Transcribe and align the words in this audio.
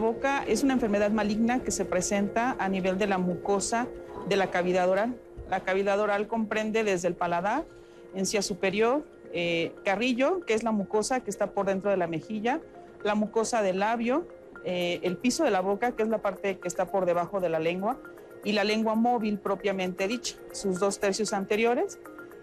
boca 0.00 0.42
es 0.46 0.64
una 0.64 0.72
enfermedad 0.72 1.12
maligna 1.12 1.62
que 1.62 1.70
se 1.70 1.84
presenta 1.84 2.56
a 2.58 2.68
nivel 2.68 2.98
de 2.98 3.06
la 3.06 3.18
mucosa 3.18 3.86
de 4.28 4.36
la 4.36 4.50
cavidad 4.50 4.88
oral. 4.88 5.14
La 5.48 5.60
cavidad 5.60 6.00
oral 6.00 6.26
comprende 6.26 6.82
desde 6.82 7.08
el 7.08 7.14
paladar, 7.14 7.64
encía 8.14 8.42
superior, 8.42 9.04
eh, 9.32 9.72
carrillo, 9.84 10.40
que 10.40 10.54
es 10.54 10.64
la 10.64 10.72
mucosa 10.72 11.20
que 11.20 11.30
está 11.30 11.52
por 11.52 11.66
dentro 11.66 11.90
de 11.90 11.96
la 11.96 12.08
mejilla, 12.08 12.60
la 13.04 13.14
mucosa 13.14 13.62
del 13.62 13.78
labio, 13.78 14.26
eh, 14.64 14.98
el 15.02 15.16
piso 15.16 15.44
de 15.44 15.50
la 15.50 15.60
boca, 15.60 15.92
que 15.92 16.02
es 16.02 16.08
la 16.08 16.18
parte 16.18 16.58
que 16.58 16.68
está 16.68 16.86
por 16.86 17.06
debajo 17.06 17.40
de 17.40 17.48
la 17.48 17.58
lengua, 17.58 17.98
y 18.44 18.52
la 18.52 18.64
lengua 18.64 18.94
móvil 18.94 19.38
propiamente 19.38 20.08
dicha, 20.08 20.36
sus 20.52 20.78
dos 20.78 20.98
tercios 20.98 21.32
anteriores, 21.32 21.98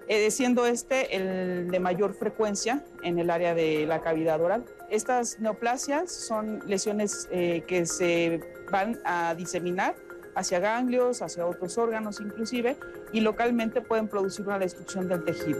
eh, 0.07 0.31
siendo 0.31 0.65
este 0.65 1.15
el 1.15 1.69
de 1.69 1.79
mayor 1.79 2.13
frecuencia 2.13 2.83
en 3.03 3.19
el 3.19 3.29
área 3.29 3.53
de 3.53 3.85
la 3.85 4.01
cavidad 4.01 4.41
oral. 4.41 4.65
Estas 4.89 5.39
neoplasias 5.39 6.11
son 6.11 6.63
lesiones 6.65 7.27
eh, 7.31 7.63
que 7.67 7.85
se 7.85 8.39
van 8.71 8.99
a 9.03 9.35
diseminar 9.35 9.95
hacia 10.35 10.59
ganglios, 10.59 11.21
hacia 11.21 11.45
otros 11.45 11.77
órganos 11.77 12.21
inclusive, 12.21 12.77
y 13.11 13.21
localmente 13.21 13.81
pueden 13.81 14.07
producir 14.07 14.47
una 14.47 14.59
destrucción 14.59 15.09
del 15.09 15.25
tejido. 15.25 15.59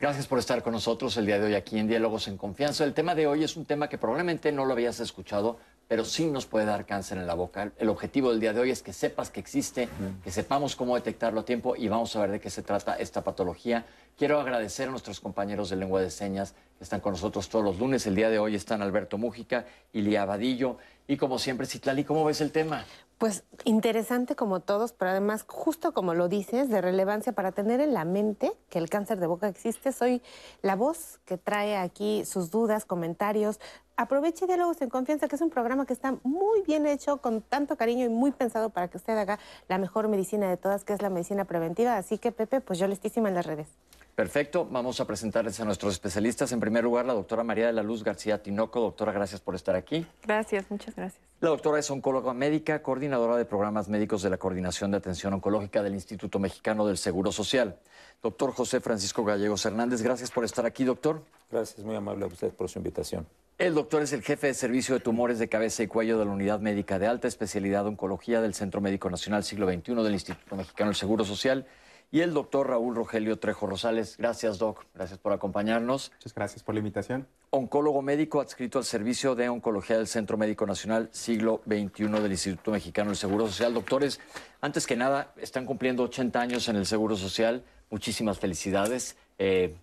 Gracias 0.00 0.26
por 0.26 0.38
estar 0.38 0.62
con 0.62 0.72
nosotros 0.72 1.16
el 1.16 1.26
día 1.26 1.38
de 1.38 1.46
hoy 1.46 1.54
aquí 1.54 1.78
en 1.78 1.88
Diálogos 1.88 2.28
en 2.28 2.36
Confianza. 2.36 2.84
El 2.84 2.94
tema 2.94 3.14
de 3.14 3.26
hoy 3.26 3.42
es 3.42 3.56
un 3.56 3.64
tema 3.64 3.88
que 3.88 3.98
probablemente 3.98 4.52
no 4.52 4.64
lo 4.64 4.72
habías 4.72 5.00
escuchado, 5.00 5.58
pero 5.88 6.04
sí 6.04 6.26
nos 6.26 6.46
puede 6.46 6.66
dar 6.66 6.86
cáncer 6.86 7.18
en 7.18 7.26
la 7.26 7.34
boca. 7.34 7.72
El 7.78 7.88
objetivo 7.88 8.30
del 8.30 8.40
día 8.40 8.52
de 8.52 8.60
hoy 8.60 8.70
es 8.70 8.82
que 8.82 8.92
sepas 8.92 9.30
que 9.30 9.40
existe, 9.40 9.88
que 10.22 10.30
sepamos 10.30 10.76
cómo 10.76 10.94
detectarlo 10.94 11.40
a 11.40 11.44
tiempo 11.44 11.76
y 11.76 11.88
vamos 11.88 12.14
a 12.16 12.20
ver 12.20 12.30
de 12.30 12.40
qué 12.40 12.50
se 12.50 12.62
trata 12.62 12.94
esta 12.96 13.22
patología. 13.22 13.84
Quiero 14.16 14.40
agradecer 14.40 14.88
a 14.88 14.90
nuestros 14.90 15.20
compañeros 15.20 15.70
de 15.70 15.76
lengua 15.76 16.00
de 16.00 16.10
señas 16.10 16.54
que 16.78 16.84
están 16.84 17.00
con 17.00 17.12
nosotros 17.12 17.48
todos 17.48 17.64
los 17.64 17.78
lunes. 17.78 18.06
El 18.06 18.14
día 18.14 18.30
de 18.30 18.38
hoy 18.38 18.54
están 18.54 18.82
Alberto 18.82 19.18
Mújica, 19.18 19.66
Ilia 19.92 20.24
Vadillo 20.24 20.78
y 21.06 21.16
como 21.16 21.38
siempre, 21.38 21.66
Citlali, 21.66 22.04
¿cómo 22.04 22.24
ves 22.24 22.40
el 22.40 22.50
tema? 22.50 22.84
Pues 23.24 23.42
interesante 23.64 24.36
como 24.36 24.60
todos, 24.60 24.92
pero 24.92 25.12
además, 25.12 25.46
justo 25.48 25.94
como 25.94 26.12
lo 26.12 26.28
dices, 26.28 26.68
de 26.68 26.82
relevancia 26.82 27.32
para 27.32 27.52
tener 27.52 27.80
en 27.80 27.94
la 27.94 28.04
mente 28.04 28.52
que 28.68 28.78
el 28.78 28.90
cáncer 28.90 29.18
de 29.18 29.26
boca 29.26 29.48
existe. 29.48 29.92
Soy 29.92 30.20
la 30.60 30.76
voz 30.76 31.20
que 31.24 31.38
trae 31.38 31.74
aquí 31.78 32.26
sus 32.26 32.50
dudas, 32.50 32.84
comentarios. 32.84 33.60
Aproveche 33.96 34.46
Diálogos 34.46 34.82
en 34.82 34.90
Confianza, 34.90 35.26
que 35.26 35.36
es 35.36 35.40
un 35.40 35.48
programa 35.48 35.86
que 35.86 35.94
está 35.94 36.18
muy 36.22 36.60
bien 36.66 36.86
hecho, 36.86 37.16
con 37.16 37.40
tanto 37.40 37.78
cariño 37.78 38.04
y 38.04 38.10
muy 38.10 38.30
pensado 38.30 38.68
para 38.68 38.88
que 38.88 38.98
usted 38.98 39.16
haga 39.16 39.38
la 39.68 39.78
mejor 39.78 40.08
medicina 40.08 40.50
de 40.50 40.58
todas, 40.58 40.84
que 40.84 40.92
es 40.92 41.00
la 41.00 41.08
medicina 41.08 41.46
preventiva. 41.46 41.96
Así 41.96 42.18
que, 42.18 42.30
Pepe, 42.30 42.60
pues 42.60 42.78
yo 42.78 42.86
listísima 42.88 43.30
en 43.30 43.36
las 43.36 43.46
redes. 43.46 43.68
Perfecto, 44.14 44.64
vamos 44.70 45.00
a 45.00 45.06
presentarles 45.06 45.58
a 45.58 45.64
nuestros 45.64 45.92
especialistas. 45.92 46.52
En 46.52 46.60
primer 46.60 46.84
lugar, 46.84 47.04
la 47.04 47.14
doctora 47.14 47.42
María 47.42 47.66
de 47.66 47.72
la 47.72 47.82
Luz 47.82 48.04
García 48.04 48.40
Tinoco. 48.40 48.80
Doctora, 48.80 49.10
gracias 49.10 49.40
por 49.40 49.56
estar 49.56 49.74
aquí. 49.74 50.06
Gracias, 50.22 50.70
muchas 50.70 50.94
gracias. 50.94 51.20
La 51.40 51.48
doctora 51.48 51.80
es 51.80 51.90
oncóloga 51.90 52.32
médica, 52.32 52.80
coordinadora 52.80 53.36
de 53.36 53.44
programas 53.44 53.88
médicos 53.88 54.22
de 54.22 54.30
la 54.30 54.38
Coordinación 54.38 54.92
de 54.92 54.98
Atención 54.98 55.34
Oncológica 55.34 55.82
del 55.82 55.94
Instituto 55.94 56.38
Mexicano 56.38 56.86
del 56.86 56.96
Seguro 56.96 57.32
Social. 57.32 57.76
Doctor 58.22 58.52
José 58.52 58.80
Francisco 58.80 59.24
Gallegos 59.24 59.66
Hernández, 59.66 60.00
gracias 60.00 60.30
por 60.30 60.44
estar 60.44 60.64
aquí, 60.64 60.84
doctor. 60.84 61.22
Gracias, 61.50 61.84
muy 61.84 61.96
amable 61.96 62.24
a 62.24 62.28
usted 62.28 62.52
por 62.52 62.68
su 62.68 62.78
invitación. 62.78 63.26
El 63.58 63.74
doctor 63.74 64.02
es 64.02 64.12
el 64.12 64.22
jefe 64.22 64.46
de 64.46 64.54
servicio 64.54 64.94
de 64.94 65.00
tumores 65.00 65.38
de 65.38 65.48
cabeza 65.48 65.82
y 65.82 65.86
cuello 65.88 66.18
de 66.18 66.24
la 66.24 66.30
Unidad 66.30 66.60
Médica 66.60 66.98
de 66.98 67.08
Alta 67.08 67.28
Especialidad 67.28 67.86
Oncología 67.86 68.40
del 68.40 68.54
Centro 68.54 68.80
Médico 68.80 69.10
Nacional 69.10 69.42
Siglo 69.44 69.66
XXI 69.66 69.94
del 69.96 70.14
Instituto 70.14 70.56
Mexicano 70.56 70.90
del 70.90 70.96
Seguro 70.96 71.24
Social 71.24 71.66
y 72.14 72.20
el 72.20 72.32
doctor 72.32 72.68
Raúl 72.68 72.94
Rogelio 72.94 73.40
Trejo 73.40 73.66
Rosales. 73.66 74.16
Gracias, 74.18 74.58
doc. 74.58 74.84
Gracias 74.94 75.18
por 75.18 75.32
acompañarnos. 75.32 76.12
Muchas 76.14 76.32
gracias 76.32 76.62
por 76.62 76.76
la 76.76 76.78
invitación. 76.78 77.26
Oncólogo 77.50 78.02
médico 78.02 78.40
adscrito 78.40 78.78
al 78.78 78.84
Servicio 78.84 79.34
de 79.34 79.48
Oncología 79.48 79.96
del 79.96 80.06
Centro 80.06 80.36
Médico 80.36 80.64
Nacional 80.64 81.08
Siglo 81.10 81.60
XXI 81.66 82.04
del 82.04 82.30
Instituto 82.30 82.70
Mexicano 82.70 83.10
del 83.10 83.16
Seguro 83.16 83.48
Social. 83.48 83.74
Doctores, 83.74 84.20
antes 84.60 84.86
que 84.86 84.94
nada, 84.94 85.34
están 85.38 85.66
cumpliendo 85.66 86.04
80 86.04 86.40
años 86.40 86.68
en 86.68 86.76
el 86.76 86.86
Seguro 86.86 87.16
Social. 87.16 87.64
Muchísimas 87.90 88.38
felicidades. 88.38 89.16
Eh, 89.40 89.74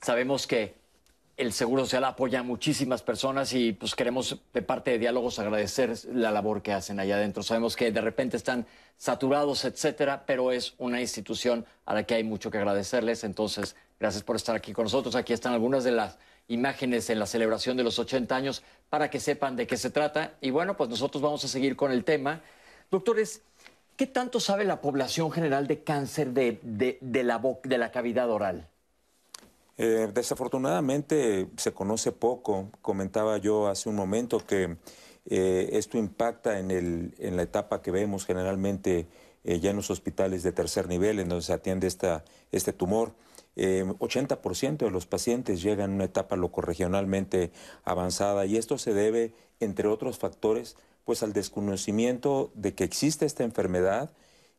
sabemos 0.00 0.46
que 0.46 0.76
el 1.36 1.52
Seguro 1.52 1.84
Social 1.84 2.04
apoya 2.04 2.40
a 2.40 2.42
muchísimas 2.42 3.02
personas 3.02 3.52
y 3.52 3.72
pues 3.72 3.94
queremos 3.94 4.38
de 4.54 4.62
parte 4.62 4.92
de 4.92 4.98
Diálogos 4.98 5.38
agradecer 5.38 5.92
la 6.12 6.30
labor 6.30 6.62
que 6.62 6.72
hacen 6.72 6.98
allá 6.98 7.16
adentro. 7.16 7.42
Sabemos 7.42 7.76
que 7.76 7.92
de 7.92 8.00
repente 8.00 8.38
están 8.38 8.66
saturados, 8.96 9.66
etcétera, 9.66 10.24
pero 10.26 10.50
es 10.50 10.74
una 10.78 11.00
institución 11.00 11.66
a 11.84 11.92
la 11.92 12.04
que 12.04 12.14
hay 12.14 12.24
mucho 12.24 12.50
que 12.50 12.56
agradecerles. 12.56 13.22
Entonces, 13.22 13.76
gracias 14.00 14.24
por 14.24 14.36
estar 14.36 14.56
aquí 14.56 14.72
con 14.72 14.84
nosotros. 14.84 15.14
Aquí 15.14 15.34
están 15.34 15.52
algunas 15.52 15.84
de 15.84 15.92
las 15.92 16.18
imágenes 16.48 17.10
en 17.10 17.18
la 17.18 17.26
celebración 17.26 17.76
de 17.76 17.84
los 17.84 17.98
80 17.98 18.34
años 18.34 18.62
para 18.88 19.10
que 19.10 19.20
sepan 19.20 19.56
de 19.56 19.66
qué 19.66 19.76
se 19.76 19.90
trata. 19.90 20.32
Y 20.40 20.50
bueno, 20.50 20.78
pues 20.78 20.88
nosotros 20.88 21.22
vamos 21.22 21.44
a 21.44 21.48
seguir 21.48 21.76
con 21.76 21.92
el 21.92 22.04
tema. 22.04 22.40
Doctores, 22.90 23.42
¿qué 23.96 24.06
tanto 24.06 24.40
sabe 24.40 24.64
la 24.64 24.80
población 24.80 25.30
general 25.30 25.66
de 25.66 25.82
cáncer 25.82 26.30
de, 26.30 26.60
de 26.62 26.98
de 27.02 27.78
la 27.78 27.90
cavidad 27.90 28.30
oral? 28.30 28.68
Eh, 29.78 30.08
desafortunadamente 30.12 31.48
se 31.56 31.72
conoce 31.72 32.12
poco. 32.12 32.70
Comentaba 32.80 33.38
yo 33.38 33.68
hace 33.68 33.88
un 33.88 33.96
momento 33.96 34.38
que 34.38 34.76
eh, 35.26 35.68
esto 35.72 35.98
impacta 35.98 36.58
en, 36.58 36.70
el, 36.70 37.14
en, 37.18 37.36
la 37.36 37.42
etapa 37.42 37.82
que 37.82 37.90
vemos 37.90 38.24
generalmente 38.24 39.06
eh, 39.44 39.60
ya 39.60 39.70
en 39.70 39.76
los 39.76 39.90
hospitales 39.90 40.42
de 40.42 40.52
tercer 40.52 40.88
nivel, 40.88 41.18
en 41.20 41.28
donde 41.28 41.44
se 41.44 41.52
atiende 41.52 41.86
esta, 41.86 42.24
este 42.52 42.72
tumor. 42.72 43.14
80% 43.56 44.76
de 44.76 44.90
los 44.90 45.06
pacientes 45.06 45.62
llegan 45.62 45.90
a 45.90 45.94
una 45.94 46.04
etapa 46.04 46.36
locorregionalmente 46.36 47.52
avanzada 47.84 48.44
y 48.44 48.58
esto 48.58 48.76
se 48.76 48.92
debe, 48.92 49.32
entre 49.60 49.88
otros 49.88 50.18
factores, 50.18 50.76
pues 51.06 51.22
al 51.22 51.32
desconocimiento 51.32 52.50
de 52.54 52.74
que 52.74 52.84
existe 52.84 53.24
esta 53.24 53.44
enfermedad 53.44 54.10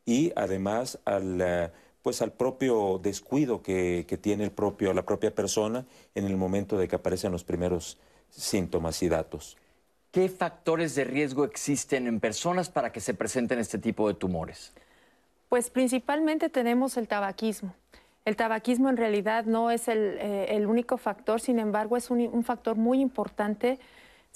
y 0.04 0.34
además 0.36 0.98
al 1.06 1.72
pues 2.08 2.22
al 2.22 2.32
propio 2.32 3.02
descuido 3.04 3.62
que, 3.62 4.06
tiene 4.22 4.46
el 4.46 4.52
propio, 4.52 4.94
la 4.94 5.02
propia 5.02 5.36
persona 5.36 5.86
en 6.16 6.24
el 6.24 6.38
momento 6.38 6.78
de 6.78 6.88
que 6.88 6.96
aparecen 6.96 7.34
los 7.34 7.44
primeros 7.44 7.98
síntomas 8.30 9.04
y 9.04 9.10
datos. 9.10 9.58
¿Qué 10.12 10.30
factores 10.30 10.96
de 10.96 11.04
riesgo 11.04 11.44
existen 11.44 12.08
en 12.08 12.22
personas 12.22 12.70
para 12.70 12.94
que 12.94 13.02
se 13.02 13.14
presenten 13.14 13.60
este 13.60 13.78
tipo 13.78 14.08
de 14.08 14.14
tumores? 14.14 14.72
Pues 15.50 15.70
principalmente 15.70 16.48
tenemos 16.48 16.96
el 16.96 17.10
tabaquismo. 17.10 17.76
El 18.24 18.38
tabaquismo 18.38 18.88
en 18.88 18.96
realidad 18.96 19.44
no 19.44 19.70
es 19.70 19.90
el, 19.90 20.18
eh, 20.22 20.66
único 20.66 20.98
factor, 20.98 21.42
sin 21.42 21.60
embargo 21.60 21.98
es 21.98 22.10
un 22.10 22.42
factor 22.46 22.78
muy 22.78 23.02
importante 23.02 23.80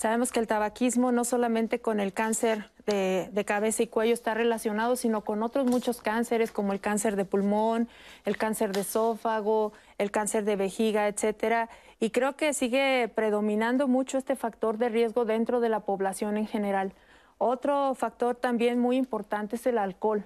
Sabemos 0.01 0.31
que 0.31 0.39
el 0.39 0.47
tabaquismo 0.47 1.11
no 1.11 1.23
solamente 1.23 1.79
con 1.79 1.99
el 1.99 2.11
cáncer 2.11 2.71
de, 2.87 3.43
cabeza 3.45 3.83
y 3.83 3.87
cuello 3.87 4.15
está 4.15 4.33
relacionado, 4.33 4.95
sino 4.95 5.21
con 5.21 5.43
otros 5.43 5.67
muchos 5.67 6.01
cánceres 6.01 6.51
como 6.51 6.73
el 6.73 6.79
cáncer 6.79 7.15
de 7.15 7.23
pulmón, 7.23 7.87
el 8.25 8.35
cáncer 8.35 8.71
de 8.71 8.79
esófago, 8.79 9.73
el 9.99 10.09
cáncer 10.09 10.43
de 10.43 10.55
vejiga, 10.55 11.07
etcétera. 11.07 11.69
Y 11.99 12.09
creo 12.09 12.35
que 12.35 12.55
sigue 12.55 13.11
predominando 13.13 13.87
mucho 13.87 14.17
este 14.17 14.35
factor 14.35 14.79
de 14.79 14.89
riesgo 14.89 15.23
dentro 15.23 15.59
de 15.59 15.69
la 15.69 15.81
población 15.81 16.35
en 16.35 16.47
general. 16.47 16.93
Otro 17.37 17.93
factor 17.93 18.35
también 18.35 18.79
muy 18.79 18.97
importante 18.97 19.55
es 19.55 19.67
el 19.67 19.77
alcohol, 19.77 20.25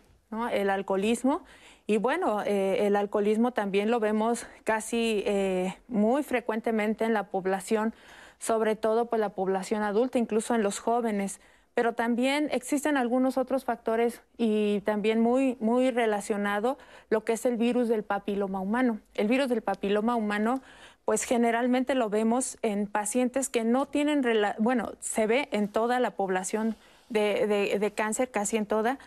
el 0.53 0.70
alcoholismo. 0.70 1.44
Y 1.85 1.97
bueno, 1.97 2.44
eh, 2.46 2.88
el 2.88 2.96
alcoholismo 2.96 3.52
también 3.52 3.91
lo 3.91 3.99
vemos 3.99 4.47
casi 4.64 5.22
eh, 5.26 5.76
muy 5.90 6.23
frecuentemente 6.23 7.03
en 7.03 7.11
la 7.11 7.23
población 7.23 7.94
sobre 8.40 8.76
todo 8.76 9.08
pues 9.08 9.20
la 9.20 9.29
población 9.29 9.84
adulta, 9.84 10.17
incluso 10.17 10.55
en 10.55 10.64
los 10.64 10.79
jóvenes. 10.79 11.40
Pero 11.73 11.93
también 11.93 12.47
existen 12.52 12.96
algunos 12.96 13.37
otros 13.37 13.66
factores 13.66 14.22
y 14.37 14.79
también 14.82 15.20
muy, 15.20 15.58
muy 15.59 15.91
relacionado 15.91 16.78
lo 17.09 17.26
que 17.26 17.34
es 17.34 17.46
el 17.46 17.58
virus 17.58 17.90
del 17.90 18.03
papiloma 18.03 18.61
humano. 18.61 18.99
El 19.14 19.28
virus 19.28 19.49
del 19.49 19.61
papiloma 19.61 20.16
humano, 20.16 20.61
pues 21.03 21.23
generalmente 21.23 21.93
lo 21.93 22.09
vemos 22.09 22.58
en 22.61 22.87
pacientes 22.87 23.49
que 23.49 23.64
no 23.66 23.87
tienen, 23.87 24.23
bueno, 24.58 24.93
se 25.02 25.28
ve 25.28 25.49
en 25.52 25.67
toda 25.67 25.99
la 25.99 26.11
población 26.11 26.78
de, 27.09 27.93
cáncer, 27.96 28.32
casi 28.32 28.58
en 28.58 28.66
toda, 28.66 28.97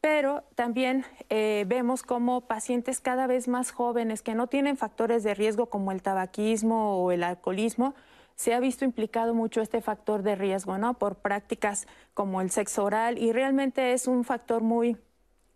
pero 0.00 0.42
también 0.56 1.04
eh, 1.30 1.64
vemos 1.68 2.02
como 2.02 2.42
pacientes 2.42 3.00
cada 3.00 3.26
vez 3.26 3.46
más 3.46 3.70
jóvenes 3.70 4.22
que 4.22 4.34
no 4.34 4.48
tienen 4.48 4.76
factores 4.76 5.22
de 5.22 5.34
riesgo 5.34 5.66
como 5.66 5.92
el 5.92 6.02
tabaquismo 6.02 6.96
o 7.04 7.12
el 7.12 7.22
alcoholismo, 7.22 7.94
se 8.42 8.54
ha 8.54 8.58
visto 8.58 8.84
implicado 8.84 9.34
mucho 9.34 9.60
este 9.60 9.80
factor 9.80 10.24
de 10.24 10.34
riesgo, 10.34 10.76
¿no? 10.76 10.94
Por 10.94 11.14
prácticas 11.14 11.86
como 12.12 12.40
el 12.40 12.50
sexo 12.50 12.82
oral 12.82 13.16
y 13.16 13.30
realmente 13.30 13.92
es 13.92 14.08
un 14.08 14.24
factor 14.24 14.62
muy, 14.62 14.96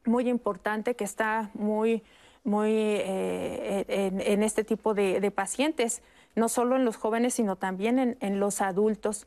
muy 0.04 0.28
importante 0.28 0.94
que 0.94 1.02
está 1.02 1.50
muy, 1.54 2.04
muy 2.44 2.70
eh, 2.70 3.84
en, 3.88 4.44
este 4.44 4.62
tipo 4.62 4.94
de, 4.94 5.32
pacientes, 5.32 6.00
no 6.36 6.48
solo 6.48 6.76
en 6.76 6.84
los 6.84 6.96
jóvenes, 6.96 7.34
sino 7.34 7.56
también 7.56 8.16
en, 8.20 8.38
los 8.38 8.60
adultos. 8.60 9.26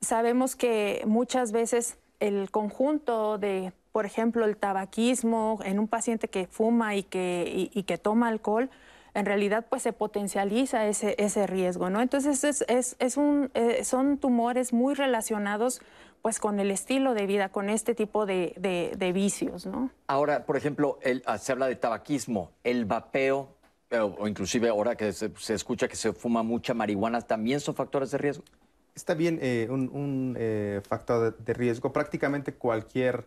Sabemos 0.00 0.54
que 0.54 1.02
muchas 1.08 1.50
veces 1.50 1.98
el 2.20 2.52
conjunto 2.52 3.36
de, 3.36 3.72
por 3.90 4.06
ejemplo, 4.06 4.44
el 4.44 4.56
tabaquismo 4.56 5.58
en 5.64 5.80
un 5.80 5.88
paciente 5.88 6.28
que 6.28 6.46
fuma 6.46 6.94
y 6.94 7.02
que, 7.02 7.68
y 7.74 7.82
que 7.82 7.98
toma 7.98 8.28
alcohol, 8.28 8.70
en 9.16 9.24
realidad 9.24 9.64
pues 9.68 9.82
se 9.82 9.94
potencializa 9.94 10.86
ese, 10.86 11.14
ese 11.18 11.46
riesgo, 11.46 11.88
¿no? 11.88 12.02
Entonces 12.02 12.44
es, 12.44 12.62
es, 12.68 12.96
es 12.98 13.16
un, 13.16 13.50
eh, 13.54 13.82
son 13.82 14.18
tumores 14.18 14.74
muy 14.74 14.94
relacionados 14.94 15.80
pues 16.20 16.38
con 16.38 16.60
el 16.60 16.70
estilo 16.70 17.14
de 17.14 17.26
vida, 17.26 17.48
con 17.48 17.70
este 17.70 17.94
tipo 17.94 18.26
de, 18.26 18.52
de, 18.58 19.12
vicios, 19.12 19.64
¿no? 19.64 19.90
Ahora, 20.06 20.44
por 20.44 20.56
ejemplo, 20.56 20.98
el, 21.00 21.22
ah, 21.24 21.38
se 21.38 21.52
habla 21.52 21.66
de 21.66 21.76
tabaquismo, 21.76 22.50
el 22.62 22.84
vapeo, 22.84 23.48
eh, 23.90 24.00
o, 24.00 24.28
inclusive 24.28 24.68
ahora 24.68 24.96
que 24.96 25.12
se, 25.12 25.30
escucha 25.54 25.88
que 25.88 25.96
se 25.96 26.12
fuma 26.12 26.42
mucha 26.42 26.74
marihuana, 26.74 27.22
¿también 27.22 27.60
son 27.60 27.74
factores 27.74 28.10
de 28.10 28.18
riesgo? 28.18 28.44
Está 28.94 29.14
bien 29.14 29.38
eh, 29.40 29.66
un, 29.70 29.88
un 29.92 30.82
factor 30.82 31.38
de 31.38 31.52
riesgo. 31.54 31.92
Prácticamente 31.92 32.52
cualquier 32.54 33.24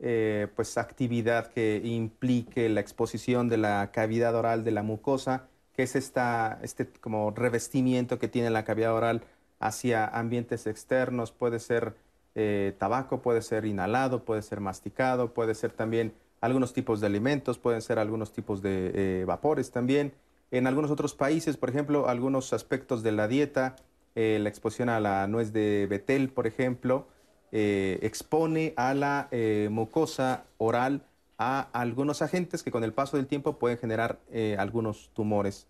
eh, 0.00 0.46
pues 0.54 0.78
actividad 0.78 1.48
que 1.48 1.80
implique 1.82 2.68
la 2.68 2.80
exposición 2.80 3.48
de 3.48 3.56
la 3.56 3.90
cavidad 3.90 4.36
oral 4.36 4.62
de 4.62 4.70
la 4.70 4.84
mucosa, 4.84 5.48
que 5.74 5.82
es 5.82 5.96
esta, 5.96 6.60
este 6.62 6.86
como 6.86 7.32
revestimiento 7.32 8.20
que 8.20 8.28
tiene 8.28 8.50
la 8.50 8.64
cavidad 8.64 8.94
oral 8.94 9.24
hacia 9.58 10.06
ambientes 10.06 10.68
externos, 10.68 11.32
puede 11.32 11.58
ser 11.58 11.96
eh, 12.36 12.74
tabaco, 12.78 13.22
puede 13.22 13.42
ser 13.42 13.64
inhalado, 13.64 14.24
puede 14.24 14.42
ser 14.42 14.60
masticado, 14.60 15.34
puede 15.34 15.56
ser 15.56 15.72
también 15.72 16.12
algunos 16.40 16.72
tipos 16.72 17.00
de 17.00 17.08
alimentos, 17.08 17.58
pueden 17.58 17.82
ser 17.82 17.98
algunos 17.98 18.32
tipos 18.32 18.62
de 18.62 18.92
eh, 18.94 19.24
vapores 19.24 19.72
también. 19.72 20.12
En 20.52 20.68
algunos 20.68 20.92
otros 20.92 21.14
países, 21.14 21.56
por 21.56 21.70
ejemplo, 21.70 22.08
algunos 22.08 22.52
aspectos 22.52 23.02
de 23.02 23.12
la 23.12 23.26
dieta, 23.26 23.74
la 24.14 24.48
exposición 24.48 24.88
a 24.88 24.98
la 24.98 25.28
nuez 25.28 25.52
de 25.52 25.86
betel, 25.88 26.28
por 26.30 26.48
ejemplo, 26.48 27.06
eh, 27.52 27.98
expone 28.02 28.74
a 28.76 28.94
la 28.94 29.28
eh, 29.30 29.68
mucosa 29.70 30.44
oral 30.58 31.02
a 31.38 31.68
algunos 31.72 32.20
agentes 32.20 32.62
que 32.62 32.70
con 32.70 32.84
el 32.84 32.92
paso 32.92 33.16
del 33.16 33.26
tiempo 33.26 33.58
pueden 33.58 33.78
generar 33.78 34.18
eh, 34.32 34.56
algunos 34.58 35.10
tumores. 35.14 35.66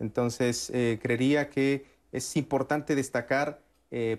Entonces, 0.00 0.72
creería 1.00 1.48
que 1.48 1.86
es 2.10 2.36
importante 2.36 2.96
destacar 2.96 3.60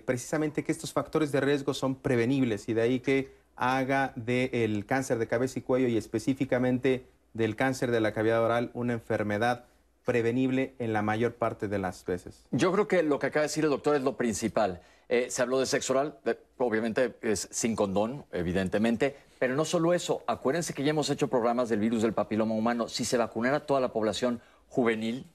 precisamente 0.06 0.64
que 0.64 0.72
estos 0.72 0.94
factores 0.94 1.30
de 1.30 1.42
riesgo 1.42 1.74
son 1.74 1.94
prevenibles 1.94 2.70
y 2.70 2.72
de 2.72 2.80
ahí 2.80 3.00
que 3.00 3.32
haga 3.54 4.14
del 4.16 4.86
cáncer 4.86 5.18
de 5.18 5.26
cabeza 5.26 5.58
y 5.58 5.62
cuello 5.62 5.88
y 5.88 5.98
específicamente 5.98 7.04
del 7.34 7.54
cáncer 7.54 7.90
de 7.90 8.00
la 8.00 8.14
cavidad 8.14 8.42
oral 8.42 8.70
una 8.72 8.94
enfermedad 8.94 9.66
prevenible 10.04 10.74
en 10.78 10.92
la 10.92 11.02
mayor 11.02 11.34
parte 11.34 11.68
de 11.68 11.78
las 11.78 12.04
veces. 12.04 12.46
Yo 12.50 12.72
creo 12.72 12.88
que 12.88 13.02
lo 13.02 13.18
que 13.18 13.26
acaba 13.26 13.42
de 13.42 13.48
decir 13.48 13.64
el 13.64 13.70
doctor 13.70 13.96
es 13.96 14.02
lo 14.02 14.16
principal. 14.16 14.80
Eh, 15.08 15.26
se 15.30 15.42
habló 15.42 15.58
de 15.58 15.66
sexo 15.66 15.92
oral, 15.92 16.18
obviamente 16.58 17.14
es 17.22 17.48
sin 17.50 17.76
condón, 17.76 18.24
evidentemente, 18.32 19.16
pero 19.38 19.54
no 19.54 19.64
solo 19.64 19.92
eso. 19.92 20.22
Acuérdense 20.26 20.72
que 20.72 20.82
ya 20.82 20.90
hemos 20.90 21.10
hecho 21.10 21.28
programas 21.28 21.68
del 21.68 21.80
virus 21.80 22.02
del 22.02 22.14
papiloma 22.14 22.54
humano. 22.54 22.88
Si 22.88 23.04
se 23.04 23.18
vacunara 23.18 23.60
toda 23.60 23.80
la 23.80 23.92
población 23.92 24.40
juvenil, 24.68 25.26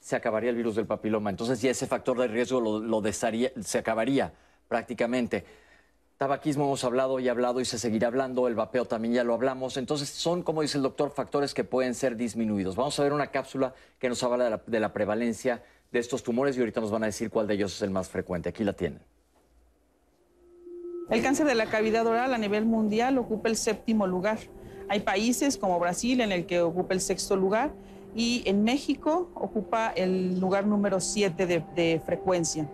se 0.00 0.14
acabaría 0.16 0.50
el 0.50 0.56
virus 0.56 0.76
del 0.76 0.86
papiloma. 0.86 1.30
Entonces 1.30 1.60
ya 1.60 1.70
ese 1.70 1.86
factor 1.86 2.18
de 2.18 2.28
riesgo 2.28 2.60
lo, 2.60 3.02
se 3.62 3.78
acabaría 3.78 4.32
prácticamente. 4.68 5.44
Tabaquismo 6.18 6.64
hemos 6.64 6.84
hablado 6.84 7.18
y 7.20 7.28
hablado 7.28 7.60
y 7.60 7.64
se 7.64 7.78
seguirá 7.78 8.08
hablando, 8.08 8.48
el 8.48 8.54
vapeo 8.54 8.86
también 8.86 9.14
ya 9.14 9.24
lo 9.24 9.34
hablamos. 9.34 9.76
Entonces 9.76 10.08
son, 10.08 10.42
como 10.42 10.62
dice 10.62 10.78
el 10.78 10.82
doctor, 10.82 11.10
factores 11.10 11.54
que 11.54 11.64
pueden 11.64 11.94
ser 11.94 12.16
disminuidos. 12.16 12.76
Vamos 12.76 12.98
a 12.98 13.02
ver 13.02 13.12
una 13.12 13.26
cápsula 13.30 13.74
que 13.98 14.08
nos 14.08 14.22
habla 14.22 14.62
de 14.66 14.80
la 14.80 14.92
prevalencia 14.92 15.62
de 15.92 15.98
estos 15.98 16.22
tumores 16.22 16.56
y 16.56 16.60
ahorita 16.60 16.80
nos 16.80 16.90
van 16.90 17.02
a 17.04 17.06
decir 17.06 17.30
cuál 17.30 17.46
de 17.46 17.54
ellos 17.54 17.74
es 17.74 17.82
el 17.82 17.90
más 17.90 18.08
frecuente. 18.08 18.48
Aquí 18.48 18.64
la 18.64 18.72
tienen. 18.72 19.00
El 21.08 21.22
cáncer 21.22 21.46
de 21.46 21.54
la 21.54 21.66
cavidad 21.66 22.06
oral 22.06 22.34
a 22.34 22.38
nivel 22.38 22.64
mundial 22.64 23.16
ocupa 23.18 23.48
el 23.48 23.56
séptimo 23.56 24.06
lugar. 24.06 24.38
Hay 24.88 25.00
países 25.00 25.56
como 25.56 25.78
Brasil 25.78 26.20
en 26.20 26.32
el 26.32 26.46
que 26.46 26.60
ocupa 26.60 26.94
el 26.94 27.00
sexto 27.00 27.36
lugar 27.36 27.72
y 28.14 28.42
en 28.46 28.64
México 28.64 29.30
ocupa 29.34 29.90
el 29.90 30.40
lugar 30.40 30.66
número 30.66 31.00
siete 31.00 31.46
de, 31.46 32.00
frecuencia. 32.04 32.68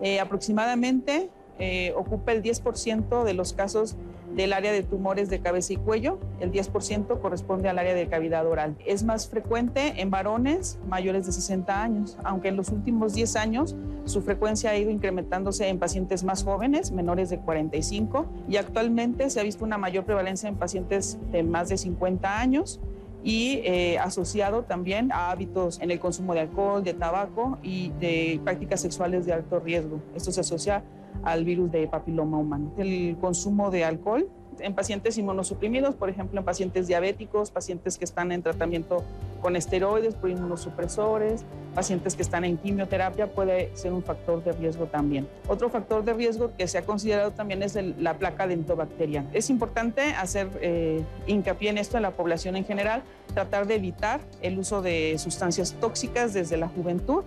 Eh, 0.00 0.20
aproximadamente 0.20 1.30
eh, 1.58 1.92
ocupa 1.96 2.32
el 2.32 2.42
10% 2.42 3.24
de 3.24 3.34
los 3.34 3.52
casos 3.52 3.96
del 4.34 4.52
área 4.52 4.72
de 4.72 4.82
tumores 4.82 5.30
de 5.30 5.40
cabeza 5.40 5.72
y 5.72 5.76
cuello, 5.76 6.18
el 6.40 6.50
10% 6.50 7.20
corresponde 7.20 7.68
al 7.68 7.78
área 7.78 7.94
de 7.94 8.08
cavidad 8.08 8.46
oral. 8.46 8.76
Es 8.84 9.04
más 9.04 9.28
frecuente 9.28 10.00
en 10.00 10.10
varones 10.10 10.78
mayores 10.88 11.26
de 11.26 11.32
60 11.32 11.82
años, 11.82 12.18
aunque 12.24 12.48
en 12.48 12.56
los 12.56 12.70
últimos 12.70 13.14
10 13.14 13.36
años 13.36 13.76
su 14.04 14.22
frecuencia 14.22 14.70
ha 14.70 14.76
ido 14.76 14.90
incrementándose 14.90 15.68
en 15.68 15.78
pacientes 15.78 16.24
más 16.24 16.44
jóvenes, 16.44 16.90
menores 16.90 17.30
de 17.30 17.38
45, 17.38 18.26
y 18.48 18.56
actualmente 18.56 19.30
se 19.30 19.40
ha 19.40 19.42
visto 19.42 19.64
una 19.64 19.78
mayor 19.78 20.04
prevalencia 20.04 20.48
en 20.48 20.56
pacientes 20.56 21.18
de 21.30 21.42
más 21.42 21.68
de 21.68 21.78
50 21.78 22.40
años 22.40 22.80
y 23.22 23.60
eh, 23.64 23.98
asociado 23.98 24.64
también 24.64 25.10
a 25.10 25.30
hábitos 25.30 25.80
en 25.80 25.90
el 25.90 25.98
consumo 25.98 26.34
de 26.34 26.40
alcohol, 26.40 26.84
de 26.84 26.92
tabaco 26.92 27.58
y 27.62 27.90
de 27.98 28.38
prácticas 28.44 28.82
sexuales 28.82 29.24
de 29.24 29.32
alto 29.32 29.60
riesgo. 29.60 30.00
Esto 30.14 30.30
se 30.30 30.42
asocia 30.42 30.84
al 31.22 31.44
virus 31.44 31.70
de 31.72 31.86
papiloma 31.86 32.38
humano. 32.38 32.72
El 32.76 33.16
consumo 33.20 33.70
de 33.70 33.84
alcohol 33.84 34.28
en 34.60 34.74
pacientes 34.74 35.18
inmunosuprimidos, 35.18 35.94
por 35.94 36.10
ejemplo, 36.10 36.38
en 36.38 36.44
pacientes 36.44 36.86
diabéticos, 36.86 37.50
pacientes 37.50 37.98
que 37.98 38.04
están 38.04 38.32
en 38.32 38.42
tratamiento 38.42 39.04
con 39.40 39.56
esteroides 39.56 40.14
por 40.14 40.30
inmunosupresores, 40.30 41.44
pacientes 41.74 42.14
que 42.14 42.22
están 42.22 42.44
en 42.44 42.56
quimioterapia, 42.56 43.26
puede 43.32 43.70
ser 43.76 43.92
un 43.92 44.02
factor 44.02 44.42
de 44.42 44.52
riesgo 44.52 44.86
también. 44.86 45.28
Otro 45.48 45.68
factor 45.68 46.04
de 46.04 46.14
riesgo 46.14 46.52
que 46.56 46.66
se 46.66 46.78
ha 46.78 46.86
considerado 46.86 47.32
también 47.32 47.62
es 47.62 47.76
la 47.98 48.14
placa 48.14 48.46
dentobacteriana. 48.46 49.28
Es 49.32 49.50
importante 49.50 50.02
hacer 50.14 50.48
eh, 50.60 51.02
hincapié 51.26 51.70
en 51.70 51.78
esto 51.78 51.96
en 51.96 52.04
la 52.04 52.12
población 52.12 52.56
en 52.56 52.64
general, 52.64 53.02
tratar 53.34 53.66
de 53.66 53.74
evitar 53.74 54.20
el 54.40 54.58
uso 54.58 54.80
de 54.82 55.16
sustancias 55.18 55.74
tóxicas 55.80 56.32
desde 56.32 56.56
la 56.56 56.68
juventud 56.68 57.24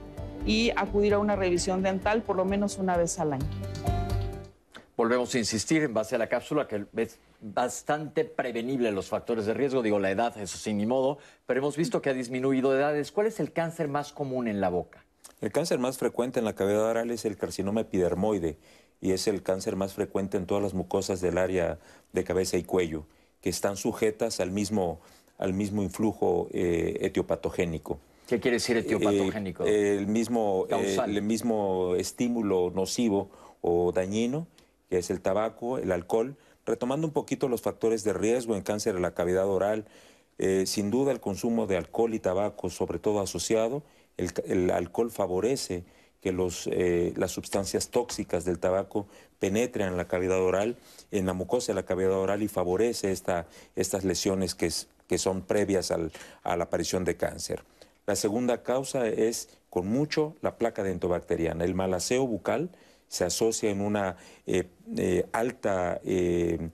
y 0.47 0.71
acudir 0.75 1.13
a 1.13 1.19
una 1.19 1.35
revisión 1.35 1.83
dental 1.83 2.23
por 2.23 2.37
lo 2.37 2.45
menos 2.45 2.77
una 2.77 2.97
vez 2.97 3.19
al 3.19 3.33
año. 3.33 3.45
Volvemos 4.95 5.35
a 5.35 5.37
insistir 5.37 5.83
en 5.83 5.93
base 5.93 6.15
a 6.15 6.17
la 6.17 6.27
cápsula 6.27 6.67
que 6.67 6.87
es 6.95 7.19
bastante 7.39 8.25
prevenible 8.25 8.91
los 8.91 9.09
factores 9.09 9.45
de 9.45 9.53
riesgo, 9.53 9.83
digo 9.83 9.99
la 9.99 10.09
edad, 10.09 10.35
eso 10.39 10.57
sin 10.57 10.77
ni 10.77 10.87
modo, 10.87 11.19
pero 11.45 11.59
hemos 11.59 11.77
visto 11.77 12.01
que 12.01 12.09
ha 12.09 12.13
disminuido 12.13 12.71
de 12.71 12.79
edades. 12.79 13.11
¿Cuál 13.11 13.27
es 13.27 13.39
el 13.39 13.53
cáncer 13.53 13.89
más 13.89 14.11
común 14.11 14.47
en 14.47 14.59
la 14.59 14.69
boca? 14.69 15.03
El 15.39 15.51
cáncer 15.51 15.77
más 15.77 15.99
frecuente 15.99 16.39
en 16.39 16.45
la 16.45 16.55
cavidad 16.55 16.83
oral 16.83 17.11
es 17.11 17.25
el 17.25 17.37
carcinoma 17.37 17.81
epidermoide 17.81 18.57
y 18.99 19.11
es 19.11 19.27
el 19.27 19.43
cáncer 19.43 19.75
más 19.75 19.93
frecuente 19.93 20.37
en 20.37 20.47
todas 20.47 20.63
las 20.63 20.73
mucosas 20.73 21.21
del 21.21 21.37
área 21.37 21.77
de 22.13 22.23
cabeza 22.23 22.57
y 22.57 22.63
cuello, 22.63 23.05
que 23.41 23.49
están 23.49 23.77
sujetas 23.77 24.39
al 24.39 24.49
mismo, 24.49 24.99
al 25.37 25.53
mismo 25.53 25.83
influjo 25.83 26.47
eh, 26.51 26.97
etiopatogénico. 27.01 27.99
¿Qué 28.27 28.39
quiere 28.39 28.55
decir 28.55 28.77
etiopatogénico? 28.77 29.65
Eh, 29.65 29.97
el, 29.97 30.07
mismo, 30.07 30.67
eh, 30.69 30.97
el 31.05 31.21
mismo 31.21 31.95
estímulo 31.95 32.71
nocivo 32.75 33.29
o 33.61 33.91
dañino 33.91 34.47
que 34.89 34.99
es 34.99 35.09
el 35.09 35.21
tabaco, 35.21 35.77
el 35.77 35.91
alcohol, 35.91 36.37
retomando 36.65 37.07
un 37.07 37.13
poquito 37.13 37.47
los 37.47 37.61
factores 37.61 38.03
de 38.03 38.13
riesgo 38.13 38.55
en 38.55 38.63
cáncer 38.63 38.95
de 38.95 39.01
la 39.01 39.13
cavidad 39.13 39.47
oral, 39.47 39.85
eh, 40.37 40.65
sin 40.65 40.91
duda 40.91 41.11
el 41.11 41.19
consumo 41.19 41.67
de 41.67 41.77
alcohol 41.77 42.13
y 42.13 42.19
tabaco, 42.19 42.69
sobre 42.69 42.99
todo 42.99 43.19
asociado, 43.19 43.83
el, 44.17 44.71
alcohol 44.71 45.11
favorece 45.11 45.83
que 46.21 46.31
los, 46.31 46.67
eh, 46.71 47.13
las 47.15 47.31
sustancias 47.31 47.89
tóxicas 47.89 48.45
del 48.45 48.59
tabaco 48.59 49.07
penetren 49.39 49.89
en 49.89 49.97
la 49.97 50.07
cavidad 50.07 50.41
oral, 50.41 50.77
en 51.11 51.25
la 51.25 51.33
mucosa 51.33 51.71
de 51.71 51.75
la 51.75 51.85
cavidad 51.85 52.13
oral 52.13 52.41
y 52.41 52.47
favorece 52.47 53.11
esta, 53.11 53.47
estas 53.75 54.03
lesiones 54.03 54.55
que, 54.55 54.71
que 55.07 55.17
son 55.17 55.43
previas 55.43 55.91
al, 55.91 56.11
a 56.43 56.57
la 56.57 56.65
aparición 56.65 57.03
de 57.05 57.15
cáncer. 57.17 57.63
La 58.07 58.15
segunda 58.15 58.63
causa 58.63 59.05
es 59.05 59.49
con 59.69 59.85
mucho 59.87 60.37
la 60.41 60.57
placa 60.57 60.81
dentobacteriana, 60.81 61.65
el 61.65 61.75
mal 61.75 61.93
aseo 61.93 62.25
bucal, 62.25 62.69
se 63.09 63.25
asocia 63.25 63.69
en 63.69 63.81
una 63.81 64.15
eh, 64.45 64.69
eh, 64.95 65.25
alta 65.33 65.99
eh, 66.05 66.69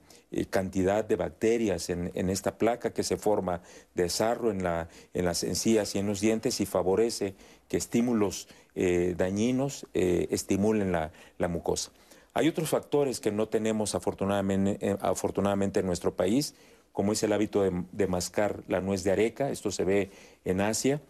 cantidad 0.50 1.04
de 1.04 1.16
bacterias 1.16 1.90
en, 1.90 2.30
esta 2.30 2.56
placa 2.56 2.92
que 2.92 3.02
se 3.02 3.16
forma 3.16 3.62
de 3.94 4.08
sarro 4.10 4.52
en, 4.52 4.62
la, 4.62 4.88
en, 5.12 5.24
las 5.24 5.42
encías 5.42 5.96
y 5.96 5.98
en 5.98 6.06
los 6.06 6.20
dientes 6.20 6.60
y 6.60 6.66
favorece 6.66 7.34
que 7.68 7.78
estímulos 7.78 8.46
dañinos 8.74 9.86
estimulen 9.92 10.92
la, 10.92 11.48
mucosa. 11.48 11.90
Hay 12.32 12.48
otros 12.48 12.68
factores 12.68 13.20
que 13.20 13.30
no 13.30 13.48
tenemos 13.48 13.94
afortunadamente, 13.94 14.96
afortunadamente 15.00 15.80
en 15.80 15.86
nuestro 15.86 16.14
país, 16.14 16.54
como 16.92 17.12
es 17.12 17.22
el 17.22 17.32
hábito 17.32 17.62
de, 17.62 18.06
mascar 18.08 18.62
la 18.66 18.80
nuez 18.80 19.04
de 19.04 19.12
areca, 19.12 19.50
esto 19.50 19.70
se 19.70 19.84
ve 19.84 20.10
en 20.44 20.60
Asia, 20.60 21.00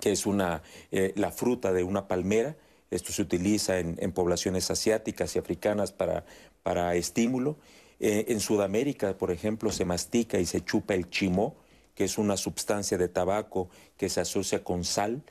que 0.00 0.12
es 0.12 0.26
una, 0.26 0.62
la 0.90 1.30
fruta 1.30 1.72
de 1.72 1.82
una 1.82 2.08
palmera, 2.08 2.56
esto 2.90 3.12
se 3.12 3.22
utiliza 3.22 3.78
en, 3.78 4.12
poblaciones 4.12 4.70
asiáticas 4.70 5.36
y 5.36 5.38
africanas 5.38 5.92
para, 5.92 6.24
para 6.62 6.94
estímulo. 6.94 7.58
Eh, 8.00 8.26
en 8.28 8.40
Sudamérica, 8.40 9.18
por 9.18 9.30
ejemplo, 9.30 9.70
se 9.70 9.84
mastica 9.84 10.38
y 10.38 10.46
se 10.46 10.64
chupa 10.64 10.94
el 10.94 11.10
chimó, 11.10 11.56
que 11.94 12.04
es 12.04 12.16
una 12.16 12.36
sustancia 12.36 12.96
de 12.96 13.08
tabaco 13.08 13.68
que 13.96 14.08
se 14.08 14.20
asocia 14.20 14.64
con 14.64 14.84
sal, 14.84 15.22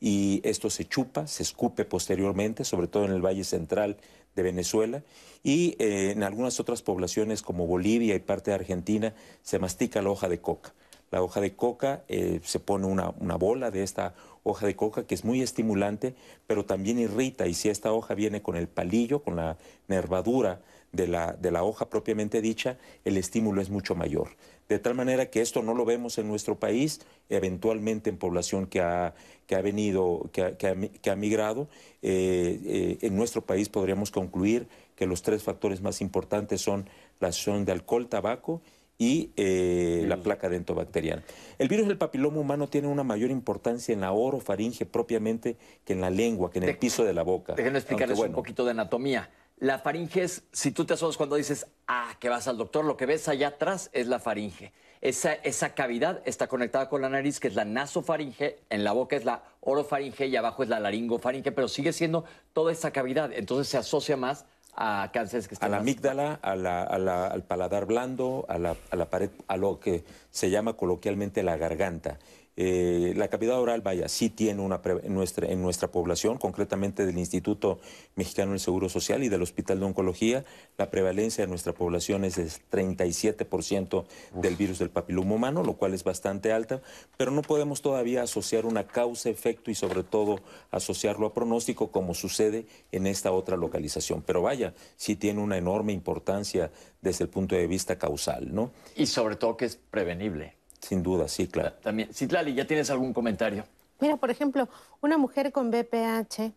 y 0.00 0.40
esto 0.44 0.70
se 0.70 0.86
chupa, 0.86 1.26
se 1.26 1.42
escupe 1.42 1.84
posteriormente, 1.84 2.64
sobre 2.64 2.88
todo 2.88 3.04
en 3.04 3.12
el 3.12 3.24
Valle 3.24 3.44
Central 3.44 3.98
de 4.34 4.42
Venezuela, 4.42 5.04
y 5.42 5.76
eh, 5.78 6.10
en 6.10 6.24
algunas 6.24 6.58
otras 6.58 6.82
poblaciones 6.82 7.42
como 7.42 7.66
Bolivia 7.66 8.16
y 8.16 8.20
parte 8.20 8.50
de 8.50 8.56
Argentina 8.56 9.14
se 9.42 9.58
mastica 9.58 10.02
la 10.02 10.10
hoja 10.10 10.28
de 10.28 10.40
coca. 10.40 10.74
La 11.14 11.22
hoja 11.22 11.40
de 11.40 11.54
coca 11.54 12.02
eh, 12.08 12.40
se 12.42 12.58
pone 12.58 12.86
una, 12.86 13.14
una 13.20 13.36
bola 13.36 13.70
de 13.70 13.84
esta 13.84 14.14
hoja 14.42 14.66
de 14.66 14.74
coca 14.74 15.06
que 15.06 15.14
es 15.14 15.24
muy 15.24 15.42
estimulante, 15.42 16.16
pero 16.48 16.64
también 16.64 16.98
irrita. 16.98 17.46
Y 17.46 17.54
si 17.54 17.68
esta 17.68 17.92
hoja 17.92 18.14
viene 18.14 18.42
con 18.42 18.56
el 18.56 18.66
palillo, 18.66 19.22
con 19.22 19.36
la 19.36 19.56
nervadura 19.86 20.60
de 20.90 21.06
la, 21.06 21.34
de 21.34 21.52
la 21.52 21.62
hoja 21.62 21.88
propiamente 21.88 22.40
dicha, 22.40 22.78
el 23.04 23.16
estímulo 23.16 23.62
es 23.62 23.70
mucho 23.70 23.94
mayor. 23.94 24.30
De 24.68 24.80
tal 24.80 24.96
manera 24.96 25.26
que 25.26 25.40
esto 25.40 25.62
no 25.62 25.72
lo 25.72 25.84
vemos 25.84 26.18
en 26.18 26.26
nuestro 26.26 26.58
país, 26.58 27.00
eventualmente 27.28 28.10
en 28.10 28.16
población 28.16 28.66
que 28.66 28.80
ha, 28.80 29.14
que 29.46 29.54
ha 29.54 29.62
venido, 29.62 30.28
que 30.32 30.42
ha, 30.42 30.56
que 30.56 31.10
ha, 31.10 31.14
migrado. 31.14 31.68
Eh, 32.02 32.60
eh, 32.64 32.98
en 33.02 33.14
nuestro 33.14 33.42
país 33.42 33.68
podríamos 33.68 34.10
concluir 34.10 34.66
que 34.96 35.06
los 35.06 35.22
tres 35.22 35.44
factores 35.44 35.80
más 35.80 36.00
importantes 36.00 36.60
son 36.60 36.88
la 37.20 37.28
acción 37.28 37.64
de 37.64 37.70
alcohol, 37.70 38.08
tabaco 38.08 38.62
y 38.98 39.32
eh, 39.36 40.04
la 40.06 40.18
placa 40.18 40.48
dentobacteriana. 40.48 41.22
El 41.58 41.68
virus 41.68 41.88
del 41.88 41.98
papiloma 41.98 42.38
humano 42.38 42.68
tiene 42.68 42.88
una 42.88 43.04
mayor 43.04 43.30
importancia 43.30 43.92
en 43.92 44.00
la 44.00 44.12
orofaringe 44.12 44.86
propiamente 44.86 45.56
que 45.84 45.94
en 45.94 46.00
la 46.00 46.10
lengua, 46.10 46.50
que 46.50 46.58
en 46.58 46.64
el 46.64 46.78
piso 46.78 47.04
de 47.04 47.12
la 47.12 47.22
boca. 47.22 47.54
Déjenme 47.54 47.78
explicarles 47.78 48.18
un 48.18 48.32
poquito 48.32 48.64
de 48.64 48.70
anatomía. 48.72 49.30
La 49.58 49.78
faringe 49.78 50.24
es, 50.24 50.42
si 50.52 50.72
tú 50.72 50.84
te 50.84 50.94
asomas 50.94 51.16
cuando 51.16 51.36
dices, 51.36 51.66
ah, 51.86 52.16
que 52.18 52.28
vas 52.28 52.48
al 52.48 52.56
doctor, 52.56 52.84
lo 52.84 52.96
que 52.96 53.06
ves 53.06 53.28
allá 53.28 53.48
atrás 53.48 53.88
es 53.92 54.08
la 54.08 54.18
faringe. 54.18 54.72
Esa, 55.00 55.34
esa 55.34 55.74
cavidad 55.74 56.22
está 56.24 56.48
conectada 56.48 56.88
con 56.88 57.02
la 57.02 57.08
nariz, 57.08 57.38
que 57.38 57.48
es 57.48 57.54
la 57.54 57.64
nasofaringe, 57.64 58.58
en 58.70 58.84
la 58.84 58.92
boca 58.92 59.16
es 59.16 59.24
la 59.24 59.44
orofaringe 59.60 60.26
y 60.26 60.34
abajo 60.34 60.62
es 60.64 60.68
la 60.68 60.80
laringofaringe, 60.80 61.52
pero 61.52 61.68
sigue 61.68 61.92
siendo 61.92 62.24
toda 62.52 62.72
esa 62.72 62.90
cavidad. 62.90 63.32
Entonces 63.32 63.68
se 63.68 63.76
asocia 63.76 64.16
más 64.16 64.44
a 64.76 65.10
cánceres 65.12 65.48
que 65.48 65.54
están 65.54 65.68
A 65.72 65.76
la 65.76 65.80
amígdala, 65.80 66.34
al 66.42 67.42
paladar 67.44 67.86
blando, 67.86 68.44
a 68.48 68.58
la, 68.58 68.76
a 68.90 68.96
la 68.96 69.10
pared, 69.10 69.30
a 69.46 69.56
lo 69.56 69.80
que 69.80 70.04
se 70.30 70.50
llama 70.50 70.74
coloquialmente 70.74 71.42
la 71.42 71.56
garganta. 71.56 72.18
Eh, 72.56 73.14
la 73.16 73.28
cavidad 73.28 73.58
oral, 73.58 73.80
vaya, 73.80 74.08
sí 74.08 74.30
tiene 74.30 74.62
una 74.62 74.80
en 74.84 75.14
nuestra, 75.14 75.48
en 75.48 75.60
nuestra 75.60 75.88
población, 75.88 76.38
concretamente 76.38 77.04
del 77.04 77.18
Instituto 77.18 77.80
Mexicano 78.14 78.52
del 78.52 78.60
Seguro 78.60 78.88
Social 78.88 79.24
y 79.24 79.28
del 79.28 79.42
Hospital 79.42 79.80
de 79.80 79.86
Oncología, 79.86 80.44
la 80.78 80.90
prevalencia 80.90 81.44
de 81.44 81.48
nuestra 81.48 81.72
población 81.72 82.24
es 82.24 82.36
de 82.36 82.44
37% 82.44 84.04
del 84.34 84.56
virus 84.56 84.78
del 84.78 84.90
papiloma 84.90 85.34
humano, 85.34 85.64
lo 85.64 85.74
cual 85.74 85.94
es 85.94 86.04
bastante 86.04 86.52
alta, 86.52 86.80
pero 87.16 87.32
no 87.32 87.42
podemos 87.42 87.82
todavía 87.82 88.22
asociar 88.22 88.66
una 88.66 88.86
causa-efecto 88.86 89.70
y 89.70 89.74
sobre 89.74 90.04
todo 90.04 90.40
asociarlo 90.70 91.26
a 91.26 91.34
pronóstico 91.34 91.90
como 91.90 92.14
sucede 92.14 92.66
en 92.92 93.06
esta 93.06 93.32
otra 93.32 93.56
localización. 93.56 94.22
Pero 94.22 94.42
vaya, 94.42 94.74
sí 94.96 95.16
tiene 95.16 95.40
una 95.40 95.58
enorme 95.58 95.92
importancia 95.92 96.70
desde 97.00 97.24
el 97.24 97.30
punto 97.30 97.56
de 97.56 97.66
vista 97.66 97.98
causal, 97.98 98.54
¿no? 98.54 98.70
Y 98.94 99.06
sobre 99.06 99.36
todo 99.36 99.56
que 99.56 99.64
es 99.64 99.76
prevenible. 99.76 100.54
Sin 100.84 101.02
duda, 101.02 101.28
sí, 101.28 101.48
claro. 101.48 101.72
También. 101.82 102.12
Citlali, 102.12 102.52
¿ya 102.52 102.66
tienes 102.66 102.90
algún 102.90 103.14
comentario? 103.14 103.64
Mira, 104.00 104.18
por 104.18 104.30
ejemplo, 104.30 104.68
una 105.00 105.16
mujer 105.16 105.50
con 105.50 105.70
BPH 105.70 106.52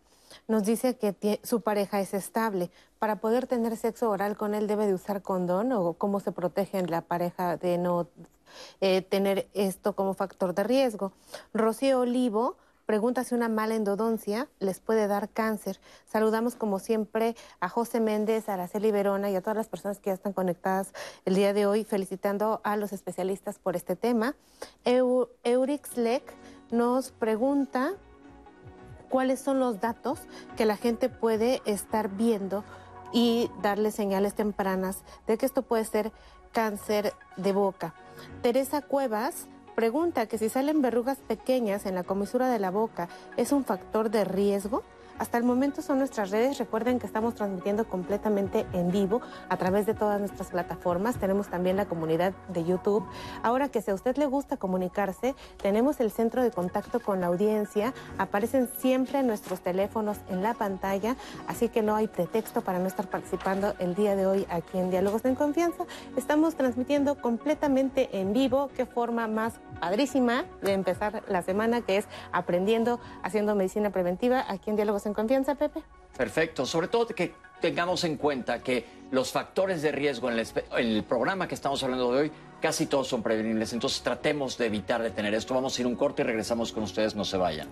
nos 0.48 0.64
dice 0.64 0.96
que 0.96 1.40
su 1.42 1.62
pareja 1.62 2.00
es 2.00 2.12
estable. 2.12 2.70
Para 2.98 3.16
poder 3.16 3.46
tener 3.46 3.74
sexo 3.78 4.10
oral 4.10 4.36
con 4.36 4.54
él 4.54 4.66
debe 4.66 4.86
de 4.86 4.92
usar 4.92 5.22
condón 5.22 5.72
o 5.72 5.94
cómo 5.94 6.20
se 6.20 6.32
protege 6.32 6.78
en 6.78 6.90
la 6.90 7.00
pareja 7.00 7.56
de 7.56 7.78
no 7.78 8.08
eh, 8.82 9.00
tener 9.00 9.48
esto 9.54 9.94
como 9.94 10.12
factor 10.12 10.54
de 10.54 10.64
riesgo. 10.64 11.12
Rocío 11.54 12.00
Olivo 12.00 12.56
pregunta 12.88 13.22
si 13.22 13.34
una 13.34 13.50
mala 13.50 13.74
endodoncia 13.74 14.48
les 14.60 14.80
puede 14.80 15.08
dar 15.08 15.28
cáncer. 15.28 15.78
Saludamos 16.06 16.54
como 16.54 16.78
siempre 16.78 17.36
a 17.60 17.68
José 17.68 18.00
Méndez, 18.00 18.48
a 18.48 18.54
Araceli 18.54 18.90
Verona 18.90 19.30
y 19.30 19.36
a 19.36 19.42
todas 19.42 19.58
las 19.58 19.68
personas 19.68 20.00
que 20.00 20.08
ya 20.08 20.14
están 20.14 20.32
conectadas 20.32 20.94
el 21.26 21.34
día 21.34 21.52
de 21.52 21.66
hoy, 21.66 21.84
felicitando 21.84 22.62
a 22.64 22.78
los 22.78 22.94
especialistas 22.94 23.58
por 23.58 23.76
este 23.76 23.94
tema. 23.94 24.36
Eurix 24.86 25.90
nos 26.70 27.10
pregunta 27.10 27.92
cuáles 29.10 29.38
son 29.38 29.58
los 29.58 29.82
datos 29.82 30.20
que 30.56 30.64
la 30.64 30.78
gente 30.78 31.10
puede 31.10 31.60
estar 31.66 32.08
viendo 32.08 32.64
y 33.12 33.50
darle 33.60 33.90
señales 33.90 34.32
tempranas 34.32 35.04
de 35.26 35.36
que 35.36 35.44
esto 35.44 35.60
puede 35.60 35.84
ser 35.84 36.10
cáncer 36.52 37.12
de 37.36 37.52
boca. 37.52 37.92
Teresa 38.40 38.80
Cuevas 38.80 39.46
pregunta 39.78 40.26
que 40.26 40.38
si 40.38 40.48
salen 40.48 40.82
verrugas 40.82 41.18
pequeñas 41.18 41.86
en 41.86 41.94
la 41.94 42.02
comisura 42.02 42.48
de 42.48 42.58
la 42.58 42.72
boca, 42.72 43.08
¿es 43.36 43.52
un 43.52 43.64
factor 43.64 44.10
de 44.10 44.24
riesgo? 44.24 44.82
Hasta 45.18 45.36
el 45.36 45.44
momento 45.44 45.82
son 45.82 45.98
nuestras 45.98 46.30
redes. 46.30 46.58
Recuerden 46.58 46.98
que 47.00 47.06
estamos 47.06 47.34
transmitiendo 47.34 47.88
completamente 47.88 48.66
en 48.72 48.90
vivo 48.90 49.20
a 49.48 49.56
través 49.56 49.84
de 49.84 49.94
todas 49.94 50.20
nuestras 50.20 50.50
plataformas. 50.50 51.18
Tenemos 51.18 51.48
también 51.48 51.76
la 51.76 51.86
comunidad 51.86 52.32
de 52.48 52.64
YouTube. 52.64 53.04
Ahora 53.42 53.68
que 53.68 53.82
si 53.82 53.90
a 53.90 53.94
usted 53.94 54.16
le 54.16 54.26
gusta 54.26 54.56
comunicarse, 54.56 55.34
tenemos 55.60 55.98
el 56.00 56.12
centro 56.12 56.42
de 56.42 56.52
contacto 56.52 57.00
con 57.00 57.20
la 57.20 57.26
audiencia. 57.26 57.92
Aparecen 58.16 58.68
siempre 58.78 59.22
nuestros 59.24 59.60
teléfonos 59.60 60.18
en 60.28 60.42
la 60.42 60.54
pantalla, 60.54 61.16
así 61.48 61.68
que 61.68 61.82
no 61.82 61.96
hay 61.96 62.06
pretexto 62.06 62.60
para 62.60 62.78
no 62.78 62.86
estar 62.86 63.08
participando 63.08 63.74
el 63.80 63.94
día 63.96 64.14
de 64.14 64.26
hoy 64.26 64.46
aquí 64.50 64.78
en 64.78 64.90
Diálogos 64.90 65.24
en 65.24 65.34
Confianza. 65.34 65.84
Estamos 66.16 66.54
transmitiendo 66.54 67.20
completamente 67.20 68.20
en 68.20 68.32
vivo. 68.32 68.70
Qué 68.76 68.86
forma 68.86 69.26
más 69.26 69.54
padrísima 69.80 70.44
de 70.62 70.74
empezar 70.74 71.22
la 71.28 71.42
semana, 71.42 71.80
que 71.80 71.96
es 71.96 72.06
aprendiendo, 72.30 73.00
haciendo 73.22 73.54
medicina 73.54 73.90
preventiva 73.90 74.44
aquí 74.48 74.70
en 74.70 74.76
Diálogos 74.76 75.06
en 75.06 75.07
Confianza, 75.14 75.54
Pepe. 75.54 75.82
Perfecto, 76.16 76.66
sobre 76.66 76.88
todo 76.88 77.06
que 77.06 77.34
tengamos 77.60 78.04
en 78.04 78.16
cuenta 78.16 78.62
que 78.62 78.84
los 79.10 79.32
factores 79.32 79.82
de 79.82 79.92
riesgo 79.92 80.30
en 80.30 80.44
el, 80.76 81.04
programa 81.04 81.48
que 81.48 81.54
estamos 81.54 81.82
hablando 81.82 82.12
de 82.12 82.20
hoy, 82.20 82.32
casi 82.60 82.86
todos 82.86 83.08
son 83.08 83.22
prevenibles, 83.22 83.72
entonces 83.72 84.02
tratemos 84.02 84.58
de 84.58 84.66
evitar 84.66 85.02
de 85.02 85.10
tener 85.10 85.34
esto. 85.34 85.54
Vamos 85.54 85.78
a 85.78 85.80
ir 85.80 85.86
un 85.86 85.96
corte 85.96 86.22
y 86.22 86.24
regresamos 86.24 86.72
con 86.72 86.82
ustedes, 86.82 87.14
no 87.14 87.24
se 87.24 87.36
vayan. 87.36 87.68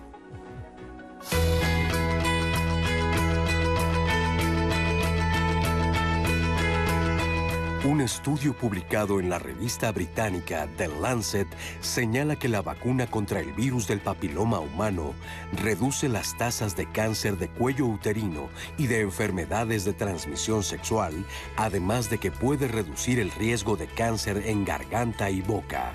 Un 7.85 8.01
estudio 8.01 8.53
publicado 8.53 9.19
en 9.19 9.29
la 9.29 9.37
revista 9.37 9.91
británica 9.91 10.67
The 10.77 10.87
Lancet 10.87 11.47
señala 11.79 12.35
que 12.35 12.49
la 12.49 12.63
vacuna 12.63 13.05
contra 13.05 13.39
el 13.39 13.53
virus 13.53 13.87
del 13.87 13.99
papiloma 13.99 14.59
humano 14.59 15.13
reduce 15.61 16.09
las 16.09 16.35
tasas 16.35 16.75
de 16.75 16.89
cáncer 16.91 17.37
de 17.37 17.49
cuello 17.49 17.85
uterino 17.85 18.49
y 18.79 18.87
de 18.87 19.01
enfermedades 19.01 19.85
de 19.85 19.93
transmisión 19.93 20.63
sexual, 20.63 21.13
además 21.55 22.09
de 22.09 22.17
que 22.17 22.31
puede 22.31 22.67
reducir 22.67 23.19
el 23.19 23.29
riesgo 23.29 23.77
de 23.77 23.85
cáncer 23.85 24.41
en 24.47 24.65
garganta 24.65 25.29
y 25.29 25.41
boca. 25.41 25.93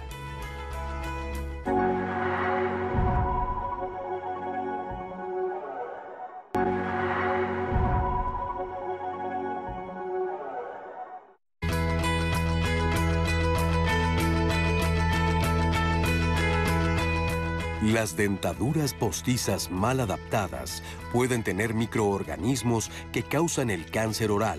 Las 18.03 18.17
dentaduras 18.17 18.95
postizas 18.95 19.71
mal 19.71 20.01
adaptadas 20.01 20.83
pueden 21.13 21.45
tener 21.45 21.73
microorganismos 21.73 22.91
que 23.13 23.23
causan 23.23 23.71
el 23.71 23.89
cáncer 23.93 24.33
oral, 24.33 24.59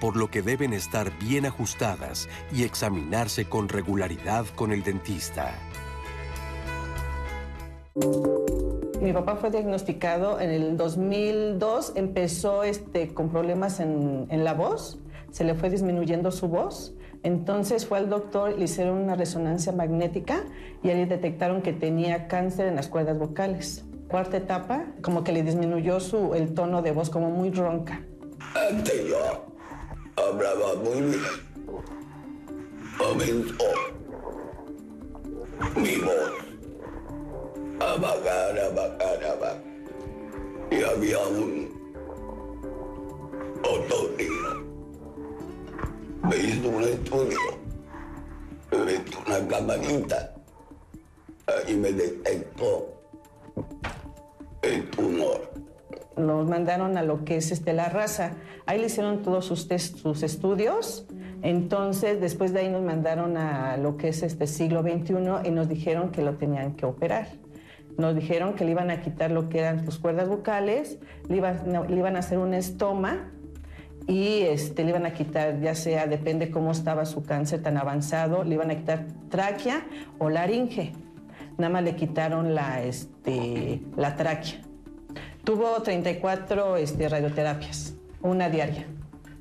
por 0.00 0.14
lo 0.14 0.30
que 0.30 0.40
deben 0.40 0.72
estar 0.72 1.10
bien 1.18 1.46
ajustadas 1.46 2.28
y 2.52 2.62
examinarse 2.62 3.46
con 3.46 3.68
regularidad 3.68 4.46
con 4.54 4.70
el 4.70 4.84
dentista. 4.84 5.52
Mi 9.00 9.12
papá 9.12 9.34
fue 9.34 9.50
diagnosticado 9.50 10.38
en 10.38 10.50
el 10.50 10.76
2002, 10.76 11.94
empezó 11.96 12.62
este, 12.62 13.12
con 13.12 13.30
problemas 13.30 13.80
en, 13.80 14.28
en 14.30 14.44
la 14.44 14.54
voz, 14.54 15.00
se 15.32 15.42
le 15.42 15.56
fue 15.56 15.70
disminuyendo 15.70 16.30
su 16.30 16.46
voz 16.46 16.94
entonces 17.26 17.86
fue 17.86 17.98
al 17.98 18.08
doctor, 18.08 18.56
le 18.56 18.66
hicieron 18.66 18.98
una 18.98 19.16
resonancia 19.16 19.72
magnética 19.72 20.44
y 20.84 20.90
ahí 20.90 21.04
detectaron 21.06 21.60
que 21.60 21.72
tenía 21.72 22.28
cáncer 22.28 22.68
en 22.68 22.76
las 22.76 22.86
cuerdas 22.86 23.18
vocales. 23.18 23.84
Cuarta 24.06 24.36
etapa, 24.36 24.84
como 25.02 25.24
que 25.24 25.32
le 25.32 25.42
disminuyó 25.42 25.98
su, 25.98 26.34
el 26.34 26.54
tono 26.54 26.82
de 26.82 26.92
voz 26.92 27.10
como 27.10 27.28
muy 27.30 27.50
ronca. 27.50 28.00
Antes 28.70 29.08
yo 29.08 29.44
hablaba 30.14 30.76
muy 30.84 31.00
bien. 31.00 31.20
Comenzó 32.96 33.64
mi 35.74 35.96
voz 35.96 36.32
a 37.80 38.00
bajar, 38.00 38.58
a 38.60 38.68
bajar, 38.68 39.24
a. 39.42 40.74
Y 40.76 40.80
había 40.80 41.18
un 41.26 41.68
otorrino 43.64 44.65
me 46.22 46.36
hizo 46.36 46.68
un 46.68 46.82
estudio, 46.82 47.38
me 48.72 48.78
metió 48.78 49.18
una 49.26 49.46
camarita 49.48 50.34
y 51.68 51.74
me 51.74 51.92
detectó 51.92 52.96
el 54.62 54.88
tumor. 54.90 55.50
Nos 56.16 56.48
mandaron 56.48 56.96
a 56.96 57.02
lo 57.02 57.24
que 57.24 57.36
es 57.36 57.52
este, 57.52 57.72
la 57.72 57.88
raza. 57.88 58.32
Ahí 58.64 58.80
le 58.80 58.86
hicieron 58.86 59.22
todos 59.22 59.44
sus, 59.44 59.68
sus 59.68 60.22
estudios, 60.22 61.06
Entonces, 61.42 62.20
después 62.20 62.52
de 62.52 62.60
ahí 62.60 62.68
nos 62.68 62.82
mandaron 62.82 63.36
a 63.36 63.76
lo 63.76 63.96
que 63.96 64.08
es 64.08 64.22
este 64.22 64.46
siglo 64.46 64.82
XXI 64.82 65.14
y 65.44 65.50
nos 65.50 65.68
dijeron 65.68 66.10
que 66.10 66.22
lo 66.22 66.34
tenían 66.34 66.74
que 66.74 66.86
operar. 66.86 67.28
Nos 67.98 68.14
dijeron 68.14 68.54
que 68.54 68.64
le 68.64 68.72
iban 68.72 68.90
a 68.90 69.00
quitar 69.00 69.30
lo 69.30 69.48
que 69.48 69.60
eran 69.60 69.84
sus 69.84 69.98
cuerdas 69.98 70.28
vocales, 70.28 70.98
le 71.28 71.36
iban, 71.36 71.62
le 71.88 71.96
iban 71.96 72.16
a 72.16 72.18
hacer 72.18 72.38
un 72.38 72.54
estoma 72.54 73.30
y 74.06 74.42
este, 74.42 74.84
le 74.84 74.90
iban 74.90 75.06
a 75.06 75.12
quitar, 75.12 75.60
ya 75.60 75.74
sea, 75.74 76.06
depende 76.06 76.50
cómo 76.50 76.70
estaba 76.70 77.04
su 77.06 77.24
cáncer 77.24 77.62
tan 77.62 77.76
avanzado, 77.76 78.44
le 78.44 78.54
iban 78.54 78.70
a 78.70 78.76
quitar 78.76 79.06
tráquea 79.28 79.86
o 80.18 80.30
laringe. 80.30 80.92
Nada 81.58 81.72
más 81.72 81.82
le 81.82 81.96
quitaron 81.96 82.54
la, 82.54 82.82
este, 82.82 83.82
la 83.96 84.14
tráquea. 84.14 84.60
Tuvo 85.42 85.82
34 85.82 86.76
este, 86.76 87.08
radioterapias, 87.08 87.94
una 88.22 88.48
diaria. 88.48 88.86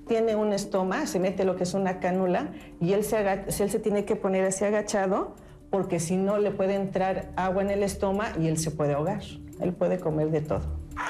Tiene 0.08 0.36
un 0.36 0.54
estoma, 0.54 1.08
se 1.08 1.20
mete 1.20 1.46
lo 1.46 1.56
que 1.56 1.64
es 1.64 1.74
una 1.74 2.00
cánula 2.00 2.52
y 2.80 2.94
él 2.94 3.04
se, 3.04 3.18
él 3.20 3.70
se 3.70 3.80
tiene 3.80 4.06
que 4.06 4.16
poner 4.16 4.46
así 4.46 4.64
agachado 4.64 5.36
porque 5.70 6.00
si 6.00 6.16
no 6.16 6.38
le 6.38 6.52
puede 6.52 6.76
entrar 6.76 7.32
agua 7.36 7.64
en 7.64 7.72
el 7.72 7.84
estoma 7.84 8.32
y 8.40 8.48
él 8.48 8.58
se 8.58 8.72
puede 8.72 8.94
ahogar. 8.94 9.22
Él 9.60 9.74
puede 9.74 10.00
comer 10.00 10.30
de 10.32 10.42
todo. 10.42 10.62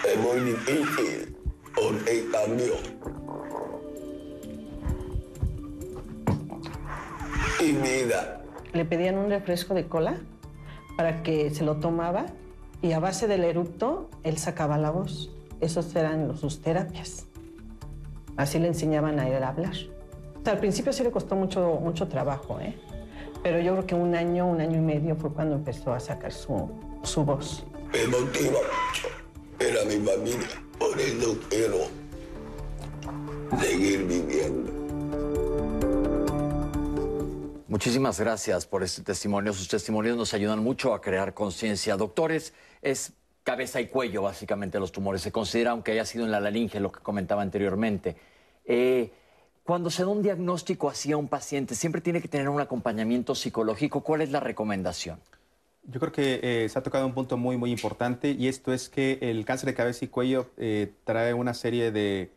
Es 0.08 0.18
muy 0.18 0.40
difícil 0.52 1.38
porque 1.76 2.26
cambió. 2.32 3.25
Y 7.60 7.72
vida. 7.74 8.42
Le 8.74 8.86
pedían 8.86 9.18
un 9.18 9.30
refresco 9.30 9.74
de 9.74 9.88
cola 9.88 10.18
para 10.98 11.24
que 11.24 11.50
se 11.52 11.64
lo 11.64 11.78
tomaba 11.78 12.26
y 12.82 12.92
a 12.92 13.00
base 13.00 13.28
del 13.28 13.44
eructo 13.44 14.10
él 14.24 14.38
sacaba 14.38 14.78
la 14.78 14.92
voz. 14.92 15.32
Esas 15.62 15.96
eran 15.96 16.38
sus 16.38 16.62
terapias. 16.62 17.26
Así 18.38 18.60
le 18.60 18.68
enseñaban 18.68 19.20
a 19.20 19.30
él 19.30 19.44
a 19.44 19.50
hablar. 19.50 19.76
O 20.40 20.44
sea, 20.44 20.54
al 20.54 20.60
principio 20.60 20.92
sí 20.94 21.04
le 21.04 21.12
costó 21.12 21.36
mucho, 21.36 21.80
mucho 21.82 22.08
trabajo, 22.08 22.60
¿eh? 22.60 22.78
pero 23.46 23.60
yo 23.60 23.74
creo 23.74 23.86
que 23.86 23.96
un 23.96 24.16
año, 24.16 24.48
un 24.48 24.60
año 24.60 24.78
y 24.78 24.82
medio 24.82 25.16
fue 25.16 25.32
cuando 25.32 25.56
empezó 25.56 25.94
a 25.94 26.00
sacar 26.00 26.32
su, 26.32 26.68
su 27.04 27.24
voz. 27.24 27.64
Me 27.94 28.08
motiva 28.08 28.60
mucho. 28.60 29.08
Era 29.60 29.86
mi 29.86 30.04
familia. 30.04 30.48
Por 30.80 31.00
eso 31.00 31.38
quiero 31.50 31.78
seguir 33.62 34.06
viviendo. 34.06 34.75
Muchísimas 37.68 38.20
gracias 38.20 38.68
por 38.68 38.84
este 38.84 39.02
testimonio. 39.02 39.52
Sus 39.52 39.68
testimonios 39.68 40.16
nos 40.16 40.36
ayudan 40.36 40.60
mucho 40.60 40.94
a 40.94 41.02
crear 41.02 41.34
conciencia. 41.34 41.98
Doctores, 41.98 42.54
es 42.84 43.14
cabeza 43.44 43.82
y 43.82 43.88
cuello 43.88 44.22
básicamente 44.22 44.80
los 44.80 44.92
tumores. 44.92 45.24
Se 45.24 45.32
considera, 45.32 45.72
aunque 45.72 45.92
haya 45.94 46.06
sido 46.06 46.26
en 46.26 46.32
la 46.32 46.40
laringe, 46.40 46.80
lo 46.80 46.92
que 46.92 47.00
comentaba 47.00 47.42
anteriormente. 47.42 48.18
Eh, 48.66 49.12
cuando 49.64 49.90
se 49.90 50.04
da 50.04 50.10
un 50.10 50.22
diagnóstico 50.22 50.90
así 50.90 51.12
a 51.12 51.18
un 51.18 51.28
paciente, 51.28 51.74
siempre 51.74 52.02
tiene 52.02 52.22
que 52.22 52.28
tener 52.28 52.50
un 52.50 52.62
acompañamiento 52.62 53.34
psicológico. 53.34 54.02
¿Cuál 54.02 54.22
es 54.22 54.30
la 54.30 54.42
recomendación? 54.42 55.20
Yo 55.86 56.00
creo 56.00 56.12
que 56.12 56.40
eh, 56.44 56.70
se 56.70 56.78
ha 56.78 56.84
tocado 56.84 57.08
un 57.08 57.16
punto 57.16 57.36
muy, 57.36 57.58
muy 57.58 57.72
importante 57.72 58.30
y 58.30 58.48
esto 58.48 58.74
es 58.74 58.90
que 58.90 59.18
el 59.24 59.44
cáncer 59.44 59.66
de 59.66 59.74
cabeza 59.74 60.06
y 60.06 60.10
cuello 60.10 60.52
eh, 60.58 60.94
trae 61.04 61.34
una 61.34 61.56
serie 61.56 61.92
de 61.92 62.30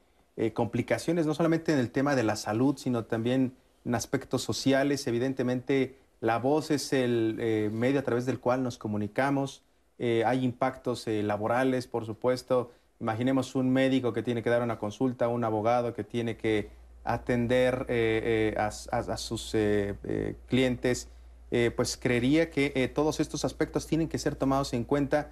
complicaciones, 0.54 1.26
no 1.26 1.34
solamente 1.34 1.72
en 1.72 1.80
el 1.80 1.90
tema 1.90 2.14
de 2.14 2.22
la 2.22 2.36
salud, 2.36 2.76
sino 2.78 3.04
también 3.04 3.56
en 3.88 3.94
aspectos 3.94 4.42
sociales. 4.42 5.06
Evidentemente, 5.06 5.96
la 6.20 6.38
voz 6.38 6.70
es 6.70 6.92
el 6.92 7.38
eh, 7.40 7.70
medio 7.72 7.98
a 7.98 8.02
través 8.02 8.26
del 8.26 8.38
cual 8.38 8.62
nos 8.62 8.76
comunicamos. 8.76 9.62
Eh, 9.98 10.22
hay 10.26 10.44
impactos 10.44 11.08
eh, 11.08 11.22
laborales, 11.22 11.86
por 11.86 12.04
supuesto. 12.04 12.70
Imaginemos 13.00 13.54
un 13.54 13.70
médico 13.70 14.12
que 14.12 14.22
tiene 14.22 14.42
que 14.42 14.50
dar 14.50 14.62
una 14.62 14.78
consulta, 14.78 15.28
un 15.28 15.42
abogado 15.42 15.94
que 15.94 16.04
tiene 16.04 16.36
que 16.36 16.70
atender 17.04 17.86
a, 18.58 18.66
a- 18.66 19.16
sus 19.16 19.56
clientes 20.46 21.08
pues 21.76 21.96
creería 21.96 22.50
que 22.50 22.92
todos 22.94 23.20
estos 23.20 23.44
aspectos 23.46 23.86
tienen 23.86 24.08
que 24.08 24.18
ser 24.18 24.34
tomados 24.34 24.74
en 24.74 24.84
cuenta. 24.84 25.30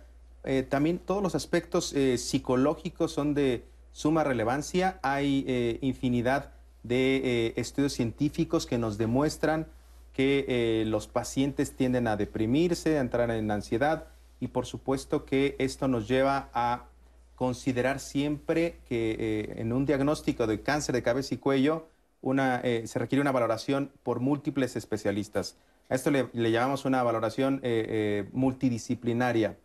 También 0.71 0.99
todos 0.99 1.23
los 1.23 1.35
aspectos 1.35 1.93
psicológicos 2.17 3.13
son 3.13 3.35
de 3.35 3.65
suma 3.93 4.23
relevancia. 4.25 4.99
Hay 5.03 5.79
infinidad 5.83 6.53
de 6.87 7.17
eh, 7.17 7.53
estudios 7.57 7.93
científicos 7.93 8.67
que 8.67 8.79
nos 8.79 8.99
demuestran 8.99 9.67
que 10.13 10.47
eh, 10.49 10.85
los 10.87 11.09
pacientes 11.09 11.77
tienden 11.77 12.07
a 12.07 12.17
deprimirse, 12.17 12.99
a 12.99 13.01
entrar 13.01 13.31
en 13.31 13.51
ansiedad 13.51 14.07
y 14.41 14.49
por 14.49 14.67
supuesto 14.67 15.25
que 15.25 15.57
esto 15.59 15.89
nos 15.89 16.09
lleva 16.09 16.49
a 16.55 16.87
considerar 17.35 18.01
siempre 18.01 18.79
que 18.89 19.17
eh, 19.19 19.55
en 19.61 19.73
un 19.73 19.85
diagnóstico 19.85 20.47
de 20.47 20.63
cáncer 20.63 20.95
de 20.95 21.03
cabeza 21.03 21.35
y 21.35 21.39
cuello 21.39 21.89
una, 22.23 22.61
eh, 22.65 22.87
se 22.87 22.99
requiere 22.99 23.21
una 23.21 23.33
valoración 23.33 23.93
por 24.03 24.21
múltiples 24.21 24.75
especialistas. 24.75 25.57
A 25.89 25.95
esto 25.95 26.11
le, 26.11 26.29
le 26.33 26.51
llamamos 26.51 26.85
una 26.85 27.03
valoración 27.03 27.61
eh, 27.63 27.87
eh, 27.89 28.29
multidisciplinaria. 28.33 29.57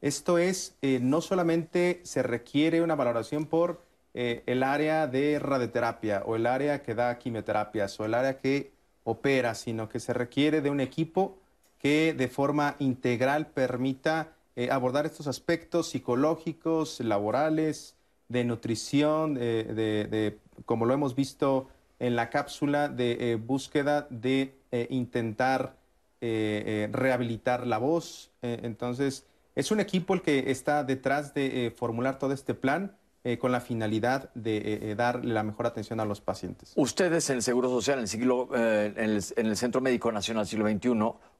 Esto 0.00 0.38
es, 0.38 0.76
eh, 0.82 1.00
no 1.02 1.20
solamente 1.20 2.00
se 2.04 2.22
requiere 2.22 2.82
una 2.82 2.94
valoración 2.94 3.46
por 3.46 3.83
eh, 4.14 4.42
el 4.46 4.62
área 4.62 5.06
de 5.06 5.38
radioterapia 5.38 6.22
o 6.26 6.36
el 6.36 6.46
área 6.46 6.82
que 6.82 6.94
da 6.94 7.18
quimioterapias 7.18 7.98
o 8.00 8.04
el 8.04 8.14
área 8.14 8.38
que 8.38 8.72
opera, 9.04 9.54
sino 9.54 9.88
que 9.88 10.00
se 10.00 10.12
requiere 10.14 10.60
de 10.62 10.70
un 10.70 10.80
equipo 10.80 11.36
que 11.78 12.14
de 12.14 12.28
forma 12.28 12.76
integral 12.78 13.48
permita 13.48 14.32
eh, 14.56 14.70
abordar 14.70 15.04
estos 15.04 15.26
aspectos 15.26 15.88
psicológicos, 15.90 17.00
laborales, 17.00 17.96
de 18.28 18.44
nutrición, 18.44 19.34
de, 19.34 19.64
de- 19.64 20.04
de, 20.06 20.38
como 20.64 20.86
lo 20.86 20.94
hemos 20.94 21.14
visto 21.14 21.68
en 21.98 22.16
la 22.16 22.30
cápsula, 22.30 22.88
de 22.88 23.32
eh, 23.32 23.34
búsqueda 23.36 24.06
de 24.10 24.54
eh, 24.72 24.86
intentar 24.90 25.76
eh, 26.20 26.62
eh, 26.66 26.88
rehabilitar 26.92 27.66
la 27.66 27.78
voz. 27.78 28.30
Eh, 28.42 28.60
entonces, 28.62 29.26
es 29.54 29.70
un 29.70 29.80
equipo 29.80 30.14
el 30.14 30.22
que 30.22 30.50
está 30.50 30.84
detrás 30.84 31.34
de 31.34 31.66
eh, 31.66 31.70
formular 31.70 32.18
todo 32.18 32.32
este 32.32 32.54
plan 32.54 32.96
eh, 33.24 33.38
con 33.38 33.50
la 33.52 33.60
finalidad 33.60 34.30
de 34.34 34.58
eh, 34.58 34.78
eh, 34.82 34.94
dar 34.94 35.24
la 35.24 35.42
mejor 35.42 35.66
atención 35.66 35.98
a 35.98 36.04
los 36.04 36.20
pacientes. 36.20 36.72
Ustedes 36.76 37.30
en 37.30 37.36
el 37.36 37.42
Seguro 37.42 37.70
Social, 37.70 37.96
en 37.96 38.02
el, 38.02 38.08
siglo, 38.08 38.50
eh, 38.54 38.92
en 38.94 39.10
el, 39.10 39.24
en 39.36 39.46
el 39.46 39.56
Centro 39.56 39.80
Médico 39.80 40.12
Nacional 40.12 40.46
Siglo 40.46 40.68
XXI, 40.68 40.90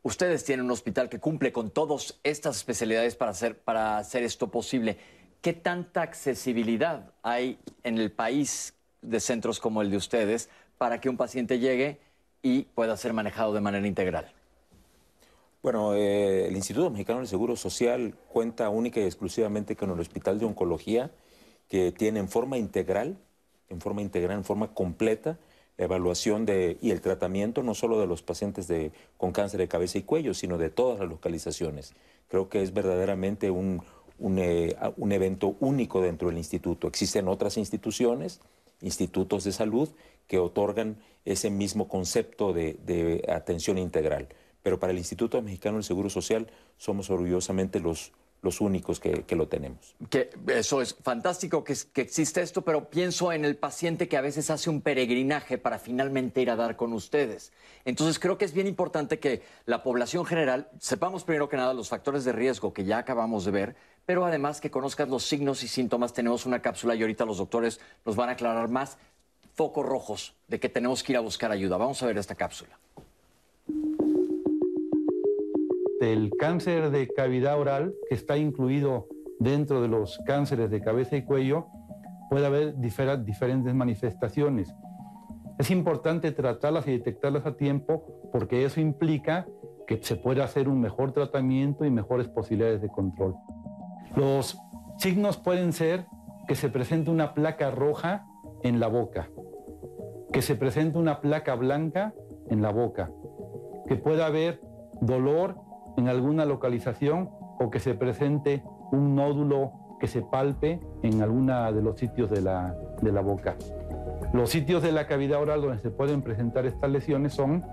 ustedes 0.02 0.44
tienen 0.44 0.64
un 0.64 0.70
hospital 0.70 1.10
que 1.10 1.20
cumple 1.20 1.52
con 1.52 1.70
todas 1.70 2.18
estas 2.24 2.56
especialidades 2.56 3.16
para 3.16 3.32
hacer, 3.32 3.58
para 3.58 3.98
hacer 3.98 4.22
esto 4.22 4.50
posible. 4.50 4.96
¿Qué 5.42 5.52
tanta 5.52 6.00
accesibilidad 6.00 7.12
hay 7.22 7.58
en 7.82 7.98
el 7.98 8.10
país 8.10 8.72
de 9.02 9.20
centros 9.20 9.60
como 9.60 9.82
el 9.82 9.90
de 9.90 9.98
ustedes 9.98 10.48
para 10.78 11.02
que 11.02 11.10
un 11.10 11.18
paciente 11.18 11.58
llegue 11.58 12.00
y 12.40 12.62
pueda 12.62 12.96
ser 12.96 13.12
manejado 13.12 13.52
de 13.52 13.60
manera 13.60 13.86
integral? 13.86 14.32
Bueno, 15.62 15.94
eh, 15.94 16.46
el 16.46 16.56
Instituto 16.56 16.88
Mexicano 16.90 17.18
del 17.18 17.28
Seguro 17.28 17.56
Social 17.56 18.14
cuenta 18.28 18.70
única 18.70 19.00
y 19.00 19.04
exclusivamente 19.04 19.76
con 19.76 19.90
el 19.90 20.00
Hospital 20.00 20.38
de 20.38 20.46
Oncología, 20.46 21.10
que 21.68 21.92
tiene 21.92 22.20
en 22.20 22.28
forma 22.28 22.58
integral, 22.58 23.18
en 23.68 23.80
forma 23.80 24.02
integral, 24.02 24.38
en 24.38 24.44
forma 24.44 24.74
completa, 24.74 25.38
la 25.76 25.86
evaluación 25.86 26.46
de, 26.46 26.78
y 26.80 26.90
el 26.90 27.00
tratamiento 27.00 27.62
no 27.62 27.74
solo 27.74 27.98
de 27.98 28.06
los 28.06 28.22
pacientes 28.22 28.68
de, 28.68 28.92
con 29.16 29.32
cáncer 29.32 29.58
de 29.58 29.68
cabeza 29.68 29.98
y 29.98 30.02
cuello, 30.02 30.34
sino 30.34 30.56
de 30.56 30.70
todas 30.70 31.00
las 31.00 31.08
localizaciones. 31.08 31.94
Creo 32.28 32.48
que 32.48 32.62
es 32.62 32.72
verdaderamente 32.72 33.50
un, 33.50 33.82
un, 34.18 34.38
eh, 34.38 34.76
evento 35.10 35.56
único 35.60 36.00
dentro 36.00 36.28
del 36.28 36.38
instituto. 36.38 36.86
Existen 36.86 37.26
otras 37.26 37.56
instituciones, 37.56 38.40
institutos 38.80 39.44
de 39.44 39.52
salud, 39.52 39.88
que 40.28 40.38
otorgan 40.38 40.96
ese 41.24 41.50
mismo 41.50 41.88
concepto 41.88 42.52
de 42.52 43.24
atención 43.28 43.78
integral. 43.78 44.28
Pero 44.64 44.80
para 44.80 44.92
el 44.92 44.98
Instituto 44.98 45.42
Mexicano 45.42 45.76
del 45.76 45.84
Seguro 45.84 46.08
Social 46.08 46.48
somos 46.78 47.10
orgullosamente 47.10 47.80
los, 47.80 48.12
los 48.44 48.60
únicos 48.60 49.00
que, 49.00 49.24
lo 49.34 49.48
tenemos. 49.48 49.96
Eso 50.46 50.80
es 50.80 50.94
fantástico 50.94 51.64
que, 51.64 51.74
que 51.92 52.02
existe 52.02 52.42
esto, 52.42 52.62
pero 52.62 52.88
pienso 52.88 53.32
en 53.32 53.44
el 53.44 53.56
paciente 53.56 54.06
que 54.06 54.16
a 54.16 54.20
veces 54.20 54.50
hace 54.50 54.70
un 54.70 54.80
peregrinaje 54.80 55.58
para 55.58 55.78
finalmente 55.78 56.42
ir 56.42 56.50
a 56.50 56.56
dar 56.56 56.76
con 56.76 56.92
ustedes. 56.92 57.52
Entonces 57.84 58.18
creo 58.18 58.38
que 58.38 58.44
es 58.44 58.52
bien 58.52 58.66
importante 58.66 59.18
que 59.18 59.42
la 59.66 59.82
población 59.82 60.24
general 60.24 60.68
sepamos 60.78 61.24
primero 61.24 61.48
que 61.48 61.56
nada 61.56 61.74
los 61.74 61.88
factores 61.88 62.24
de 62.24 62.32
riesgo 62.32 62.72
que 62.72 62.84
ya 62.84 62.98
acabamos 62.98 63.44
de 63.44 63.50
ver, 63.50 63.76
pero 64.06 64.24
además 64.24 64.60
que 64.60 64.70
conozcas 64.70 65.08
los 65.08 65.24
signos 65.24 65.62
y 65.62 65.68
síntomas. 65.68 66.12
Tenemos 66.12 66.46
una 66.46 66.60
cápsula 66.60 66.94
y 66.94 67.00
ahorita 67.02 67.24
los 67.24 67.38
doctores 67.38 67.80
nos 68.04 68.14
van 68.14 68.28
a 68.28 68.32
aclarar 68.32 68.68
más 68.68 68.98
focos 69.54 69.86
rojos 69.86 70.34
de 70.48 70.60
que 70.60 70.68
tenemos 70.68 71.02
que 71.02 71.12
ir 71.12 71.16
a 71.16 71.20
buscar 71.20 71.50
ayuda. 71.50 71.76
Vamos 71.76 72.02
a 72.02 72.06
ver 72.06 72.18
esta 72.18 72.34
cápsula. 72.34 72.78
El 76.00 76.30
cáncer 76.38 76.90
de 76.90 77.08
cavidad 77.08 77.58
oral, 77.58 77.94
que 78.08 78.14
está 78.14 78.36
incluido 78.36 79.06
dentro 79.38 79.80
de 79.80 79.88
los 79.88 80.18
cánceres 80.26 80.70
de 80.70 80.80
cabeza 80.80 81.16
y 81.16 81.24
cuello, 81.24 81.66
puede 82.30 82.46
haber 82.46 82.76
difer- 82.76 83.22
diferentes 83.24 83.74
manifestaciones. 83.74 84.74
Es 85.58 85.70
importante 85.70 86.32
tratarlas 86.32 86.88
y 86.88 86.92
detectarlas 86.92 87.46
a 87.46 87.56
tiempo 87.56 88.04
porque 88.32 88.64
eso 88.64 88.80
implica 88.80 89.46
que 89.86 90.02
se 90.02 90.16
puede 90.16 90.42
hacer 90.42 90.68
un 90.68 90.80
mejor 90.80 91.12
tratamiento 91.12 91.84
y 91.84 91.90
mejores 91.90 92.28
posibilidades 92.28 92.80
de 92.82 92.88
control. 92.88 93.36
Los 94.16 94.58
signos 94.98 95.36
pueden 95.36 95.72
ser 95.72 96.06
que 96.48 96.54
se 96.54 96.68
presente 96.68 97.10
una 97.10 97.34
placa 97.34 97.70
roja 97.70 98.26
en 98.62 98.80
la 98.80 98.88
boca, 98.88 99.30
que 100.32 100.42
se 100.42 100.56
presente 100.56 100.98
una 100.98 101.20
placa 101.20 101.54
blanca 101.54 102.14
en 102.48 102.62
la 102.62 102.70
boca, 102.70 103.10
que 103.86 103.96
pueda 103.96 104.26
haber 104.26 104.60
dolor 105.00 105.56
en 105.96 106.08
alguna 106.08 106.44
localización 106.44 107.30
o 107.58 107.70
que 107.70 107.80
se 107.80 107.94
presente 107.94 108.62
un 108.92 109.14
nódulo 109.14 109.72
que 110.00 110.06
se 110.06 110.22
palpe 110.22 110.80
en 111.02 111.22
alguna 111.22 111.70
de 111.72 111.82
los 111.82 111.98
sitios 111.98 112.30
de 112.30 112.42
la, 112.42 112.76
de 113.00 113.12
la 113.12 113.20
boca. 113.20 113.56
Los 114.32 114.50
sitios 114.50 114.82
de 114.82 114.92
la 114.92 115.06
cavidad 115.06 115.40
oral 115.40 115.62
donde 115.62 115.78
se 115.78 115.90
pueden 115.90 116.22
presentar 116.22 116.66
estas 116.66 116.90
lesiones 116.90 117.32
son 117.32 117.64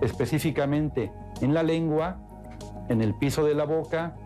específicamente 0.00 1.12
en 1.40 1.54
la 1.54 1.62
lengua, 1.62 2.18
en 2.88 3.02
el 3.02 3.14
piso 3.14 3.44
de 3.44 3.54
la 3.54 3.64
boca, 3.64 4.16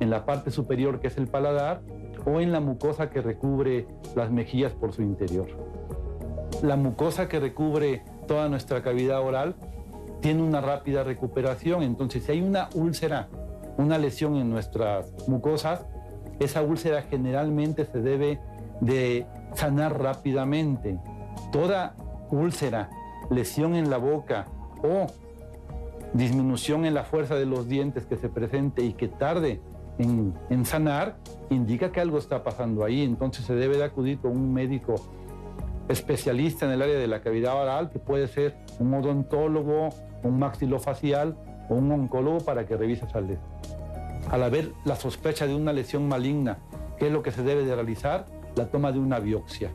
en 0.00 0.10
la 0.10 0.24
parte 0.24 0.50
superior 0.50 1.00
que 1.00 1.08
es 1.08 1.18
el 1.18 1.26
paladar 1.26 1.82
o 2.24 2.40
en 2.40 2.52
la 2.52 2.60
mucosa 2.60 3.10
que 3.10 3.20
recubre 3.20 3.86
las 4.14 4.30
mejillas 4.30 4.72
por 4.72 4.92
su 4.92 5.02
interior. 5.02 5.48
La 6.62 6.76
mucosa 6.76 7.28
que 7.28 7.40
recubre 7.40 8.02
toda 8.26 8.48
nuestra 8.48 8.82
cavidad 8.82 9.20
oral 9.20 9.56
tiene 10.20 10.42
una 10.42 10.60
rápida 10.60 11.04
recuperación, 11.04 11.82
entonces 11.82 12.24
si 12.24 12.32
hay 12.32 12.40
una 12.40 12.68
úlcera, 12.74 13.28
una 13.76 13.98
lesión 13.98 14.36
en 14.36 14.50
nuestras 14.50 15.06
mucosas, 15.28 15.86
esa 16.40 16.62
úlcera 16.62 17.02
generalmente 17.02 17.84
se 17.84 18.00
debe 18.00 18.40
de 18.80 19.26
sanar 19.54 20.00
rápidamente. 20.00 20.98
Toda 21.52 21.94
úlcera, 22.30 22.90
lesión 23.30 23.74
en 23.74 23.90
la 23.90 23.98
boca 23.98 24.46
o 24.82 25.06
disminución 26.12 26.84
en 26.84 26.94
la 26.94 27.04
fuerza 27.04 27.34
de 27.34 27.46
los 27.46 27.68
dientes 27.68 28.06
que 28.06 28.16
se 28.16 28.28
presente 28.28 28.82
y 28.82 28.92
que 28.94 29.08
tarde 29.08 29.60
en, 29.98 30.34
en, 30.48 30.64
sanar, 30.64 31.16
indica 31.50 31.90
que 31.92 32.00
algo 32.00 32.18
está 32.18 32.42
pasando 32.42 32.84
ahí. 32.84 33.02
Entonces 33.02 33.44
se 33.44 33.54
debe 33.54 33.76
de 33.76 33.84
acudir 33.84 34.18
con 34.18 34.32
un 34.32 34.52
médico 34.52 34.94
especialista 35.88 36.66
en 36.66 36.72
el 36.72 36.82
área 36.82 36.98
de 36.98 37.06
la 37.06 37.20
cavidad 37.20 37.60
oral, 37.60 37.90
que 37.90 37.98
puede 37.98 38.28
ser 38.28 38.56
un 38.78 38.92
odontólogo, 38.94 39.88
un 40.22 40.38
maxilofacial 40.38 41.36
o 41.68 41.74
un 41.74 41.90
oncólogo 41.92 42.38
para 42.38 42.66
que 42.66 42.76
revise 42.76 43.06
esa 43.06 43.20
lesión. 43.20 43.40
Al 44.30 44.42
haber 44.42 44.72
la 44.84 44.96
sospecha 44.96 45.46
de 45.46 45.54
una 45.54 45.72
lesión 45.72 46.06
maligna, 46.08 46.58
¿qué 46.98 47.06
es 47.06 47.12
lo 47.12 47.22
que 47.22 47.30
se 47.30 47.42
debe 47.42 47.64
de 47.64 47.74
realizar? 47.74 48.26
La 48.56 48.66
toma 48.66 48.92
de 48.92 48.98
una 48.98 49.20
biopsia. 49.20 49.70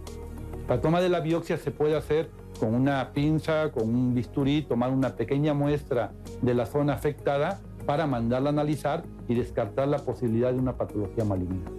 La 0.68 0.80
toma 0.80 1.02
de 1.02 1.10
la 1.10 1.20
biopsia 1.20 1.58
se 1.58 1.72
puede 1.72 1.96
hacer 1.96 2.30
con 2.60 2.76
una 2.76 3.12
pinza, 3.14 3.72
con 3.72 3.90
un 3.90 4.14
bisturí, 4.14 4.62
tomar 4.62 4.92
una 4.92 5.16
pequeña 5.16 5.54
muestra 5.54 6.12
de 6.42 6.54
la 6.54 6.66
zona 6.66 6.94
afectada 6.94 7.60
para 7.86 8.08
mandarla 8.08 8.50
a 8.50 8.54
analizar 8.54 9.04
y 9.28 9.36
descartar 9.36 9.88
la 9.88 10.00
posibilidad 10.00 10.54
de 10.54 10.60
una 10.60 10.78
patología 10.78 11.26
maligna. 11.26 11.70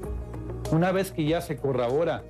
Una 0.73 0.93
vez 0.93 1.13
que 1.13 1.25
ya 1.25 1.41
se 1.41 1.57
corrobora 1.57 2.25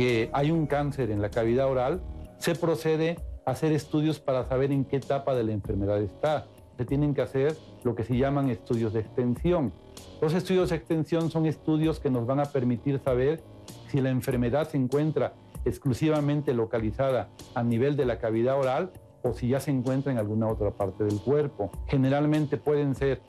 que 0.00 0.30
hay 0.32 0.50
un 0.50 0.64
cáncer 0.64 1.10
en 1.10 1.20
la 1.20 1.28
cavidad 1.28 1.68
oral, 1.68 2.00
se 2.38 2.54
procede 2.54 3.18
a 3.44 3.50
hacer 3.50 3.70
estudios 3.72 4.18
para 4.18 4.46
saber 4.46 4.72
en 4.72 4.86
qué 4.86 4.96
etapa 4.96 5.34
de 5.34 5.44
la 5.44 5.52
enfermedad 5.52 6.00
está. 6.00 6.46
Se 6.78 6.86
tienen 6.86 7.12
que 7.12 7.20
hacer 7.20 7.54
lo 7.84 7.94
que 7.94 8.04
se 8.04 8.16
llaman 8.16 8.48
estudios 8.48 8.94
de 8.94 9.00
extensión. 9.00 9.74
Los 10.22 10.32
estudios 10.32 10.70
de 10.70 10.76
extensión 10.76 11.30
son 11.30 11.44
estudios 11.44 12.00
que 12.00 12.08
nos 12.08 12.26
van 12.26 12.40
a 12.40 12.46
permitir 12.46 12.98
saber 12.98 13.42
si 13.88 14.00
la 14.00 14.08
enfermedad 14.08 14.70
se 14.70 14.78
encuentra 14.78 15.34
exclusivamente 15.66 16.54
localizada 16.54 17.28
a 17.54 17.62
nivel 17.62 17.94
de 17.98 18.06
la 18.06 18.18
cavidad 18.18 18.58
oral 18.58 18.92
o 19.20 19.34
si 19.34 19.48
ya 19.48 19.60
se 19.60 19.70
encuentra 19.70 20.10
en 20.10 20.16
alguna 20.16 20.48
otra 20.48 20.70
parte 20.70 21.04
del 21.04 21.20
cuerpo. 21.20 21.70
Generalmente 21.88 22.56
pueden 22.56 22.94
ser 22.94 23.20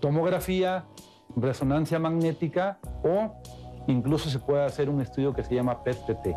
tomografía, 0.00 0.86
resonancia 1.36 1.98
magnética 1.98 2.78
o 3.04 3.34
incluso 3.86 4.30
se 4.30 4.38
puede 4.38 4.64
hacer 4.64 4.88
un 4.88 5.00
estudio 5.00 5.34
que 5.34 5.42
se 5.42 5.54
llama 5.54 5.82
PET-CT. 5.82 6.28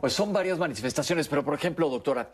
Pues 0.00 0.12
son 0.12 0.32
varias 0.32 0.58
manifestaciones, 0.58 1.28
pero 1.28 1.44
por 1.44 1.54
ejemplo, 1.54 1.88
doctora, 1.88 2.30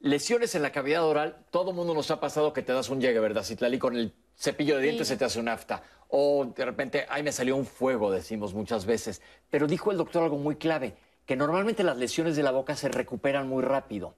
lesiones 0.00 0.54
en 0.54 0.62
la 0.62 0.70
cavidad 0.70 1.04
oral, 1.04 1.38
todo 1.50 1.70
el 1.70 1.76
mundo 1.76 1.94
nos 1.94 2.10
ha 2.10 2.20
pasado 2.20 2.52
que 2.52 2.62
te 2.62 2.72
das 2.72 2.90
un 2.90 3.00
llegue, 3.00 3.20
¿verdad? 3.20 3.42
Citlali, 3.42 3.78
con 3.78 3.96
el 3.96 4.12
cepillo 4.36 4.76
de 4.76 4.82
dientes 4.82 5.08
se 5.08 5.16
te 5.16 5.24
hace 5.24 5.40
un 5.40 5.48
afta. 5.48 5.82
O 6.08 6.44
de 6.44 6.64
repente, 6.64 7.06
ay, 7.08 7.22
me 7.22 7.32
salió 7.32 7.56
un 7.56 7.66
fuego, 7.66 8.10
decimos 8.10 8.54
muchas 8.54 8.86
veces. 8.86 9.22
Pero 9.50 9.66
dijo 9.66 9.90
el 9.90 9.96
doctor 9.96 10.24
algo 10.24 10.36
muy 10.36 10.56
clave, 10.56 10.94
que 11.24 11.36
normalmente 11.36 11.82
las 11.82 11.96
lesiones 11.96 12.36
de 12.36 12.42
la 12.42 12.52
boca 12.52 12.76
se 12.76 12.88
recuperan 12.88 13.48
muy 13.48 13.62
rápido. 13.62 14.14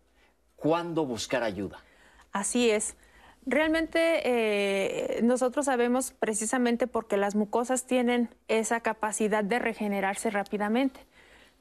¿Cuándo 0.56 1.06
buscar 1.06 1.44
ayuda? 1.44 1.78
Así 2.32 2.68
es. 2.68 2.96
Realmente 3.50 4.20
eh, 4.24 5.22
nosotros 5.22 5.64
sabemos 5.64 6.12
precisamente 6.12 6.86
porque 6.86 7.16
las 7.16 7.34
mucosas 7.34 7.86
tienen 7.86 8.28
esa 8.46 8.80
capacidad 8.80 9.42
de 9.42 9.58
regenerarse 9.58 10.28
rápidamente. 10.28 11.00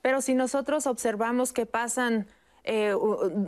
Pero 0.02 0.20
si 0.20 0.36
nosotros 0.36 0.86
observamos 0.86 1.54
que 1.54 1.66
pasan 1.66 2.28
eh, 2.66 2.94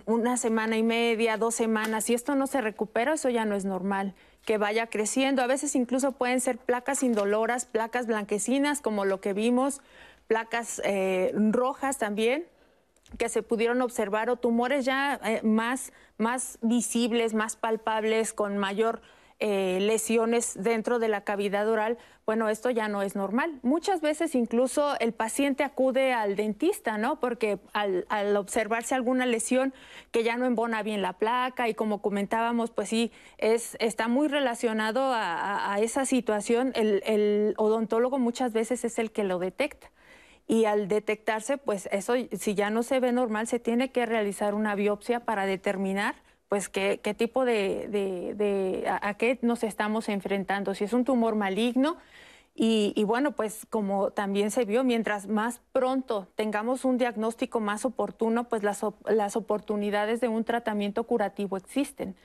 una 0.06 0.38
semana 0.38 0.78
y 0.78 0.84
media, 0.84 1.36
dos 1.36 1.54
semanas, 1.54 2.10
y 2.10 2.13
esto 2.13 2.34
no 2.36 2.47
se 2.47 2.62
recupera, 2.62 3.15
eso 3.15 3.28
ya 3.28 3.43
no 3.43 3.56
es 3.56 3.65
normal 3.65 4.15
que 4.45 4.58
vaya 4.58 4.88
creciendo. 4.88 5.41
A 5.41 5.47
veces 5.47 5.75
incluso 5.75 6.13
pueden 6.13 6.39
ser 6.39 6.60
placas 6.60 7.04
indoloras, 7.04 7.65
placas 7.65 8.08
blanquecinas, 8.08 8.80
como 8.80 9.04
lo 9.04 9.19
que 9.19 9.34
vimos, 9.34 9.82
placas 10.28 10.82
eh, 10.86 11.34
rojas 11.36 11.97
también 11.97 12.45
que 13.17 13.30
se 13.30 13.43
pudieron 13.43 13.82
observar 13.82 14.30
o 14.30 14.36
tumores 14.36 14.86
ya 14.86 15.19
eh, 15.24 15.41
más, 15.43 15.91
más 16.17 16.60
visibles, 16.62 17.34
más 17.34 17.56
palpables, 17.56 18.34
con 18.34 18.58
mayor 18.58 19.02
eh, 19.41 19.80
lesiones 19.80 20.62
dentro 20.62 21.00
de 21.00 21.08
la 21.08 21.24
cavidad 21.24 21.69
oral, 21.69 21.98
bueno, 22.26 22.50
esto 22.50 22.72
ya 22.72 22.89
no 22.89 23.02
es 23.02 23.15
normal. 23.15 23.58
Muchas 23.63 24.02
veces 24.02 24.36
incluso 24.36 25.00
el 25.00 25.13
paciente 25.13 25.63
acude 25.63 26.12
al 26.12 26.36
dentista, 26.36 26.98
¿no? 26.98 27.22
Porque 27.22 27.58
al, 27.72 28.36
observarse 28.36 28.95
alguna 28.95 29.26
lesión 29.26 29.74
que 30.12 30.26
ya 30.26 30.36
no 30.36 30.45
embona 30.45 30.84
bien 30.84 31.02
la 31.02 31.13
placa 31.13 31.69
y 31.69 31.74
como 31.74 32.02
comentábamos, 32.02 32.72
pues 32.72 32.89
sí, 32.89 33.13
es, 33.38 33.78
está 33.80 34.10
muy 34.10 34.28
relacionado 34.28 35.12
a, 35.13 35.78
esa 35.80 36.06
situación. 36.06 36.74
el 36.76 37.54
odontólogo 37.56 38.19
muchas 38.19 38.52
veces 38.52 38.84
es 38.84 39.00
el 39.00 39.10
que 39.10 39.24
lo 39.24 39.39
detecta 39.39 39.89
y 40.49 40.65
al 40.65 40.88
detectarse, 40.88 41.59
pues 41.59 41.88
eso, 41.91 42.15
si 42.33 42.55
ya 42.55 42.71
no 42.71 42.81
se 42.81 42.99
ve 42.99 43.12
normal, 43.12 43.45
se 43.45 43.59
tiene 43.59 43.91
que 43.91 44.07
realizar 44.07 44.55
una 44.55 44.73
biopsia 44.73 45.19
para 45.19 45.45
determinar 45.45 46.15
pues 46.47 46.69
qué, 46.69 46.99
qué 47.03 47.13
tipo 47.13 47.45
de, 47.45 48.83
a, 48.89 49.13
qué 49.13 49.38
nos 49.43 49.63
estamos 49.63 50.09
enfrentando, 50.09 50.73
si 50.73 50.85
es 50.85 50.93
un 50.93 51.05
tumor 51.05 51.35
maligno. 51.35 51.97
Y, 52.55 52.93
y, 52.95 53.03
bueno, 53.03 53.33
pues 53.33 53.67
como 53.69 54.09
también 54.09 54.49
se 54.49 54.65
vio, 54.65 54.83
mientras 54.83 55.27
más 55.27 55.62
pronto 55.71 56.27
tengamos 56.35 56.83
un 56.83 56.97
diagnóstico 56.97 57.59
más 57.59 57.85
oportuno, 57.85 58.49
pues 58.49 58.63
las, 58.63 58.83
las 59.05 59.35
oportunidades 59.35 60.19
de 60.19 60.29
un 60.29 60.43
tratamiento 60.43 61.03
curativo 61.03 61.57
existen. 61.57 62.15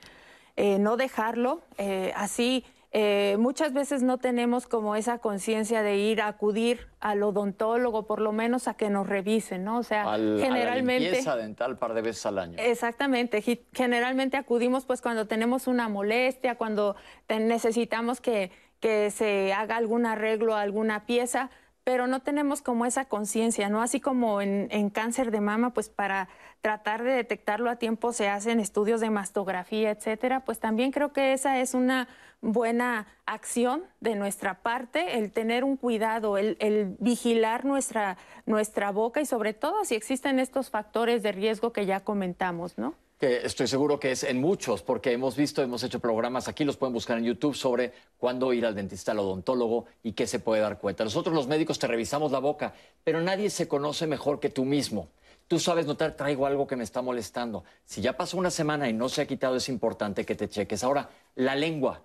Eh, 0.57 0.79
no 0.79 0.97
dejarlo 0.97 1.61
eh, 1.77 2.11
así 2.15 2.65
eh, 2.97 3.35
muchas 3.37 3.73
veces 3.73 4.03
no 4.03 4.19
tenemos 4.19 4.67
como 4.67 4.95
esa 4.95 5.17
conciencia 5.17 5.83
de 5.83 5.97
ir 5.97 6.21
a 6.21 6.27
acudir 6.27 6.87
al 7.01 7.23
odontólogo, 7.23 8.07
por 8.07 8.21
lo 8.21 8.31
menos 8.31 8.69
a 8.69 8.75
que 8.75 8.89
nos 8.89 9.05
revisen, 9.05 9.65
¿no? 9.65 9.79
O 9.79 9.83
sea, 9.83 10.05
generalmente... 10.13 10.69
A 10.69 11.09
la 11.09 11.11
limpieza 11.11 11.35
dental 11.35 11.77
par 11.77 11.93
de 11.93 12.01
veces 12.01 12.25
al 12.25 12.39
año. 12.39 12.57
Exactamente. 12.57 13.43
Generalmente 13.73 14.37
acudimos 14.37 14.85
pues 14.85 15.01
cuando 15.01 15.27
tenemos 15.27 15.67
una 15.67 15.89
molestia, 15.89 16.55
cuando 16.55 16.95
necesitamos 17.27 18.21
que, 18.21 18.49
que 18.79 19.11
se 19.11 19.51
haga 19.51 19.75
algún 19.75 20.05
arreglo 20.05 20.55
a 20.55 20.61
alguna 20.61 21.05
pieza, 21.05 21.49
pero 21.83 22.07
no 22.07 22.21
tenemos 22.21 22.61
como 22.61 22.85
esa 22.85 23.03
conciencia, 23.09 23.67
¿no? 23.67 23.81
Así 23.81 23.99
como 23.99 24.39
en, 24.39 24.69
en, 24.71 24.89
cáncer 24.89 25.31
de 25.31 25.41
mama, 25.41 25.73
pues 25.73 25.89
para 25.89 26.29
tratar 26.65 27.03
de 27.03 27.11
detectarlo 27.11 27.69
a 27.69 27.75
tiempo 27.75 28.11
se 28.11 28.27
hacen 28.27 28.59
estudios 28.59 28.99
de 28.99 29.11
mastografía, 29.11 29.91
etcétera, 29.91 30.45
pues 30.45 30.57
también 30.57 30.91
creo 30.91 31.13
que 31.13 31.31
esa 31.31 31.59
es 31.59 31.75
una 31.75 32.07
buena 32.41 33.05
acción 33.27 33.83
de 33.99 34.15
nuestra 34.15 34.63
parte, 34.63 35.19
el 35.19 35.31
tener 35.31 35.63
un 35.63 35.77
cuidado, 35.77 36.39
el, 36.39 36.95
vigilar 36.97 37.65
nuestra, 37.65 38.17
nuestra 38.47 38.89
boca 38.89 39.21
y 39.21 39.27
sobre 39.27 39.53
todo 39.53 39.85
si 39.85 39.93
existen 39.93 40.39
estos 40.39 40.71
factores 40.71 41.21
de 41.21 41.33
riesgo 41.33 41.71
que 41.71 41.85
ya 41.85 41.99
comentamos, 41.99 42.79
¿no? 42.79 42.95
Estoy 43.19 43.67
seguro 43.67 43.99
que 43.99 44.11
es 44.11 44.23
en 44.23 44.41
muchos, 44.41 44.81
porque 44.81 45.11
hemos 45.11 45.35
visto, 45.35 45.61
hemos 45.61 45.83
hecho 45.83 45.99
programas 45.99 46.47
aquí, 46.47 46.63
los 46.63 46.77
pueden 46.77 46.93
buscar 46.93 47.19
en 47.19 47.25
YouTube 47.25 47.55
sobre 47.55 47.93
cuándo 48.17 48.51
ir 48.53 48.65
al 48.65 48.73
dentista, 48.73 49.11
al 49.11 49.19
odontólogo 49.19 49.85
y 50.01 50.13
qué 50.13 50.25
se 50.25 50.39
puede 50.39 50.63
dar 50.63 50.79
cuenta. 50.79 51.03
Nosotros 51.03 51.35
los 51.35 51.47
médicos 51.47 51.77
te 51.77 51.85
revisamos 51.85 52.31
la 52.31 52.39
boca, 52.39 52.73
pero 53.03 53.21
nadie 53.21 53.51
se 53.51 53.67
conoce 53.67 54.07
mejor 54.07 54.39
que 54.39 54.49
tú 54.49 54.65
mismo. 54.65 55.09
Tú 55.47 55.59
sabes 55.59 55.85
notar, 55.85 56.15
traigo 56.15 56.47
algo 56.47 56.65
que 56.65 56.75
me 56.75 56.83
está 56.83 57.01
molestando. 57.01 57.63
Si 57.85 58.01
ya 58.01 58.17
pasó 58.17 58.37
una 58.37 58.49
semana 58.49 58.89
y 58.89 58.93
no 58.93 59.09
se 59.09 59.21
ha 59.21 59.27
quitado, 59.27 59.55
es 59.57 59.69
importante 59.69 60.25
que 60.25 60.35
te 60.35 60.49
cheques. 60.49 60.83
Ahora, 60.83 61.09
la 61.35 61.55
lengua. 61.55 62.01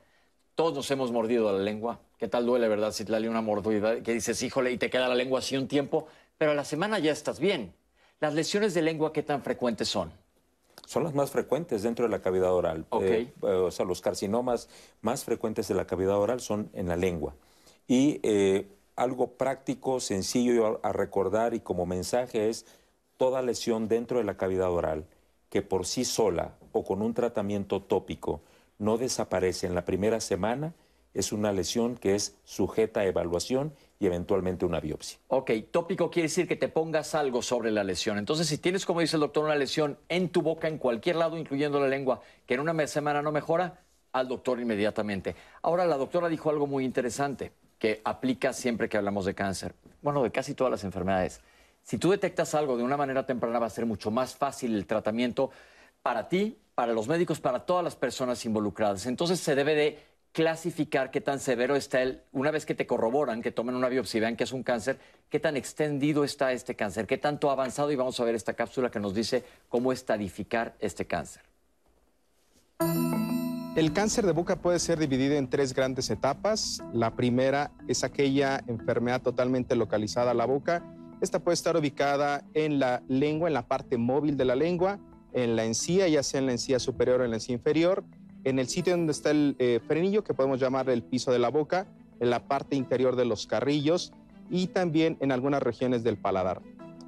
Todos 0.55 0.74
nos 0.74 0.90
hemos 0.90 1.11
mordido 1.11 1.50
la 1.50 1.62
lengua. 1.62 2.00
¿Qué 2.18 2.29
tal 2.29 2.44
duele, 2.44 2.68
verdad? 2.68 2.92
Si 2.92 3.05
te 3.07 3.12
da 3.12 3.31
una 3.31 3.40
mordida, 3.40 4.03
que 4.03 4.12
dices, 4.12 4.42
híjole, 4.42 4.72
y 4.72 4.76
te 4.76 4.90
queda 4.90 5.09
la 5.09 5.14
lengua 5.14 5.38
así 5.38 5.57
un 5.57 5.68
tiempo, 5.68 6.07
pero 6.37 6.50
a 6.50 6.55
la 6.55 6.64
semana 6.64 6.98
ya 6.98 7.12
estás 7.12 7.40
bien. 7.40 7.72
¿Las 8.20 8.35
lesiones 8.35 8.74
de 8.74 8.83
lengua 8.83 9.14
qué 9.14 9.22
tan 9.22 9.42
frecuentes 9.42 9.88
son? 9.88 10.12
Son 10.85 11.03
las 11.03 11.14
más 11.14 11.31
frecuentes 11.31 11.83
dentro 11.83 12.05
de 12.05 12.11
la 12.11 12.20
cavidad 12.20 12.53
oral. 12.53 12.85
Eh, 13.00 13.33
eh, 13.42 13.46
o 13.46 13.70
sea, 13.70 13.87
los 13.87 14.03
carcinomas 14.03 14.68
más 15.00 15.24
frecuentes 15.24 15.66
de 15.68 15.74
la 15.74 15.87
cavidad 15.87 16.18
oral 16.18 16.40
son 16.40 16.68
en 16.74 16.88
la 16.88 16.96
lengua. 16.96 17.35
Y 17.88 18.20
eh, 18.22 18.68
algo 18.96 19.38
práctico, 19.38 19.98
sencillo 20.00 20.81
a 20.83 20.92
recordar 20.92 21.55
y 21.55 21.61
como 21.61 21.87
mensaje 21.87 22.50
es 22.50 22.66
toda 23.20 23.42
lesión 23.42 23.87
dentro 23.87 24.16
de 24.16 24.24
la 24.24 24.38
cavidad 24.38 24.70
oral 24.70 25.04
que 25.50 25.61
por 25.61 25.85
sí 25.85 26.06
sola 26.06 26.54
o 26.72 26.83
con 26.85 27.02
un 27.02 27.12
tratamiento 27.12 27.83
tópico 27.83 28.40
no 28.78 28.96
desaparece 28.96 29.66
en 29.66 29.74
la 29.74 29.85
primera 29.85 30.20
semana, 30.20 30.72
es 31.12 31.30
una 31.30 31.52
lesión 31.52 31.96
que 31.96 32.14
es 32.14 32.38
sujeta 32.44 33.00
a 33.00 33.04
evaluación 33.04 33.74
y 33.98 34.06
eventualmente 34.06 34.64
una 34.64 34.80
biopsia. 34.80 35.18
Ok, 35.28 35.50
tópico 35.70 36.11
quiere 36.11 36.28
decir 36.28 36.48
que 36.48 36.56
te 36.56 36.68
pongas 36.68 37.14
algo 37.14 37.42
sobre 37.42 37.70
la 37.70 37.85
lesión. 37.85 38.16
Entonces, 38.16 38.46
si 38.46 38.56
tienes, 38.56 38.87
como 38.87 39.00
dice 39.00 39.16
el 39.16 39.20
doctor, 39.20 39.44
una 39.44 39.54
lesión 39.54 39.98
en 40.09 40.30
tu 40.30 40.40
boca, 40.40 40.66
en 40.66 40.78
cualquier 40.78 41.16
lado, 41.16 41.37
incluyendo 41.37 41.78
la 41.78 41.88
lengua, 41.88 42.22
que 42.46 42.54
en 42.54 42.61
una 42.61 42.87
semana 42.87 43.20
no 43.20 43.33
mejora, 43.33 43.83
al 44.12 44.28
doctor 44.28 44.61
inmediatamente. 44.61 45.37
Ahora, 45.61 45.85
la 45.85 45.98
doctora 45.98 46.30
dijo 46.30 46.48
algo 46.48 46.66
muy 46.66 46.87
interesante 46.87 47.52
que 47.78 48.00
aplica 48.02 48.54
siempre 48.54 48.88
que 48.88 48.96
hablamos 48.96 49.26
de 49.26 49.35
cáncer. 49.35 49.74
Bueno, 50.00 50.22
de 50.22 50.30
casi 50.30 50.54
todas 50.54 50.70
las 50.70 50.85
enfermedades. 50.85 51.42
Si 51.83 51.99
tú 51.99 52.11
detectas 52.11 52.55
algo 52.55 52.77
de 52.77 52.83
una 52.83 52.97
manera 52.97 53.27
temprana, 53.27 53.59
va 53.59 53.66
a 53.66 53.71
ser 53.71 53.87
mucho 53.87 54.11
más 54.11 54.35
fácil 54.37 54.75
el 54.75 54.87
tratamiento 54.87 55.51
para 56.03 56.29
ti, 56.29 56.59
para 56.75 56.93
los 56.93 57.09
médicos, 57.09 57.40
para 57.40 57.61
todas 57.61 57.85
las 57.85 57.97
personas 57.97 58.45
involucradas. 58.45 59.07
Entonces, 59.07 59.40
se 59.40 59.55
debe 59.55 59.75
de 59.75 59.99
clasificar 60.33 61.11
qué 61.11 61.21
tan 61.21 61.40
severo 61.40 61.75
está 61.77 62.03
el, 62.03 62.23
una 62.33 62.51
vez 62.51 62.64
que 62.64 62.75
te 62.75 62.87
corroboran, 62.87 63.43
que 63.43 63.51
tomen 63.51 63.75
una 63.75 63.88
biopsia 63.88 64.19
y 64.19 64.21
vean 64.21 64.37
que 64.37 64.45
es 64.45 64.53
un 64.53 64.62
cáncer, 64.62 64.99
qué 65.29 65.40
tan 65.40 65.57
extendido 65.57 66.23
está 66.25 66.53
este 66.53 66.77
cáncer, 66.77 67.07
qué 67.07 67.19
tanto 67.19 67.51
ha 67.51 67.53
avanzado 67.53 67.90
y 67.90 67.97
vamos 67.97 68.19
a 68.21 68.25
ver 68.25 68.35
esta 68.35 68.55
cápsula 68.55 68.90
que 68.90 69.01
nos 69.01 69.14
dice 69.14 69.45
cómo 69.69 69.93
estadificar 69.93 70.77
este 70.79 71.07
cáncer. 71.07 71.43
El 73.77 73.93
cáncer 73.93 74.27
de 74.27 74.33
boca 74.33 74.57
puede 74.57 74.79
ser 74.79 74.99
dividido 74.99 75.37
en 75.37 75.49
tres 75.49 75.75
grandes 75.75 76.11
etapas. 76.11 76.83
La 76.93 77.14
primera 77.14 77.71
es 77.88 78.05
aquella 78.05 78.62
enfermedad 78.66 79.23
totalmente 79.23 79.77
localizada 79.77 80.33
a 80.33 80.35
la 80.35 80.45
boca. 80.45 80.83
Esta 81.20 81.38
puede 81.38 81.54
estar 81.54 81.76
ubicada 81.76 82.44
en 82.54 82.78
la 82.78 83.02
lengua, 83.09 83.48
en 83.48 83.54
la 83.54 83.66
parte 83.66 83.98
móvil 83.98 84.37
de 84.37 84.44
la 84.44 84.56
lengua, 84.56 84.98
en 85.33 85.56
la 85.56 85.64
encía, 85.64 86.09
ya 86.09 86.22
sea 86.22 86.40
en 86.40 86.46
la 86.46 86.52
encía 86.52 86.78
superior 86.78 87.20
o 87.20 87.24
en 87.24 87.30
la 87.30 87.37
encía 87.37 87.54
inferior 87.54 88.04
en 88.44 88.59
el 88.59 88.68
sitio 88.68 88.96
donde 88.96 89.12
está 89.12 89.30
el 89.30 89.56
eh, 89.59 89.80
frenillo, 89.87 90.24
que 90.24 90.35
podemos 90.35 90.61
llamar 90.61 90.88
el 90.90 91.02
piso 91.02 91.33
de 91.33 91.38
la 91.38 91.50
boca, 91.50 91.87
en 92.20 92.30
la 92.30 92.46
parte 92.46 92.76
interior 92.76 93.16
de 93.16 93.24
los 93.24 93.46
carrillos 93.46 94.12
y 94.50 94.68
también 94.68 95.16
en 95.20 95.33
algunas 95.33 95.62
regiones 95.62 96.02
del 96.02 96.16
paladar. 96.16 96.61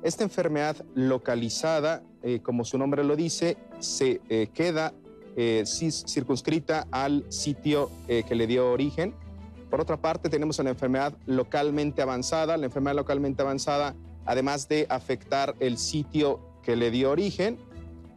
Esta 0.02 0.24
enfermedad 0.24 0.76
localizada, 0.94 2.02
eh, 2.22 2.40
como 2.40 2.64
su 2.64 2.78
nombre 2.78 3.04
lo 3.04 3.14
dice, 3.16 3.56
se 3.78 4.20
eh, 4.28 4.48
queda 4.52 4.94
circunscrita 5.34 6.86
al 6.90 7.24
sitio 7.30 7.90
que 8.06 8.34
le 8.34 8.46
dio 8.46 8.70
origen. 8.70 9.14
Por 9.72 9.80
otra 9.80 9.96
parte, 9.96 10.28
tenemos 10.28 10.58
una 10.58 10.68
enfermedad 10.68 11.16
localmente 11.24 12.02
avanzada. 12.02 12.58
La 12.58 12.66
enfermedad 12.66 12.94
localmente 12.94 13.40
avanzada, 13.40 13.94
además 14.26 14.68
de 14.68 14.86
afectar 14.90 15.54
el 15.60 15.78
sitio 15.78 16.40
que 16.62 16.76
le 16.76 16.90
dio 16.90 17.10
origen, 17.10 17.56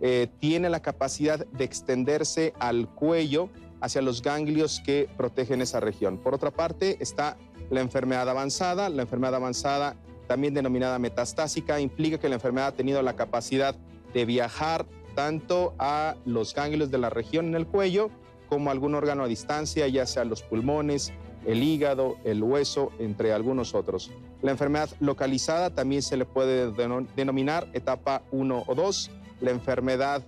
eh, 0.01 0.27
tiene 0.39 0.69
la 0.69 0.81
capacidad 0.81 1.47
de 1.47 1.63
extenderse 1.63 2.53
al 2.59 2.89
cuello 2.89 3.47
hacia 3.79 4.01
los 4.01 4.21
ganglios 4.21 4.81
que 4.85 5.07
protegen 5.15 5.61
esa 5.61 5.79
región. 5.79 6.17
Por 6.17 6.35
otra 6.35 6.51
parte, 6.51 6.97
está 6.99 7.37
la 7.69 7.79
enfermedad 7.79 8.27
avanzada. 8.27 8.89
La 8.89 9.03
enfermedad 9.03 9.35
avanzada, 9.35 9.95
también 10.27 10.53
denominada 10.53 10.99
metastásica, 10.99 11.79
implica 11.79 12.17
que 12.17 12.27
la 12.27 12.35
enfermedad 12.35 12.67
ha 12.67 12.73
tenido 12.73 13.01
la 13.01 13.15
capacidad 13.15 13.77
de 14.13 14.25
viajar 14.25 14.85
tanto 15.15 15.73
a 15.79 16.17
los 16.25 16.53
ganglios 16.53 16.91
de 16.91 16.97
la 16.97 17.09
región 17.09 17.45
en 17.45 17.55
el 17.55 17.65
cuello 17.65 18.11
como 18.49 18.69
a 18.69 18.73
algún 18.73 18.93
órgano 18.93 19.23
a 19.23 19.27
distancia, 19.27 19.87
ya 19.87 20.05
sea 20.05 20.25
los 20.25 20.41
pulmones, 20.43 21.13
el 21.45 21.63
hígado, 21.63 22.17
el 22.23 22.43
hueso, 22.43 22.91
entre 22.99 23.33
algunos 23.33 23.75
otros. 23.75 24.11
La 24.41 24.51
enfermedad 24.51 24.89
localizada 24.99 25.69
también 25.69 26.01
se 26.01 26.17
le 26.17 26.25
puede 26.25 26.71
denominar 27.15 27.67
etapa 27.73 28.23
1 28.31 28.63
o 28.67 28.75
2 28.75 29.11
la 29.41 29.51
enfermedad 29.51 30.23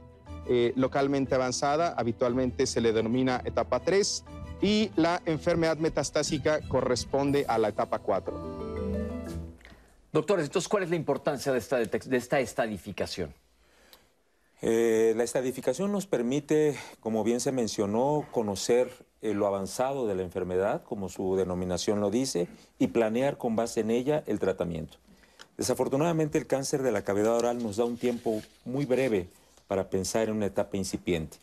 eh, 0.50 0.74
localmente 0.76 1.36
avanzada 1.36 1.94
habitualmente 1.98 2.68
se 2.68 2.82
le 2.82 2.94
denomina 2.94 3.42
etapa 3.46 3.80
3 3.82 4.24
y 4.62 4.92
la 4.96 5.22
enfermedad 5.26 5.78
metastásica 5.78 6.62
corresponde 6.68 7.46
a 7.48 7.58
la 7.58 7.70
etapa 7.70 8.00
4. 8.00 8.68
Doctores, 10.12 10.46
entonces, 10.46 10.68
¿cuál 10.68 10.84
es 10.84 10.90
la 10.90 10.96
importancia 10.96 11.52
de 11.52 11.60
esta, 11.60 11.78
de 11.78 12.18
esta 12.18 12.40
estadificación? 12.40 13.34
Eh, 14.62 15.14
la 15.16 15.24
estadificación 15.24 15.92
nos 15.92 16.08
permite, 16.08 16.76
como 17.02 17.24
bien 17.24 17.40
se 17.40 17.52
mencionó, 17.52 18.26
conocer 18.32 18.90
eh, 19.22 19.34
lo 19.34 19.48
avanzado 19.48 20.08
de 20.08 20.16
la 20.16 20.24
enfermedad, 20.24 20.84
como 20.84 21.10
su 21.10 21.36
denominación 21.36 22.00
lo 22.00 22.12
dice, 22.12 22.48
y 22.78 22.88
planear 22.88 23.38
con 23.38 23.56
base 23.56 23.82
en 23.82 23.92
ella 23.92 24.24
el 24.28 24.40
tratamiento. 24.40 24.98
Desafortunadamente 25.58 26.38
el 26.38 26.46
cáncer 26.46 26.84
de 26.84 26.92
la 26.92 27.04
cavidad 27.04 27.36
oral 27.36 27.62
nos 27.62 27.78
da 27.78 27.86
un 27.86 27.98
tiempo 27.98 28.42
muy 28.64 28.86
breve 28.86 29.28
para 29.68 29.90
pensar 29.90 30.30
en 30.30 30.36
una 30.36 30.46
etapa 30.46 30.78
incipiente. 30.78 31.38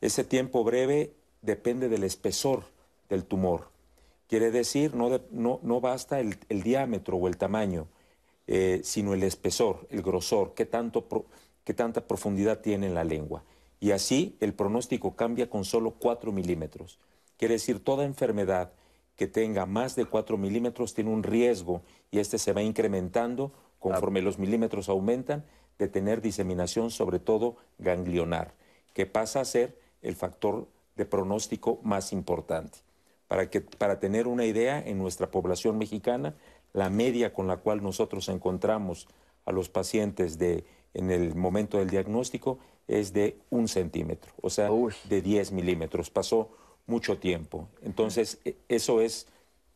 Ese 0.00 0.24
tiempo 0.24 0.64
breve 0.64 1.12
depende 1.42 1.88
del 1.88 2.04
espesor 2.04 2.64
del 3.08 3.24
tumor. 3.24 3.68
Quiere 4.28 4.50
decir, 4.50 4.94
no, 4.94 5.20
no, 5.32 5.80
basta 5.80 6.20
el, 6.20 6.36
diámetro 6.48 7.16
o 7.16 7.28
el 7.28 7.36
tamaño, 7.36 7.86
eh, 8.46 8.80
sino 8.84 9.14
el 9.14 9.22
espesor, 9.22 9.86
el 9.90 10.02
grosor, 10.02 10.54
qué, 10.54 10.66
tanto, 10.66 11.06
qué 11.64 11.74
tanta 11.74 12.00
profundidad 12.00 12.60
tiene 12.60 12.86
en 12.86 12.94
la 12.94 13.04
lengua. 13.04 13.42
Y 13.80 13.92
así 13.92 14.36
el 14.40 14.52
pronóstico 14.52 15.16
cambia 15.16 15.48
con 15.48 15.64
solo 15.64 15.92
4 15.92 16.32
milímetros. 16.32 16.98
Quiere 17.40 17.54
decir, 17.54 17.82
toda 17.82 18.04
enfermedad 18.04 18.74
que 19.16 19.26
tenga 19.26 19.64
más 19.64 19.96
de 19.96 20.04
4 20.04 20.36
milímetros 20.36 20.92
tiene 20.92 21.08
un 21.08 21.22
riesgo 21.22 21.80
y 22.10 22.18
este 22.18 22.36
se 22.36 22.52
va 22.52 22.60
incrementando 22.60 23.50
conforme 23.78 24.20
los 24.20 24.38
milímetros 24.38 24.90
aumentan 24.90 25.46
de 25.78 25.88
tener 25.88 26.20
diseminación 26.20 26.90
sobre 26.90 27.18
todo 27.18 27.56
ganglionar, 27.78 28.52
que 28.92 29.06
pasa 29.06 29.40
a 29.40 29.46
ser 29.46 29.74
el 30.02 30.16
factor 30.16 30.68
de 30.96 31.06
pronóstico 31.06 31.80
más 31.82 32.12
importante. 32.12 32.80
Para, 33.26 33.48
que, 33.48 33.62
para 33.62 34.00
tener 34.00 34.26
una 34.26 34.44
idea, 34.44 34.78
en 34.78 34.98
nuestra 34.98 35.30
población 35.30 35.78
mexicana, 35.78 36.34
la 36.74 36.90
media 36.90 37.32
con 37.32 37.46
la 37.46 37.56
cual 37.56 37.82
nosotros 37.82 38.28
encontramos 38.28 39.08
a 39.46 39.52
los 39.52 39.70
pacientes 39.70 40.36
de, 40.36 40.66
en 40.92 41.10
el 41.10 41.34
momento 41.34 41.78
del 41.78 41.88
diagnóstico 41.88 42.58
es 42.86 43.14
de 43.14 43.38
un 43.48 43.66
centímetro, 43.66 44.30
o 44.42 44.50
sea, 44.50 44.68
de 45.08 45.22
10 45.22 45.52
milímetros. 45.52 46.10
Pasó 46.10 46.50
mucho 46.90 47.18
tiempo. 47.18 47.68
Entonces, 47.82 48.38
e, 48.44 48.56
eso 48.68 49.00
es 49.00 49.26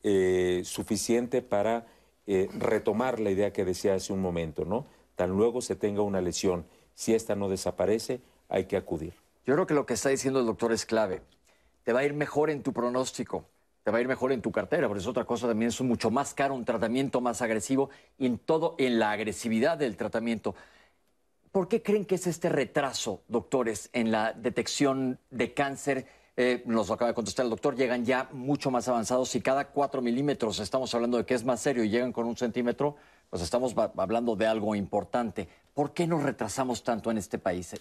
eh, 0.03 0.63
suficiente 0.65 1.41
para 1.41 1.87
eh, 2.27 2.49
retomar 2.59 3.21
la 3.21 3.31
idea 3.31 3.53
que 3.53 3.65
decía 3.65 3.95
hace 3.95 4.13
un 4.13 4.21
momento, 4.21 4.65
¿no? 4.65 4.85
Tan 5.17 5.31
luego 5.31 5.63
se 5.63 5.77
tenga 5.77 6.03
una 6.03 6.21
lesión, 6.21 6.67
si 6.95 7.15
esta 7.15 7.35
no 7.35 7.49
desaparece, 7.49 8.21
hay 8.49 8.65
que 8.67 8.77
acudir. 8.77 9.15
Yo 9.47 9.55
creo 9.55 9.67
que 9.67 9.75
lo 9.75 9.87
que 9.87 9.95
está 9.95 10.09
diciendo 10.09 10.41
el 10.41 10.47
doctor 10.47 10.73
es 10.73 10.85
clave. 10.85 11.23
Te 11.85 11.93
va 11.93 12.01
a 12.01 12.05
ir 12.05 12.15
mejor 12.15 12.51
en 12.51 12.63
tu 12.63 12.73
pronóstico, 12.73 13.45
te 13.83 13.91
va 13.91 13.99
a 13.99 14.01
ir 14.01 14.09
mejor 14.09 14.33
en 14.33 14.43
tu 14.43 14.51
cartera, 14.51 14.89
pero 14.89 14.99
es 14.99 15.07
otra 15.07 15.25
cosa 15.25 15.47
también, 15.47 15.69
es 15.69 15.81
mucho 15.83 16.11
más 16.11 16.35
caro, 16.35 16.55
un 16.55 16.65
tratamiento 16.65 17.21
más 17.21 17.43
agresivo 17.43 17.91
y 18.19 18.27
en 18.27 18.39
todo, 18.39 18.75
en 18.79 18.99
la 18.99 19.13
agresividad 19.13 19.79
del 19.79 19.97
tratamiento. 19.97 20.55
¿Por 21.53 21.69
qué 21.69 21.83
creen 21.83 22.05
que 22.05 22.17
es 22.17 22.27
este 22.27 22.49
retraso, 22.49 23.23
doctores, 23.29 23.91
en 23.93 24.11
la 24.11 24.33
detección 24.33 25.21
de 25.31 25.55
cáncer? 25.55 26.07
Eh, 26.37 26.63
nos 26.67 26.89
lo 26.89 26.95
acaba 26.95 27.11
de 27.11 27.15
contestar 27.15 27.45
el 27.45 27.51
doctor, 27.51 27.77
llegan 27.77 28.05
ya 28.05 28.29
mucho 28.33 28.71
más 28.71 28.89
avanzados. 28.89 29.29
Si 29.29 29.41
cada 29.41 29.69
cuatro 29.69 30.03
milímetros 30.03 30.59
estamos 30.59 30.93
hablando 30.95 31.17
de 31.17 31.25
que 31.25 31.35
es 31.35 31.45
más 31.45 31.61
serio 31.61 31.85
y 31.85 31.91
llegan 31.91 32.13
con 32.13 32.27
un 32.27 32.37
centímetro, 32.37 32.97
pues 33.31 33.43
estamos 33.43 33.75
hablando 33.97 34.35
de 34.35 34.47
algo 34.47 34.75
importante. 34.75 35.49
¿Por 35.75 35.93
qué 35.95 36.07
nos 36.07 36.23
retrasamos 36.23 36.83
tanto 36.83 37.11
en 37.11 37.19
este 37.19 37.39
país? 37.39 37.75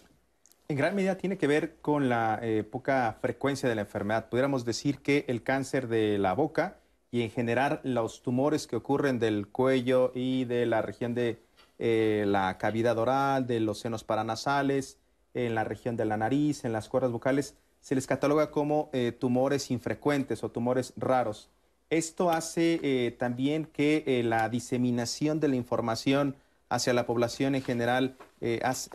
En 0.67 0.77
gran 0.77 0.95
medida 0.95 1.17
tiene 1.17 1.37
que 1.37 1.47
ver 1.47 1.77
con 1.81 2.09
la 2.09 2.39
eh, 2.41 2.63
poca 2.63 3.17
frecuencia 3.21 3.67
de 3.67 3.75
la 3.75 3.81
enfermedad. 3.81 4.29
Pudiéramos 4.29 4.65
decir 4.65 4.99
que 4.99 5.25
el 5.27 5.43
cáncer 5.43 5.87
de 5.87 6.17
la 6.19 6.33
boca 6.33 6.77
y 7.11 7.21
en 7.21 7.31
general 7.31 7.79
los 7.83 8.21
tumores 8.21 8.65
que 8.65 8.75
ocurren 8.75 9.19
del 9.19 9.47
cuello 9.47 10.11
y 10.15 10.45
de 10.45 10.65
la 10.65 10.81
región 10.81 11.13
de 11.13 11.43
eh, 11.79 12.23
la 12.27 12.57
cavidad 12.57 12.97
oral, 12.97 13.45
de 13.45 13.59
los 13.59 13.79
senos 13.79 14.03
paranasales, 14.03 14.97
en 15.33 15.53
la 15.55 15.63
región 15.63 15.97
de 15.97 16.05
la 16.05 16.17
nariz, 16.17 16.63
en 16.65 16.71
las 16.71 16.89
cuerdas 16.89 17.11
vocales, 17.11 17.55
se 17.83 17.95
les 17.95 18.07
cataloga 18.07 18.49
como 18.49 18.89
eh, 18.93 19.11
tumores 19.11 19.69
infrecuentes 19.69 20.41
o 20.45 20.49
tumores 20.49 20.93
raros. 20.95 21.49
Esto 21.89 22.31
hace 22.31 22.79
eh, 22.81 23.11
también 23.11 23.65
que 23.65 24.05
eh, 24.07 24.23
la 24.23 24.47
diseminación 24.47 25.41
de 25.41 25.49
la 25.49 25.57
información 25.57 26.37
hacia 26.69 26.93
la 26.93 27.05
población 27.05 27.55
en 27.55 27.61
general 27.61 28.15
es, 28.39 28.89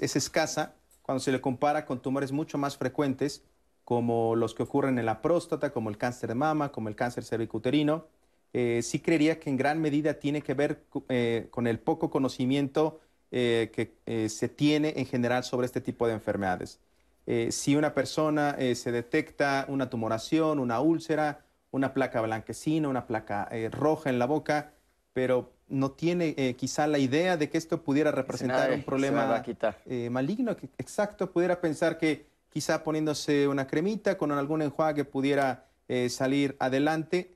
escasa 0.00 0.74
cuando 1.02 1.20
se 1.20 1.32
le 1.32 1.40
compara 1.40 1.84
con 1.84 2.00
tumores 2.00 2.30
mucho 2.30 2.58
más 2.58 2.78
frecuentes 2.78 3.42
como 3.84 4.36
los 4.36 4.54
que 4.54 4.62
ocurren 4.62 4.98
en 4.98 5.04
la 5.04 5.20
próstata, 5.20 5.70
como 5.70 5.90
el 5.90 5.98
cáncer 5.98 6.28
de 6.28 6.36
mama, 6.36 6.70
como 6.70 6.88
el 6.88 6.94
cáncer 6.94 7.24
cervicuterino. 7.24 8.06
sí 8.52 9.00
creería 9.00 9.38
que 9.38 9.50
en 9.50 9.58
gran 9.58 9.80
medida 9.80 10.14
tiene 10.14 10.40
que 10.40 10.54
ver 10.54 10.84
con 11.50 11.66
el 11.66 11.78
poco 11.80 12.08
conocimiento 12.08 13.00
que 13.30 14.28
se 14.30 14.48
tiene 14.48 14.94
en 14.96 15.04
general 15.04 15.44
sobre 15.44 15.66
este 15.66 15.82
tipo 15.82 16.06
de 16.06 16.14
enfermedades. 16.14 16.80
Eh, 17.30 17.52
si 17.52 17.76
una 17.76 17.92
persona 17.92 18.56
eh, 18.58 18.74
se 18.74 18.90
detecta 18.90 19.66
una 19.68 19.90
tumoración, 19.90 20.58
una 20.58 20.80
úlcera, 20.80 21.44
una 21.70 21.92
placa 21.92 22.22
blanquecina, 22.22 22.88
una 22.88 23.06
placa 23.06 23.46
eh, 23.52 23.68
roja 23.68 24.08
en 24.08 24.18
la 24.18 24.24
boca, 24.24 24.72
pero 25.12 25.52
no 25.68 25.90
tiene 25.90 26.56
quizá 26.56 26.86
la 26.86 26.98
idea 26.98 27.36
de 27.36 27.50
que 27.50 27.58
esto 27.58 27.82
pudiera 27.82 28.10
representar 28.10 28.72
un 28.72 28.82
problema 28.82 29.42
maligno. 30.10 30.56
exacto, 30.78 31.30
pudiera 31.30 31.60
pensar 31.60 31.98
que 31.98 32.24
quizá 32.48 32.82
poniéndose 32.82 33.46
una 33.46 33.66
cremita 33.66 34.16
con 34.16 34.32
algún 34.32 34.62
enjuague 34.62 35.04
pudiera 35.04 35.66
salir 36.08 36.56
adelante. 36.58 37.34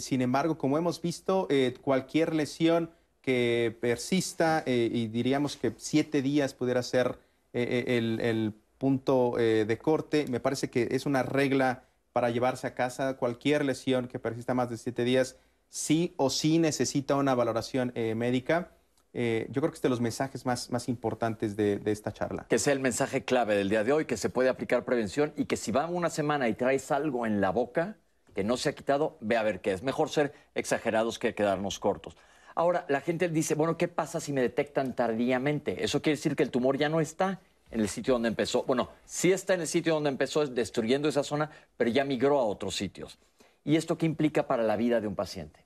sin 0.00 0.20
embargo, 0.20 0.58
como 0.58 0.76
hemos 0.76 1.00
visto, 1.00 1.48
cualquier 1.80 2.34
lesión 2.34 2.90
que 3.22 3.74
persista 3.80 4.64
y 4.66 5.06
diríamos 5.06 5.56
que 5.56 5.72
siete 5.78 6.20
días 6.20 6.52
pudiera 6.52 6.82
ser 6.82 7.18
el, 7.54 8.20
el, 8.20 8.52
punto 8.82 9.34
de 9.36 9.78
corte, 9.80 10.26
me 10.28 10.40
parece 10.40 10.68
que 10.68 10.88
es 10.90 11.06
una 11.06 11.22
regla 11.22 11.84
para 12.12 12.30
llevarse 12.30 12.66
a 12.66 12.74
casa 12.74 13.16
cualquier 13.16 13.64
lesión 13.64 14.08
que 14.08 14.18
persista 14.18 14.54
más 14.54 14.68
de 14.70 14.76
siete 14.76 15.04
días 15.04 15.36
sí 15.72 16.12
o 16.18 16.28
sí 16.28 16.58
necesita 16.58 17.16
una 17.16 17.34
valoración 17.34 17.92
eh, 17.94 18.14
médica. 18.14 18.72
Eh, 19.14 19.46
yo 19.50 19.62
creo 19.62 19.72
que 19.72 19.76
es 19.76 19.82
de 19.82 19.88
los 19.88 20.02
mensajes 20.02 20.44
más, 20.44 20.70
más 20.70 20.86
importantes 20.88 21.56
de, 21.56 21.80
esta 21.86 22.12
charla. 22.12 22.46
Que 22.48 22.58
sea 22.58 22.74
el 22.74 22.80
mensaje 22.80 23.24
clave 23.24 23.56
del 23.56 23.70
día 23.70 23.82
de 23.82 23.92
hoy, 23.92 24.04
que 24.04 24.18
se 24.18 24.28
puede 24.28 24.50
aplicar 24.50 24.84
prevención 24.84 25.32
y 25.34 25.46
que 25.46 25.56
si 25.56 25.72
va 25.72 25.86
una 25.86 26.10
semana 26.10 26.48
y 26.48 26.54
traes 26.54 26.90
algo 26.90 27.26
en 27.26 27.40
la 27.40 27.50
boca 27.50 27.96
que 28.34 28.44
no 28.44 28.58
se 28.58 28.68
ha 28.68 28.74
quitado, 28.74 29.16
ve 29.20 29.38
a 29.38 29.42
ver 29.42 29.60
qué 29.60 29.72
es. 29.72 29.82
Mejor 29.82 30.10
ser 30.10 30.34
exagerados 30.54 31.18
que 31.18 31.34
quedarnos 31.34 31.78
cortos. 31.78 32.16
Ahora, 32.54 32.84
la 32.88 33.00
gente 33.00 33.30
dice, 33.30 33.54
bueno, 33.54 33.78
¿qué 33.78 33.88
pasa 33.88 34.20
si 34.20 34.32
me 34.32 34.42
detectan 34.42 34.94
tardíamente? 34.94 35.82
Eso 35.84 36.02
quiere 36.02 36.16
decir 36.16 36.36
que 36.36 36.42
el 36.42 36.50
tumor 36.50 36.76
ya 36.76 36.90
no 36.90 37.00
está 37.00 37.40
en 37.72 37.80
el 37.80 37.88
sitio 37.88 38.14
donde 38.14 38.28
empezó. 38.28 38.62
Bueno, 38.64 38.90
sí 39.04 39.32
está 39.32 39.54
en 39.54 39.62
el 39.62 39.66
sitio 39.66 39.94
donde 39.94 40.10
empezó, 40.10 40.46
destruyendo 40.46 41.08
esa 41.08 41.24
zona, 41.24 41.50
pero 41.76 41.90
ya 41.90 42.04
migró 42.04 42.38
a 42.38 42.44
otros 42.44 42.76
sitios. 42.76 43.18
¿Y 43.64 43.76
esto 43.76 43.96
qué 43.96 44.06
implica 44.06 44.46
para 44.46 44.62
la 44.62 44.76
vida 44.76 45.00
de 45.00 45.08
un 45.08 45.14
paciente? 45.14 45.64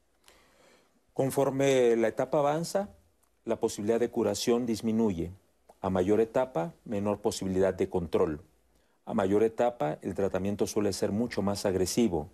Conforme 1.12 1.96
la 1.96 2.08
etapa 2.08 2.38
avanza, 2.38 2.90
la 3.44 3.56
posibilidad 3.56 3.98
de 3.98 4.10
curación 4.10 4.66
disminuye. 4.66 5.32
A 5.80 5.90
mayor 5.90 6.20
etapa, 6.20 6.74
menor 6.84 7.20
posibilidad 7.20 7.74
de 7.74 7.88
control. 7.88 8.40
A 9.04 9.14
mayor 9.14 9.42
etapa, 9.42 9.98
el 10.02 10.14
tratamiento 10.14 10.66
suele 10.66 10.92
ser 10.92 11.10
mucho 11.12 11.42
más 11.42 11.66
agresivo. 11.66 12.30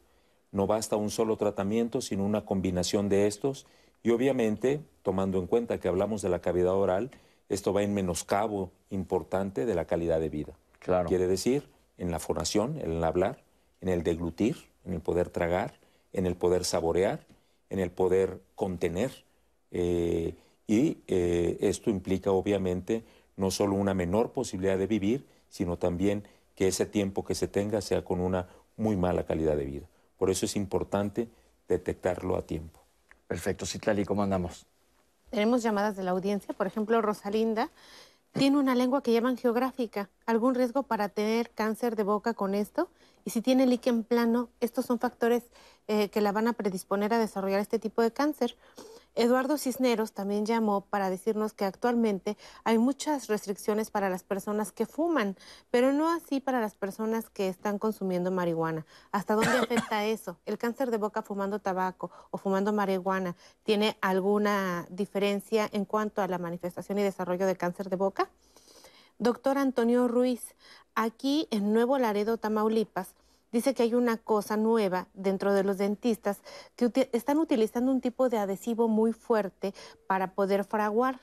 No 0.52 0.66
basta 0.66 0.96
un 0.96 1.10
solo 1.10 1.36
tratamiento, 1.36 2.00
sino 2.00 2.24
una 2.24 2.44
combinación 2.44 3.08
de 3.08 3.26
estos. 3.26 3.66
Y 4.02 4.10
obviamente, 4.10 4.80
tomando 5.02 5.38
en 5.38 5.46
cuenta 5.46 5.78
que 5.78 5.88
hablamos 5.88 6.20
de 6.20 6.28
la 6.28 6.40
cavidad 6.40 6.74
oral, 6.74 7.10
esto 7.52 7.72
va 7.72 7.82
en 7.82 7.94
menoscabo 7.94 8.72
importante 8.90 9.66
de 9.66 9.74
la 9.74 9.84
calidad 9.84 10.20
de 10.20 10.28
vida. 10.28 10.52
Claro. 10.78 11.08
Quiere 11.08 11.26
decir, 11.26 11.68
en 11.98 12.10
la 12.10 12.18
fonación, 12.18 12.78
en 12.80 12.92
el 12.92 13.04
hablar, 13.04 13.42
en 13.80 13.88
el 13.88 14.02
deglutir, 14.02 14.56
en 14.84 14.94
el 14.94 15.00
poder 15.00 15.28
tragar, 15.28 15.74
en 16.12 16.26
el 16.26 16.34
poder 16.34 16.64
saborear, 16.64 17.26
en 17.70 17.78
el 17.78 17.90
poder 17.90 18.40
contener. 18.54 19.24
Eh, 19.70 20.34
y 20.66 20.98
eh, 21.06 21.58
esto 21.60 21.90
implica 21.90 22.32
obviamente 22.32 23.04
no 23.36 23.50
solo 23.50 23.74
una 23.74 23.94
menor 23.94 24.32
posibilidad 24.32 24.78
de 24.78 24.86
vivir, 24.86 25.26
sino 25.48 25.76
también 25.76 26.24
que 26.54 26.68
ese 26.68 26.86
tiempo 26.86 27.24
que 27.24 27.34
se 27.34 27.48
tenga 27.48 27.80
sea 27.80 28.04
con 28.04 28.20
una 28.20 28.48
muy 28.76 28.96
mala 28.96 29.24
calidad 29.24 29.56
de 29.56 29.64
vida. 29.64 29.86
Por 30.16 30.30
eso 30.30 30.46
es 30.46 30.56
importante 30.56 31.28
detectarlo 31.68 32.36
a 32.36 32.42
tiempo. 32.42 32.80
Perfecto, 33.26 33.66
Citlali, 33.66 34.04
¿cómo 34.04 34.22
andamos? 34.22 34.66
Tenemos 35.32 35.62
llamadas 35.62 35.96
de 35.96 36.02
la 36.02 36.10
audiencia, 36.10 36.52
por 36.52 36.66
ejemplo, 36.66 37.00
Rosalinda 37.00 37.70
tiene 38.32 38.58
una 38.58 38.74
lengua 38.74 39.02
que 39.02 39.14
llaman 39.14 39.38
geográfica. 39.38 40.10
¿Algún 40.26 40.54
riesgo 40.54 40.82
para 40.82 41.08
tener 41.08 41.48
cáncer 41.48 41.96
de 41.96 42.02
boca 42.02 42.34
con 42.34 42.54
esto? 42.54 42.90
Y 43.24 43.30
si 43.30 43.40
tiene 43.40 43.66
líquen 43.66 44.04
plano, 44.04 44.50
estos 44.60 44.84
son 44.84 44.98
factores 44.98 45.44
eh, 45.88 46.10
que 46.10 46.20
la 46.20 46.32
van 46.32 46.48
a 46.48 46.52
predisponer 46.52 47.14
a 47.14 47.18
desarrollar 47.18 47.60
este 47.60 47.78
tipo 47.78 48.02
de 48.02 48.12
cáncer. 48.12 48.56
Eduardo 49.14 49.58
Cisneros 49.58 50.12
también 50.12 50.46
llamó 50.46 50.86
para 50.86 51.10
decirnos 51.10 51.52
que 51.52 51.66
actualmente 51.66 52.38
hay 52.64 52.78
muchas 52.78 53.26
restricciones 53.26 53.90
para 53.90 54.08
las 54.08 54.22
personas 54.22 54.72
que 54.72 54.86
fuman, 54.86 55.36
pero 55.70 55.92
no 55.92 56.08
así 56.08 56.40
para 56.40 56.60
las 56.62 56.74
personas 56.76 57.28
que 57.28 57.48
están 57.48 57.78
consumiendo 57.78 58.30
marihuana. 58.30 58.86
¿Hasta 59.10 59.34
dónde 59.34 59.50
afecta 59.58 60.06
eso? 60.06 60.38
¿El 60.46 60.56
cáncer 60.56 60.90
de 60.90 60.96
boca 60.96 61.22
fumando 61.22 61.58
tabaco 61.58 62.10
o 62.30 62.38
fumando 62.38 62.72
marihuana 62.72 63.36
tiene 63.64 63.98
alguna 64.00 64.86
diferencia 64.88 65.68
en 65.72 65.84
cuanto 65.84 66.22
a 66.22 66.28
la 66.28 66.38
manifestación 66.38 66.98
y 66.98 67.02
desarrollo 67.02 67.46
de 67.46 67.56
cáncer 67.56 67.90
de 67.90 67.96
boca? 67.96 68.30
Doctor 69.18 69.58
Antonio 69.58 70.08
Ruiz, 70.08 70.56
aquí 70.94 71.48
en 71.50 71.72
Nuevo 71.72 71.98
Laredo, 71.98 72.38
Tamaulipas, 72.38 73.14
dice 73.52 73.74
que 73.74 73.84
hay 73.84 73.94
una 73.94 74.16
cosa 74.16 74.56
nueva 74.56 75.08
dentro 75.14 75.52
de 75.54 75.62
los 75.62 75.78
dentistas 75.78 76.40
que 76.76 77.08
están 77.12 77.38
utilizando 77.38 77.92
un 77.92 78.00
tipo 78.00 78.28
de 78.28 78.38
adhesivo 78.38 78.88
muy 78.88 79.12
fuerte 79.12 79.74
para 80.06 80.34
poder 80.34 80.64
fraguar 80.64 81.20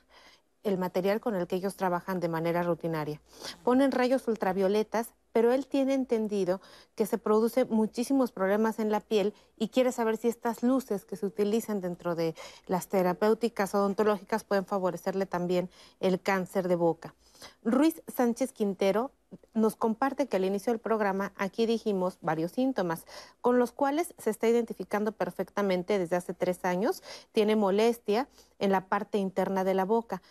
el 0.63 0.77
material 0.77 1.19
con 1.19 1.35
el 1.35 1.47
que 1.47 1.55
ellos 1.55 1.75
trabajan 1.75 2.19
de 2.19 2.27
manera 2.27 2.63
rutinaria. 2.63 3.21
Ponen 3.63 3.91
rayos 3.91 4.27
ultravioletas, 4.27 5.13
pero 5.31 5.53
él 5.53 5.67
tiene 5.67 5.93
entendido 5.93 6.59
que 6.95 7.05
se 7.05 7.17
producen 7.17 7.67
muchísimos 7.69 8.31
problemas 8.31 8.79
en 8.79 8.91
la 8.91 8.99
piel 8.99 9.33
y 9.57 9.69
quiere 9.69 9.91
saber 9.91 10.17
si 10.17 10.27
estas 10.27 10.63
luces 10.63 11.05
que 11.05 11.15
se 11.15 11.25
utilizan 11.25 11.81
dentro 11.81 12.15
de 12.15 12.35
las 12.67 12.87
terapéuticas 12.87 13.73
odontológicas 13.75 14.43
pueden 14.43 14.65
favorecerle 14.65 15.25
también 15.25 15.69
el 15.99 16.19
cáncer 16.19 16.67
de 16.67 16.75
boca. 16.75 17.15
Ruiz 17.63 18.01
Sánchez 18.13 18.51
Quintero 18.51 19.11
nos 19.53 19.75
comparte 19.75 20.27
que 20.27 20.37
al 20.37 20.45
inicio 20.45 20.73
del 20.73 20.79
programa 20.79 21.33
aquí 21.35 21.65
dijimos 21.65 22.17
varios 22.21 22.51
síntomas 22.51 23.05
con 23.41 23.59
los 23.59 23.71
cuales 23.71 24.13
se 24.17 24.29
está 24.29 24.47
identificando 24.47 25.11
perfectamente 25.11 25.99
desde 25.99 26.15
hace 26.15 26.33
tres 26.33 26.65
años. 26.65 27.03
Tiene 27.31 27.55
molestia 27.55 28.27
en 28.59 28.71
la 28.71 28.87
parte 28.87 29.17
interna 29.17 29.63
de 29.63 29.73
la 29.73 29.85
boca 29.85 30.21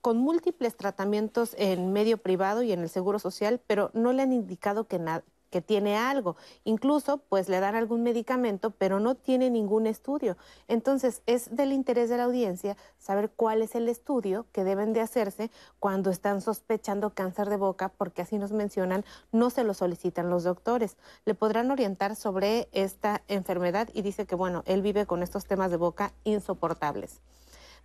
con 0.00 0.18
múltiples 0.18 0.76
tratamientos 0.76 1.56
en 1.58 1.92
medio 1.92 2.18
privado 2.18 2.62
y 2.62 2.70
en 2.70 2.80
el 2.80 2.88
Seguro 2.88 3.18
Social, 3.18 3.60
pero 3.66 3.90
no 3.92 4.12
le 4.12 4.22
han 4.22 4.32
indicado 4.32 4.86
que, 4.86 5.00
nada 5.00 5.24
que 5.50 5.60
tiene 5.60 5.96
algo. 5.96 6.36
Incluso, 6.64 7.18
pues 7.18 7.48
le 7.48 7.60
dan 7.60 7.74
algún 7.74 8.02
medicamento, 8.02 8.70
pero 8.70 9.00
no 9.00 9.14
tiene 9.14 9.50
ningún 9.50 9.86
estudio. 9.86 10.36
Entonces, 10.68 11.22
es 11.26 11.54
del 11.54 11.72
interés 11.72 12.10
de 12.10 12.16
la 12.16 12.24
audiencia 12.24 12.76
saber 12.98 13.30
cuál 13.34 13.62
es 13.62 13.74
el 13.74 13.88
estudio 13.88 14.46
que 14.52 14.64
deben 14.64 14.92
de 14.92 15.00
hacerse 15.00 15.50
cuando 15.78 16.10
están 16.10 16.40
sospechando 16.40 17.10
cáncer 17.10 17.48
de 17.48 17.56
boca, 17.56 17.90
porque 17.96 18.22
así 18.22 18.38
nos 18.38 18.52
mencionan, 18.52 19.04
no 19.32 19.50
se 19.50 19.64
lo 19.64 19.74
solicitan 19.74 20.30
los 20.30 20.44
doctores. 20.44 20.96
Le 21.24 21.34
podrán 21.34 21.70
orientar 21.70 22.16
sobre 22.16 22.68
esta 22.72 23.22
enfermedad 23.28 23.88
y 23.92 24.02
dice 24.02 24.26
que, 24.26 24.34
bueno, 24.34 24.62
él 24.66 24.82
vive 24.82 25.06
con 25.06 25.22
estos 25.22 25.46
temas 25.46 25.70
de 25.70 25.76
boca 25.76 26.12
insoportables. 26.24 27.20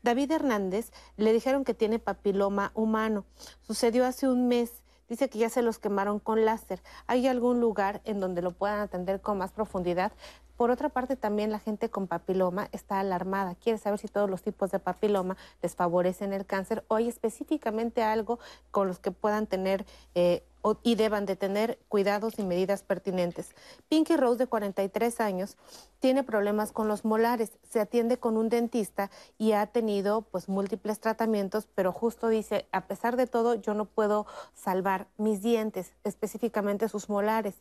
David 0.03 0.31
Hernández 0.31 0.91
le 1.17 1.31
dijeron 1.31 1.63
que 1.63 1.73
tiene 1.73 1.99
papiloma 1.99 2.71
humano. 2.73 3.25
Sucedió 3.61 4.05
hace 4.05 4.27
un 4.27 4.47
mes 4.47 4.81
Dice 5.11 5.29
que 5.29 5.39
ya 5.39 5.49
se 5.49 5.61
los 5.61 5.77
quemaron 5.77 6.19
con 6.19 6.45
láser. 6.45 6.81
¿Hay 7.05 7.27
algún 7.27 7.59
lugar 7.59 7.99
en 8.05 8.21
donde 8.21 8.41
lo 8.41 8.51
puedan 8.51 8.79
atender 8.79 9.19
con 9.19 9.37
más 9.37 9.51
profundidad? 9.51 10.13
Por 10.55 10.71
otra 10.71 10.87
parte, 10.87 11.17
también 11.17 11.51
la 11.51 11.59
gente 11.59 11.89
con 11.89 12.07
papiloma 12.07 12.69
está 12.71 13.01
alarmada, 13.01 13.55
quiere 13.55 13.77
saber 13.77 13.99
si 13.99 14.07
todos 14.07 14.29
los 14.29 14.41
tipos 14.41 14.71
de 14.71 14.79
papiloma 14.79 15.35
les 15.61 15.75
favorecen 15.75 16.31
el 16.31 16.45
cáncer 16.45 16.85
o 16.87 16.95
hay 16.95 17.09
específicamente 17.09 18.03
algo 18.03 18.39
con 18.71 18.87
los 18.87 18.99
que 18.99 19.11
puedan 19.11 19.47
tener 19.47 19.85
eh, 20.15 20.45
y 20.83 20.95
deban 20.95 21.25
de 21.25 21.35
tener 21.35 21.79
cuidados 21.87 22.39
y 22.39 22.43
medidas 22.43 22.83
pertinentes. 22.83 23.55
Pinky 23.89 24.17
Rose, 24.17 24.39
de 24.39 24.47
43 24.47 25.19
años, 25.21 25.57
tiene 25.99 26.23
problemas 26.23 26.71
con 26.71 26.87
los 26.87 27.05
molares, 27.05 27.51
se 27.69 27.79
atiende 27.79 28.17
con 28.17 28.37
un 28.37 28.49
dentista 28.49 29.09
y 29.37 29.53
ha 29.53 29.67
tenido 29.67 30.21
pues 30.23 30.49
múltiples 30.49 30.99
tratamientos, 30.99 31.67
pero 31.75 31.91
justo 31.91 32.27
dice, 32.27 32.67
a 32.71 32.87
pesar 32.87 33.17
de 33.17 33.27
todo, 33.27 33.55
yo 33.55 33.73
no 33.73 33.85
puedo 33.85 34.25
salvar 34.53 35.07
mis 35.17 35.41
dientes, 35.41 35.93
específicamente 36.03 36.89
sus 36.89 37.09
molares. 37.09 37.55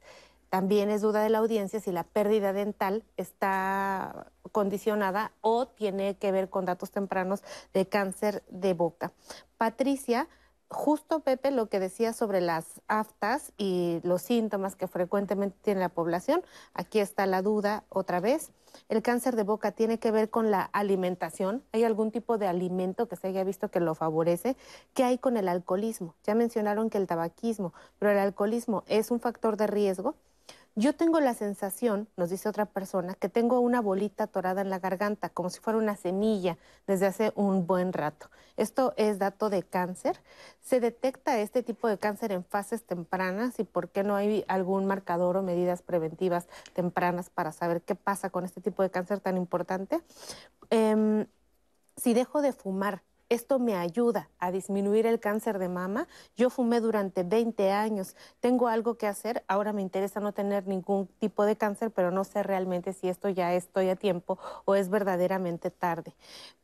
También 0.50 0.90
es 0.90 1.00
duda 1.00 1.22
de 1.22 1.30
la 1.30 1.38
audiencia 1.38 1.78
si 1.78 1.92
la 1.92 2.02
pérdida 2.02 2.52
dental 2.52 3.04
está 3.16 4.32
condicionada 4.50 5.32
o 5.42 5.68
tiene 5.68 6.16
que 6.16 6.32
ver 6.32 6.50
con 6.50 6.64
datos 6.64 6.90
tempranos 6.90 7.42
de 7.72 7.86
cáncer 7.86 8.42
de 8.48 8.74
boca. 8.74 9.12
Patricia 9.58 10.28
justo 10.70 11.20
Pepe 11.20 11.50
lo 11.50 11.68
que 11.68 11.80
decía 11.80 12.12
sobre 12.12 12.40
las 12.40 12.80
aftas 12.86 13.52
y 13.58 14.00
los 14.04 14.22
síntomas 14.22 14.76
que 14.76 14.86
frecuentemente 14.86 15.58
tiene 15.62 15.80
la 15.80 15.88
población, 15.88 16.42
aquí 16.74 17.00
está 17.00 17.26
la 17.26 17.42
duda 17.42 17.84
otra 17.88 18.20
vez. 18.20 18.52
El 18.88 19.02
cáncer 19.02 19.34
de 19.34 19.42
boca 19.42 19.72
tiene 19.72 19.98
que 19.98 20.12
ver 20.12 20.30
con 20.30 20.52
la 20.52 20.62
alimentación. 20.62 21.64
¿Hay 21.72 21.82
algún 21.82 22.12
tipo 22.12 22.38
de 22.38 22.46
alimento 22.46 23.08
que 23.08 23.16
se 23.16 23.26
haya 23.26 23.42
visto 23.42 23.68
que 23.68 23.80
lo 23.80 23.96
favorece? 23.96 24.56
¿Qué 24.94 25.02
hay 25.02 25.18
con 25.18 25.36
el 25.36 25.48
alcoholismo? 25.48 26.14
Ya 26.24 26.36
mencionaron 26.36 26.88
que 26.88 26.98
el 26.98 27.08
tabaquismo, 27.08 27.74
pero 27.98 28.12
el 28.12 28.18
alcoholismo 28.18 28.84
es 28.86 29.10
un 29.10 29.18
factor 29.18 29.56
de 29.56 29.66
riesgo. 29.66 30.14
Yo 30.76 30.94
tengo 30.94 31.18
la 31.18 31.34
sensación, 31.34 32.08
nos 32.16 32.30
dice 32.30 32.48
otra 32.48 32.64
persona, 32.64 33.14
que 33.14 33.28
tengo 33.28 33.58
una 33.58 33.80
bolita 33.80 34.24
atorada 34.24 34.60
en 34.60 34.70
la 34.70 34.78
garganta, 34.78 35.28
como 35.28 35.50
si 35.50 35.58
fuera 35.58 35.78
una 35.78 35.96
semilla, 35.96 36.58
desde 36.86 37.06
hace 37.06 37.32
un 37.34 37.66
buen 37.66 37.92
rato. 37.92 38.30
Esto 38.56 38.94
es 38.96 39.18
dato 39.18 39.50
de 39.50 39.64
cáncer. 39.64 40.20
¿Se 40.60 40.78
detecta 40.78 41.38
este 41.40 41.64
tipo 41.64 41.88
de 41.88 41.98
cáncer 41.98 42.30
en 42.30 42.44
fases 42.44 42.84
tempranas 42.84 43.58
y 43.58 43.64
por 43.64 43.88
qué 43.88 44.04
no 44.04 44.14
hay 44.14 44.44
algún 44.46 44.86
marcador 44.86 45.36
o 45.36 45.42
medidas 45.42 45.82
preventivas 45.82 46.46
tempranas 46.72 47.30
para 47.30 47.50
saber 47.50 47.82
qué 47.82 47.96
pasa 47.96 48.30
con 48.30 48.44
este 48.44 48.60
tipo 48.60 48.84
de 48.84 48.90
cáncer 48.90 49.18
tan 49.18 49.36
importante? 49.36 50.00
Em, 50.70 51.26
si 51.96 52.14
dejo 52.14 52.42
de 52.42 52.52
fumar, 52.52 53.02
esto 53.30 53.60
me 53.60 53.76
ayuda 53.76 54.28
a 54.40 54.50
disminuir 54.50 55.06
el 55.06 55.20
cáncer 55.20 55.60
de 55.60 55.68
mama. 55.68 56.08
Yo 56.36 56.50
fumé 56.50 56.80
durante 56.80 57.22
20 57.22 57.70
años. 57.70 58.16
Tengo 58.40 58.66
algo 58.66 58.96
que 58.96 59.06
hacer. 59.06 59.44
Ahora 59.46 59.72
me 59.72 59.82
interesa 59.82 60.18
no 60.18 60.32
tener 60.32 60.66
ningún 60.66 61.06
tipo 61.20 61.44
de 61.44 61.54
cáncer, 61.54 61.92
pero 61.92 62.10
no 62.10 62.24
sé 62.24 62.42
realmente 62.42 62.92
si 62.92 63.08
esto 63.08 63.28
ya 63.28 63.54
estoy 63.54 63.88
a 63.88 63.94
tiempo 63.94 64.38
o 64.64 64.74
es 64.74 64.90
verdaderamente 64.90 65.70
tarde. 65.70 66.12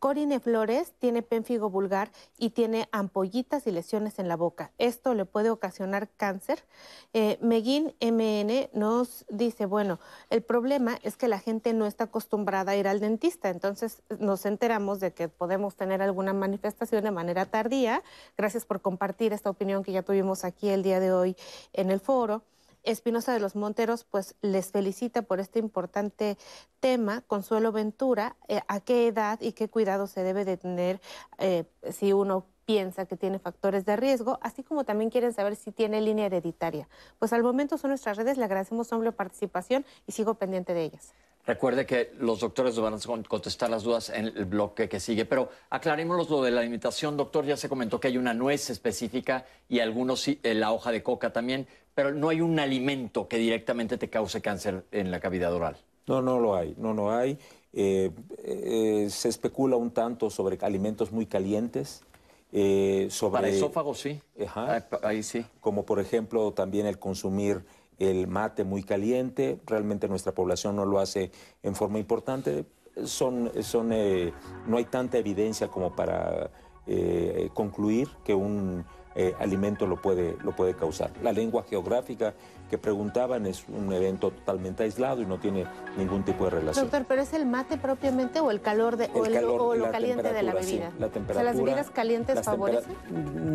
Corine 0.01 0.41
Flores 0.41 0.93
tiene 0.99 1.23
pénfigo 1.23 1.71
vulgar 1.71 2.11
y 2.37 2.51
tiene 2.51 2.89
ampollitas 2.91 3.69
y 3.69 3.71
lesiones 3.71 4.19
en 4.19 4.27
la 4.27 4.37
boca. 4.37 4.73
Esto 4.77 5.15
le 5.15 5.25
puede 5.25 5.51
ocasionar 5.51 6.09
cáncer. 6.17 6.65
Eh, 7.13 7.39
Meguin 7.41 7.95
MN 8.01 8.71
nos 8.73 9.25
dice, 9.29 9.67
bueno, 9.67 10.01
el 10.31 10.43
problema 10.43 10.99
es 11.05 11.17
que 11.17 11.29
la 11.29 11.39
gente 11.39 11.73
no 11.73 11.87
está 11.87 12.05
acostumbrada 12.05 12.73
a 12.73 12.77
ir 12.77 12.89
al 12.89 12.99
dentista, 12.99 13.51
entonces 13.51 14.03
nos 14.19 14.47
enteramos 14.47 14.99
de 14.99 15.13
que 15.13 15.29
podemos 15.29 15.77
tener 15.77 16.03
alguna 16.03 16.33
manifestación 16.33 16.56
manifestación 16.57 17.05
de 17.05 17.11
manera 17.11 17.45
tardía. 17.45 18.03
Gracias 18.37 18.65
por 18.65 18.81
compartir 18.81 19.33
esta 19.33 19.51
opinión 19.51 19.85
que 19.85 19.93
ya 19.93 20.03
tuvimos 20.03 20.45
aquí 20.45 20.71
el 20.71 20.83
día 20.83 21.01
de 21.01 21.13
hoy 21.13 21.37
en 21.73 21.91
el 21.91 22.01
foro. 22.01 22.43
Espinosa 22.83 23.33
de 23.33 23.41
los 23.41 23.57
Monteros, 23.57 24.05
pues 24.05 24.37
les 24.43 24.71
felicita 24.71 25.23
por 25.23 25.41
este 25.41 25.59
importante 25.59 26.39
tema. 26.81 27.23
Consuelo 27.27 27.73
Ventura, 27.73 28.37
eh, 28.49 28.61
¿a 28.69 28.81
qué 28.81 29.09
edad 29.09 29.39
y 29.41 29.53
qué 29.53 29.69
cuidado 29.69 30.07
se 30.07 30.23
debe 30.23 30.45
de 30.45 30.57
tener 30.57 31.01
eh, 31.39 31.65
si 31.91 32.13
uno 32.13 32.47
piensa 32.65 33.07
que 33.07 33.17
tiene 33.17 33.39
factores 33.39 33.85
de 33.85 33.97
riesgo, 33.97 34.39
así 34.41 34.63
como 34.63 34.85
también 34.85 35.11
quieren 35.11 35.33
saber 35.33 35.57
si 35.57 35.71
tiene 35.73 36.01
línea 36.01 36.27
hereditaria. 36.27 36.89
Pues 37.19 37.33
al 37.33 37.43
momento 37.43 37.79
son 37.79 37.91
nuestras 37.91 38.17
redes, 38.17 38.39
le 38.39 38.45
agradecemos 38.45 38.89
su 38.89 38.95
amplia 38.95 39.13
participación 39.13 39.85
y 40.07 40.13
sigo 40.13 40.35
pendiente 40.35 40.75
de 40.75 40.83
ellas. 40.85 41.15
Recuerde 41.47 41.87
que 41.87 42.13
los 42.19 42.41
doctores 42.41 42.77
van 42.81 42.95
a 42.95 42.99
contestar 43.29 43.71
las 43.71 43.85
dudas 43.85 44.11
en 44.11 44.27
el 44.27 44.47
bloque 44.47 44.89
que 44.89 44.99
sigue, 44.99 45.25
pero 45.25 45.49
aclarémoslo 45.71 46.27
lo 46.29 46.43
de 46.43 46.51
la 46.51 46.61
alimentación, 46.61 47.17
doctor. 47.17 47.45
Ya 47.45 47.57
se 47.57 47.69
comentó 47.69 48.01
que 48.01 48.09
hay 48.09 48.19
una 48.19 48.35
nuez 48.35 48.69
específica 48.69 49.47
y 49.69 49.79
algunos 49.79 50.27
eh, 50.27 50.39
la 50.43 50.73
hoja 50.73 50.91
de 50.91 51.05
coca 51.05 51.33
también, 51.33 51.69
pero 51.95 52.13
no 52.13 52.31
hay 52.31 52.41
un 52.41 52.59
alimento 52.59 53.29
que 53.29 53.39
directamente 53.39 53.97
te 53.97 54.11
cause 54.11 54.43
cáncer 54.43 54.87
en 54.91 55.13
la 55.13 55.21
cavidad 55.21 55.55
oral. 55.55 55.77
No, 56.09 56.21
no 56.21 56.41
lo 56.41 56.57
hay, 56.57 56.75
no 56.79 56.93
lo 56.93 57.13
hay. 57.13 57.39
Eh, 57.73 58.11
eh, 58.43 59.07
se 59.09 59.29
especula 59.29 59.77
un 59.77 59.93
tanto 59.93 60.31
sobre 60.31 60.59
alimentos 60.63 61.13
muy 61.13 61.27
calientes. 61.27 62.03
sobre, 62.51 63.33
Para 63.33 63.49
esófago, 63.49 63.95
sí. 63.95 64.21
Ajá, 64.45 64.85
ahí 65.05 65.23
sí. 65.23 65.47
Como 65.61 65.87
por 65.87 66.01
ejemplo 66.01 66.53
también 66.53 66.87
el 66.87 66.99
consumir 66.99 67.65
el 67.99 68.27
mate 68.27 68.65
muy 68.65 68.83
caliente, 68.83 69.61
realmente 69.67 70.09
nuestra 70.09 70.33
población 70.33 70.77
no 70.77 70.85
lo 70.85 70.99
hace 70.99 71.31
en 71.63 71.75
forma 71.75 71.99
importante. 71.99 72.65
Son, 73.05 73.51
son, 73.63 73.93
eh, 73.93 74.33
no 74.67 74.79
hay 74.79 74.85
tanta 74.85 75.19
evidencia 75.19 75.69
como 75.69 75.95
para 75.95 76.51
eh, 76.87 77.51
concluir 77.53 78.09
que 78.25 78.35
un 78.35 78.85
eh, 79.19 79.35
alimento 79.39 79.87
lo 79.87 79.97
puede, 79.97 80.37
lo 80.45 80.55
puede 80.55 80.75
causar. 80.75 81.11
La 81.23 81.33
lengua 81.33 81.65
geográfica 81.69 82.35
que 82.69 82.77
preguntaban 82.77 83.47
es 83.47 83.65
un 83.67 83.91
evento 83.91 84.31
totalmente 84.31 84.83
aislado 84.83 85.23
y 85.23 85.27
no 85.27 85.39
tiene 85.39 85.65
ningún 85.97 86.23
tipo 86.23 86.45
de 86.45 86.51
relación. 86.51 86.85
Doctor, 86.85 87.07
¿pero 87.09 87.23
es 87.23 87.33
el 87.33 87.47
mate 87.47 87.79
propiamente 87.79 88.41
o 88.41 88.51
el 88.51 88.61
calor, 88.61 88.99
de, 88.99 89.09
o, 89.15 89.75
lo 89.75 89.91
caliente 89.91 90.33
de 90.35 90.43
la 90.43 90.53
bebida? 90.53 90.93
la 90.99 91.09
temperatura, 91.09 91.45
¿las 91.45 91.57
bebidas 91.57 91.91
calientes 91.91 92.43
favorecen? 92.43 92.95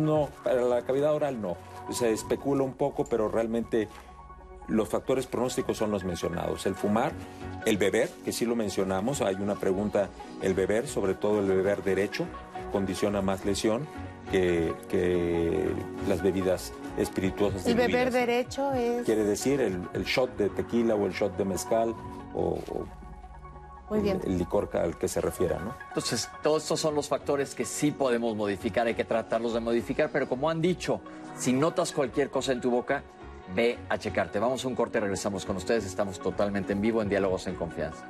No, 0.04 0.28
para 0.42 0.62
la 0.62 0.82
cavidad 0.82 1.14
oral 1.14 1.40
no. 1.40 1.56
Se 1.90 2.10
especula 2.10 2.64
un 2.64 2.74
poco, 2.74 3.04
pero 3.04 3.28
realmente 3.28 3.88
los 4.72 4.88
factores 4.88 5.26
pronósticos 5.26 5.76
son 5.76 5.90
los 5.90 6.04
mencionados. 6.04 6.66
El 6.66 6.74
fumar, 6.74 7.12
el 7.66 7.76
beber, 7.76 8.08
que 8.24 8.32
sí 8.32 8.46
lo 8.46 8.56
mencionamos, 8.56 9.20
hay 9.20 9.36
una 9.36 9.54
pregunta, 9.54 10.08
el 10.40 10.54
beber, 10.54 10.88
sobre 10.88 11.14
todo 11.14 11.40
el 11.40 11.46
beber 11.46 11.82
derecho, 11.82 12.26
condiciona 12.72 13.20
más 13.20 13.44
lesión 13.44 13.86
que, 14.30 15.74
las 16.08 16.22
bebidas 16.22 16.72
espirituosas. 16.96 17.66
¿El 17.66 17.74
beber 17.74 18.10
derecho 18.10 18.72
es...? 18.72 19.04
Quiere 19.04 19.24
decir 19.24 19.60
el, 19.60 20.04
shot 20.04 20.36
de 20.36 20.48
tequila 20.48 20.94
o 20.94 21.06
el 21.06 21.12
shot 21.12 21.36
de 21.36 21.44
mezcal 21.44 21.94
o, 22.34 22.58
Muy 23.90 24.00
bien. 24.00 24.20
El, 24.24 24.38
licor 24.38 24.70
al 24.72 24.96
que 24.96 25.06
se 25.06 25.20
refiera, 25.20 25.58
¿no? 25.58 25.74
Entonces, 25.88 26.30
todos 26.42 26.62
estos 26.62 26.80
son 26.80 26.94
los 26.94 27.08
factores 27.08 27.54
que 27.54 27.66
sí 27.66 27.90
podemos 27.90 28.34
modificar, 28.34 28.86
hay 28.86 28.94
que 28.94 29.04
tratarlos 29.04 29.52
de 29.52 29.60
modificar, 29.60 30.08
pero 30.10 30.26
como 30.26 30.48
han 30.48 30.62
dicho, 30.62 31.02
si 31.36 31.52
notas 31.52 31.92
cualquier 31.92 32.30
cosa 32.30 32.52
en 32.52 32.62
tu 32.62 32.70
boca, 32.70 33.02
ve 33.54 33.78
a 33.88 33.98
checarte. 33.98 34.38
Vamos 34.38 34.64
a 34.64 34.68
un 34.68 34.74
corte, 34.74 35.00
regresamos 35.00 35.44
con 35.44 35.56
ustedes. 35.56 35.84
Estamos 35.84 36.18
totalmente 36.20 36.72
en 36.72 36.80
vivo 36.80 37.02
en 37.02 37.08
Diálogos 37.08 37.46
en 37.46 37.54
Confianza. 37.54 38.04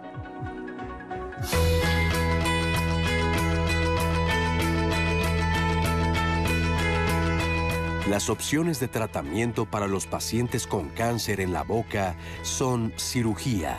Las 8.08 8.28
opciones 8.28 8.78
de 8.78 8.88
tratamiento 8.88 9.64
para 9.64 9.86
los 9.86 10.06
pacientes 10.06 10.66
con 10.66 10.90
cáncer 10.90 11.40
en 11.40 11.52
la 11.52 11.62
boca 11.62 12.14
son 12.42 12.92
cirugía, 12.98 13.78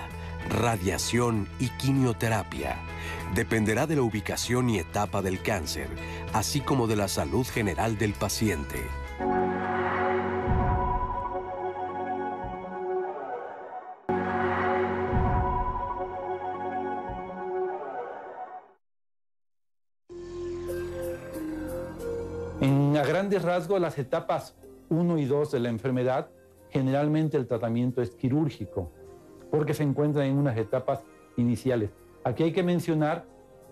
radiación 0.50 1.48
y 1.60 1.70
quimioterapia. 1.70 2.78
Dependerá 3.36 3.86
de 3.86 3.98
la 3.98 4.02
ubicación 4.02 4.70
y 4.70 4.80
etapa 4.80 5.22
del 5.22 5.42
cáncer, 5.42 5.88
así 6.34 6.62
como 6.62 6.88
de 6.88 6.96
la 6.96 7.10
salud 7.10 7.46
general 7.46 7.98
del 7.98 8.14
paciente. 8.14 8.82
A 22.64 23.06
grandes 23.06 23.42
rasgos, 23.42 23.82
las 23.82 23.98
etapas 23.98 24.56
1 24.90 25.18
y 25.18 25.26
2 25.26 25.52
de 25.52 25.60
la 25.60 25.70
enfermedad, 25.70 26.30
generalmente 26.70 27.36
el 27.36 27.46
tratamiento 27.46 28.02
es 28.02 28.12
quirúrgico, 28.12 28.90
porque 29.52 29.74
se 29.74 29.84
encuentra 29.84 30.26
en 30.26 30.38
unas 30.38 30.58
etapas 30.58 31.02
iniciales. 31.36 31.90
Aquí 32.24 32.44
hay 32.44 32.54
que 32.54 32.64
mencionar 32.64 33.26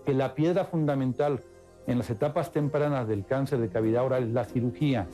que 0.04 0.12
la 0.12 0.34
piedra 0.34 0.66
fundamental 0.66 1.40
en 1.86 1.98
las 1.98 2.10
etapas 2.10 2.52
tempranas 2.52 3.08
del 3.08 3.24
cáncer 3.24 3.60
de 3.60 3.70
cavidad 3.70 4.04
oral 4.04 4.24
es 4.24 4.30
la 4.30 4.44
cirugía. 4.44 5.06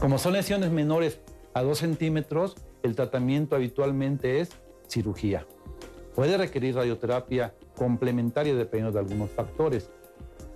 Como 0.00 0.18
son 0.18 0.34
lesiones 0.34 0.70
menores 0.70 1.20
a 1.54 1.62
2 1.62 1.78
centímetros, 1.78 2.56
el 2.82 2.94
tratamiento 2.94 3.56
habitualmente 3.56 4.40
es 4.40 4.50
cirugía. 4.86 5.46
Puede 6.14 6.36
requerir 6.36 6.74
radioterapia 6.74 7.54
complementaria 7.74 8.54
dependiendo 8.54 8.92
de 8.92 8.98
algunos 8.98 9.30
factores. 9.30 9.90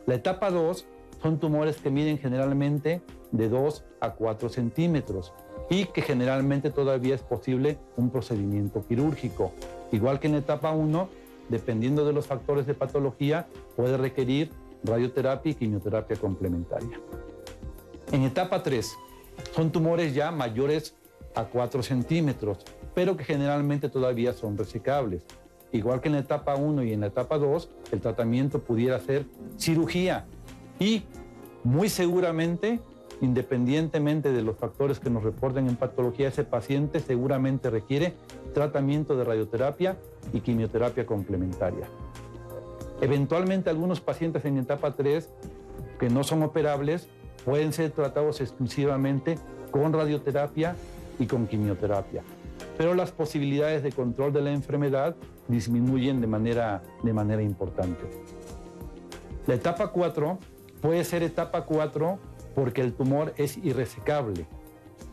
La 0.06 0.16
etapa 0.16 0.50
2 0.50 0.86
son 1.24 1.38
tumores 1.38 1.78
que 1.78 1.88
miden 1.88 2.18
generalmente 2.18 3.00
de 3.32 3.48
2 3.48 3.82
a 4.00 4.10
4 4.10 4.50
centímetros 4.50 5.32
y 5.70 5.86
que 5.86 6.02
generalmente 6.02 6.68
todavía 6.68 7.14
es 7.14 7.22
posible 7.22 7.78
un 7.96 8.10
procedimiento 8.10 8.86
quirúrgico. 8.86 9.50
Igual 9.90 10.20
que 10.20 10.26
en 10.26 10.34
etapa 10.34 10.72
1, 10.72 11.08
dependiendo 11.48 12.04
de 12.04 12.12
los 12.12 12.26
factores 12.26 12.66
de 12.66 12.74
patología, 12.74 13.46
puede 13.74 13.96
requerir 13.96 14.50
radioterapia 14.84 15.52
y 15.52 15.54
quimioterapia 15.54 16.18
complementaria. 16.18 17.00
En 18.12 18.24
etapa 18.24 18.62
3, 18.62 18.94
son 19.54 19.72
tumores 19.72 20.12
ya 20.12 20.30
mayores 20.30 20.94
a 21.34 21.44
4 21.44 21.82
centímetros, 21.82 22.58
pero 22.94 23.16
que 23.16 23.24
generalmente 23.24 23.88
todavía 23.88 24.34
son 24.34 24.58
resecables. 24.58 25.24
Igual 25.72 26.02
que 26.02 26.08
en 26.08 26.16
la 26.16 26.20
etapa 26.20 26.54
1 26.54 26.82
y 26.84 26.92
en 26.92 27.00
la 27.00 27.06
etapa 27.06 27.38
2, 27.38 27.70
el 27.92 28.00
tratamiento 28.02 28.58
pudiera 28.58 29.00
ser 29.00 29.24
cirugía 29.56 30.26
y 30.78 31.04
muy 31.62 31.88
seguramente, 31.88 32.80
independientemente 33.20 34.32
de 34.32 34.42
los 34.42 34.56
factores 34.56 35.00
que 35.00 35.10
nos 35.10 35.22
reporten 35.22 35.68
en 35.68 35.76
patología, 35.76 36.28
ese 36.28 36.44
paciente 36.44 37.00
seguramente 37.00 37.70
requiere 37.70 38.14
tratamiento 38.52 39.16
de 39.16 39.24
radioterapia 39.24 39.96
y 40.32 40.40
quimioterapia 40.40 41.06
complementaria. 41.06 41.86
Eventualmente 43.00 43.70
algunos 43.70 44.00
pacientes 44.00 44.44
en 44.44 44.58
etapa 44.58 44.94
3 44.94 45.28
que 45.98 46.10
no 46.10 46.24
son 46.24 46.42
operables 46.42 47.08
pueden 47.44 47.72
ser 47.72 47.90
tratados 47.90 48.40
exclusivamente 48.40 49.38
con 49.70 49.92
radioterapia 49.92 50.76
y 51.18 51.26
con 51.26 51.46
quimioterapia. 51.46 52.22
Pero 52.78 52.94
las 52.94 53.12
posibilidades 53.12 53.82
de 53.82 53.92
control 53.92 54.32
de 54.32 54.42
la 54.42 54.52
enfermedad 54.52 55.16
disminuyen 55.48 56.20
de 56.20 56.26
manera, 56.26 56.82
de 57.02 57.12
manera 57.12 57.42
importante. 57.42 58.02
La 59.46 59.54
etapa 59.54 59.88
4 59.88 60.38
Puede 60.84 61.02
ser 61.04 61.22
etapa 61.22 61.64
4 61.64 62.18
porque 62.54 62.82
el 62.82 62.92
tumor 62.92 63.32
es 63.38 63.56
irresecable, 63.56 64.44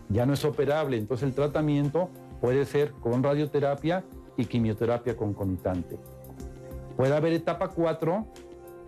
ya 0.10 0.26
no 0.26 0.34
es 0.34 0.44
operable, 0.44 0.98
entonces 0.98 1.30
el 1.30 1.34
tratamiento 1.34 2.10
puede 2.42 2.66
ser 2.66 2.92
con 2.92 3.24
radioterapia 3.24 4.04
y 4.36 4.44
quimioterapia 4.44 5.16
concomitante. 5.16 5.98
Puede 6.98 7.16
haber 7.16 7.32
etapa 7.32 7.70
4 7.70 8.26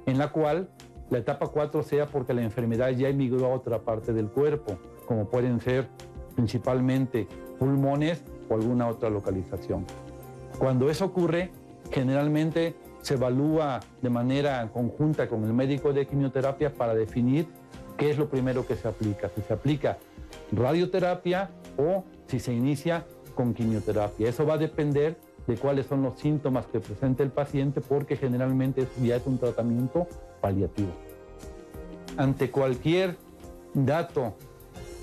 en 0.08 0.18
la 0.18 0.34
cual 0.34 0.68
la 1.10 1.20
etapa 1.20 1.48
4 1.48 1.84
sea 1.84 2.06
porque 2.06 2.34
la 2.34 2.44
enfermedad 2.44 2.90
ya 2.90 3.08
emigró 3.08 3.46
a 3.46 3.56
otra 3.56 3.80
parte 3.80 4.12
del 4.12 4.28
cuerpo, 4.28 4.78
como 5.06 5.30
pueden 5.30 5.62
ser 5.62 5.88
principalmente 6.36 7.30
pulmones 7.60 8.26
o 8.50 8.56
alguna 8.56 8.90
otra 8.90 9.10
localización. 9.10 9.86
Cuando 10.60 10.90
eso 10.90 11.06
ocurre, 11.06 11.50
generalmente 11.92 12.76
se 13.04 13.16
evalúa 13.16 13.82
de 14.02 14.10
manera 14.10 14.70
conjunta 14.72 15.28
con 15.28 15.44
el 15.44 15.54
médico 15.54 15.94
de 15.94 16.08
quimioterapia 16.08 16.74
para 16.74 16.96
definir 16.96 17.48
qué 17.98 18.10
es 18.10 18.18
lo 18.18 18.30
primero 18.30 18.66
que 18.66 18.76
se 18.76 18.88
aplica, 18.88 19.30
si 19.36 19.42
se 19.42 19.54
aplica 19.54 19.98
radioterapia 20.52 21.52
o 21.78 22.06
si 22.28 22.40
se 22.40 22.54
inicia 22.54 23.06
con 23.36 23.54
quimioterapia. 23.54 24.30
Eso 24.30 24.46
va 24.46 24.56
a 24.56 24.58
depender 24.58 25.18
de 25.48 25.58
cuáles 25.58 25.86
son 25.88 26.02
los 26.02 26.18
síntomas 26.18 26.66
que 26.68 26.80
presenta 26.80 27.24
el 27.24 27.30
paciente 27.30 27.82
porque 27.82 28.16
generalmente 28.16 28.88
ya 29.02 29.18
es 29.18 29.28
un 29.28 29.38
tratamiento 29.38 30.08
paliativo. 30.40 30.92
Ante 32.16 32.52
cualquier 32.52 33.18
dato, 33.74 34.36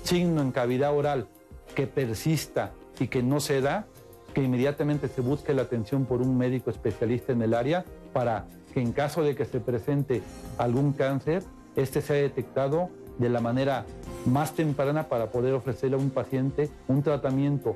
signo 0.03 0.41
en 0.41 0.51
cavidad 0.51 0.95
oral 0.95 1.27
que 1.75 1.85
persista 1.85 2.71
y 2.99 3.07
que 3.07 3.21
no 3.21 3.39
se 3.39 3.61
da, 3.61 3.85
que 4.33 4.43
inmediatamente 4.43 5.07
se 5.07 5.21
busque 5.21 5.53
la 5.53 5.63
atención 5.63 6.05
por 6.05 6.21
un 6.21 6.37
médico 6.37 6.69
especialista 6.69 7.33
en 7.33 7.41
el 7.41 7.53
área 7.53 7.85
para 8.13 8.47
que 8.73 8.81
en 8.81 8.93
caso 8.93 9.23
de 9.23 9.35
que 9.35 9.45
se 9.45 9.59
presente 9.59 10.21
algún 10.57 10.93
cáncer, 10.93 11.43
este 11.75 12.01
sea 12.01 12.15
detectado 12.15 12.89
de 13.17 13.29
la 13.29 13.41
manera 13.41 13.85
más 14.25 14.53
temprana 14.53 15.07
para 15.07 15.31
poder 15.31 15.53
ofrecerle 15.53 15.95
a 15.95 15.99
un 15.99 16.09
paciente 16.09 16.69
un 16.87 17.03
tratamiento 17.03 17.75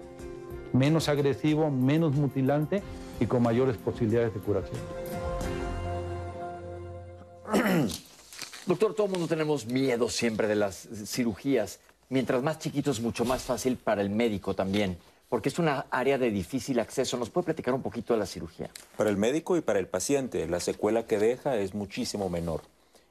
menos 0.73 1.09
agresivo, 1.09 1.69
menos 1.69 2.15
mutilante 2.15 2.81
y 3.19 3.25
con 3.25 3.43
mayores 3.43 3.77
posibilidades 3.77 4.33
de 4.33 4.39
curación. 4.39 4.79
Doctor, 8.65 8.95
todo 8.95 9.05
el 9.05 9.11
mundo 9.11 9.27
tenemos 9.27 9.67
miedo 9.67 10.09
siempre 10.09 10.47
de 10.47 10.55
las 10.55 10.87
cirugías. 11.05 11.79
Mientras 12.09 12.43
más 12.43 12.59
chiquito 12.59 12.91
es 12.91 12.99
mucho 12.99 13.25
más 13.25 13.43
fácil 13.43 13.77
para 13.77 14.01
el 14.01 14.09
médico 14.09 14.53
también, 14.55 14.97
porque 15.29 15.49
es 15.49 15.59
una 15.59 15.87
área 15.89 16.17
de 16.17 16.31
difícil 16.31 16.79
acceso. 16.79 17.17
¿Nos 17.17 17.29
puede 17.29 17.45
platicar 17.45 17.73
un 17.73 17.81
poquito 17.81 18.13
de 18.13 18.19
la 18.19 18.25
cirugía? 18.25 18.69
Para 18.97 19.09
el 19.09 19.17
médico 19.17 19.57
y 19.57 19.61
para 19.61 19.79
el 19.79 19.87
paciente, 19.87 20.47
la 20.47 20.59
secuela 20.59 21.05
que 21.05 21.17
deja 21.17 21.57
es 21.57 21.73
muchísimo 21.73 22.29
menor. 22.29 22.61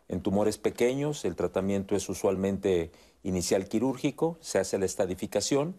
En 0.08 0.20
tumores 0.20 0.58
pequeños, 0.58 1.24
el 1.24 1.34
tratamiento 1.34 1.96
es 1.96 2.08
usualmente 2.08 2.90
inicial 3.22 3.68
quirúrgico, 3.68 4.36
se 4.40 4.58
hace 4.58 4.78
la 4.78 4.84
estadificación 4.84 5.74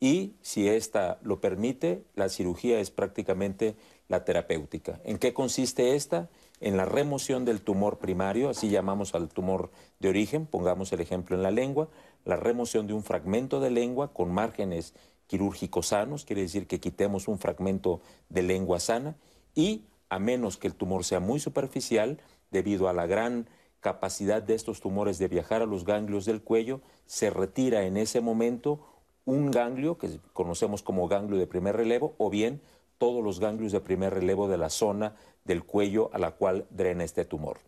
y 0.00 0.34
si 0.42 0.68
esta 0.68 1.18
lo 1.22 1.40
permite, 1.40 2.04
la 2.14 2.28
cirugía 2.28 2.80
es 2.80 2.90
prácticamente 2.90 3.76
la 4.08 4.24
terapéutica. 4.24 5.00
¿En 5.04 5.18
qué 5.18 5.32
consiste 5.32 5.94
esta? 5.94 6.28
En 6.60 6.76
la 6.76 6.84
remoción 6.84 7.44
del 7.44 7.60
tumor 7.60 7.98
primario, 7.98 8.48
así 8.48 8.68
llamamos 8.68 9.14
al 9.14 9.28
tumor 9.28 9.70
de 10.00 10.08
origen, 10.08 10.46
pongamos 10.46 10.92
el 10.92 11.00
ejemplo 11.00 11.36
en 11.36 11.42
la 11.42 11.52
lengua, 11.52 11.88
la 12.24 12.36
remoción 12.36 12.86
de 12.86 12.94
un 12.94 13.04
fragmento 13.04 13.60
de 13.60 13.70
lengua 13.70 14.12
con 14.12 14.32
márgenes 14.32 14.94
quirúrgicos 15.28 15.88
sanos, 15.88 16.24
quiere 16.24 16.42
decir 16.42 16.66
que 16.66 16.80
quitemos 16.80 17.28
un 17.28 17.38
fragmento 17.38 18.00
de 18.28 18.42
lengua 18.42 18.80
sana 18.80 19.16
y 19.54 19.84
a 20.08 20.18
menos 20.18 20.56
que 20.56 20.66
el 20.66 20.74
tumor 20.74 21.04
sea 21.04 21.20
muy 21.20 21.38
superficial, 21.38 22.18
debido 22.50 22.88
a 22.88 22.92
la 22.92 23.06
gran 23.06 23.46
capacidad 23.80 24.42
de 24.42 24.54
estos 24.54 24.80
tumores 24.80 25.18
de 25.18 25.28
viajar 25.28 25.62
a 25.62 25.66
los 25.66 25.84
ganglios 25.84 26.24
del 26.24 26.42
cuello, 26.42 26.80
se 27.06 27.30
retira 27.30 27.84
en 27.84 27.96
ese 27.96 28.20
momento 28.20 28.80
un 29.24 29.50
ganglio 29.50 29.98
que 29.98 30.18
conocemos 30.32 30.82
como 30.82 31.06
ganglio 31.06 31.38
de 31.38 31.46
primer 31.46 31.76
relevo 31.76 32.14
o 32.18 32.30
bien 32.30 32.62
todos 32.96 33.22
los 33.22 33.38
ganglios 33.38 33.72
de 33.72 33.80
primer 33.80 34.14
relevo 34.14 34.48
de 34.48 34.58
la 34.58 34.70
zona 34.70 35.14
del 35.44 35.64
cuello 35.64 36.10
a 36.12 36.18
la 36.18 36.32
cual 36.32 36.66
drena 36.70 37.04
este 37.04 37.24
tumor. 37.24 37.58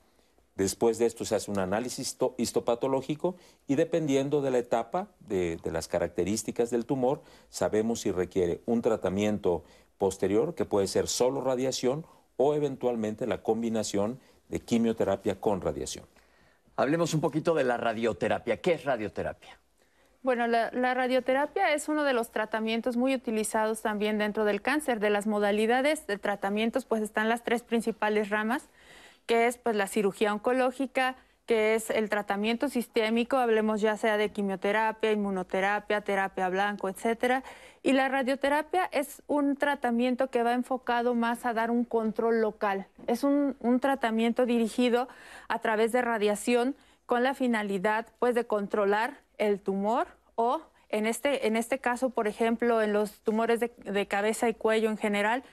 Después 0.61 0.98
de 0.98 1.06
esto 1.06 1.24
se 1.24 1.34
hace 1.34 1.50
un 1.50 1.58
análisis 1.58 2.18
histopatológico 2.36 3.36
y 3.66 3.76
dependiendo 3.76 4.42
de 4.42 4.50
la 4.50 4.58
etapa, 4.58 5.08
de, 5.20 5.56
de, 5.56 5.72
las 5.72 5.88
características 5.88 6.68
del 6.68 6.84
tumor, 6.84 7.22
sabemos 7.48 8.00
si 8.00 8.11
requiere 8.11 8.61
un 8.66 8.82
tratamiento 8.82 9.64
posterior, 9.96 10.54
que 10.54 10.66
puede 10.66 10.86
ser 10.86 11.08
solo 11.08 11.40
radiación 11.40 12.04
o 12.36 12.54
eventualmente 12.54 13.26
la 13.26 13.42
combinación 13.42 14.20
de 14.50 14.61
quimioterapia 14.61 15.40
con 15.40 15.62
radiación. 15.62 16.04
Hablemos 16.76 17.14
un 17.14 17.22
poquito 17.22 17.54
de 17.54 17.64
la 17.64 17.78
radioterapia. 17.78 18.61
¿Qué 18.61 18.72
es 18.72 18.84
radioterapia? 18.84 19.58
Bueno, 20.22 20.46
la, 20.46 20.70
radioterapia 20.92 21.72
es 21.72 21.88
uno 21.88 22.04
de 22.04 22.12
los 22.12 22.32
tratamientos 22.32 22.98
muy 22.98 23.14
utilizados 23.14 23.80
también 23.80 24.18
dentro 24.18 24.44
del 24.44 24.61
cáncer. 24.61 25.00
De 25.00 25.08
las 25.08 25.26
modalidades 25.26 26.06
de 26.06 26.18
tratamientos, 26.18 26.84
pues 26.84 27.02
están 27.02 27.30
las 27.30 27.44
tres 27.44 27.62
principales 27.62 28.28
ramas, 28.28 28.68
que 29.30 29.46
es 29.46 29.58
pues 29.58 29.76
la 29.76 29.86
cirugía 29.86 30.34
oncológica, 30.34 31.14
que 31.46 31.76
es 31.76 31.88
el 31.90 32.08
tratamiento 32.08 32.68
sistémico, 32.68 33.36
hablemos 33.36 33.80
ya 33.80 33.96
sea 33.96 34.16
de 34.16 34.32
quimioterapia, 34.32 35.12
inmunoterapia, 35.12 36.00
terapia 36.00 36.48
blanco, 36.48 36.88
etcétera. 36.88 37.44
Y 37.84 37.92
la 37.92 38.08
radioterapia 38.08 38.88
es 38.90 39.22
un 39.28 39.54
tratamiento 39.54 40.30
que 40.30 40.42
va 40.42 40.52
enfocado 40.52 41.14
más 41.14 41.46
a 41.46 41.52
dar 41.52 41.70
un 41.70 41.84
control 41.84 42.40
local. 42.40 42.88
Es 43.06 43.22
un, 43.22 43.54
un 43.60 43.78
tratamiento 43.78 44.46
dirigido 44.46 45.06
a 45.46 45.60
través 45.60 45.92
de 45.92 46.02
radiación 46.02 46.74
con 47.06 47.22
la 47.22 47.34
finalidad 47.34 48.08
pues 48.18 48.34
de 48.34 48.48
controlar 48.48 49.20
el 49.38 49.60
tumor 49.60 50.08
o 50.34 50.60
en 50.88 51.06
este, 51.06 51.46
en 51.46 51.54
este 51.54 51.78
caso, 51.78 52.10
por 52.10 52.26
ejemplo, 52.26 52.82
en 52.82 52.92
los 52.92 53.20
tumores 53.20 53.60
de, 53.60 54.06
cabeza 54.08 54.48
y 54.48 54.54
cuello 54.54 54.90
en 54.90 54.98
general, 54.98 55.44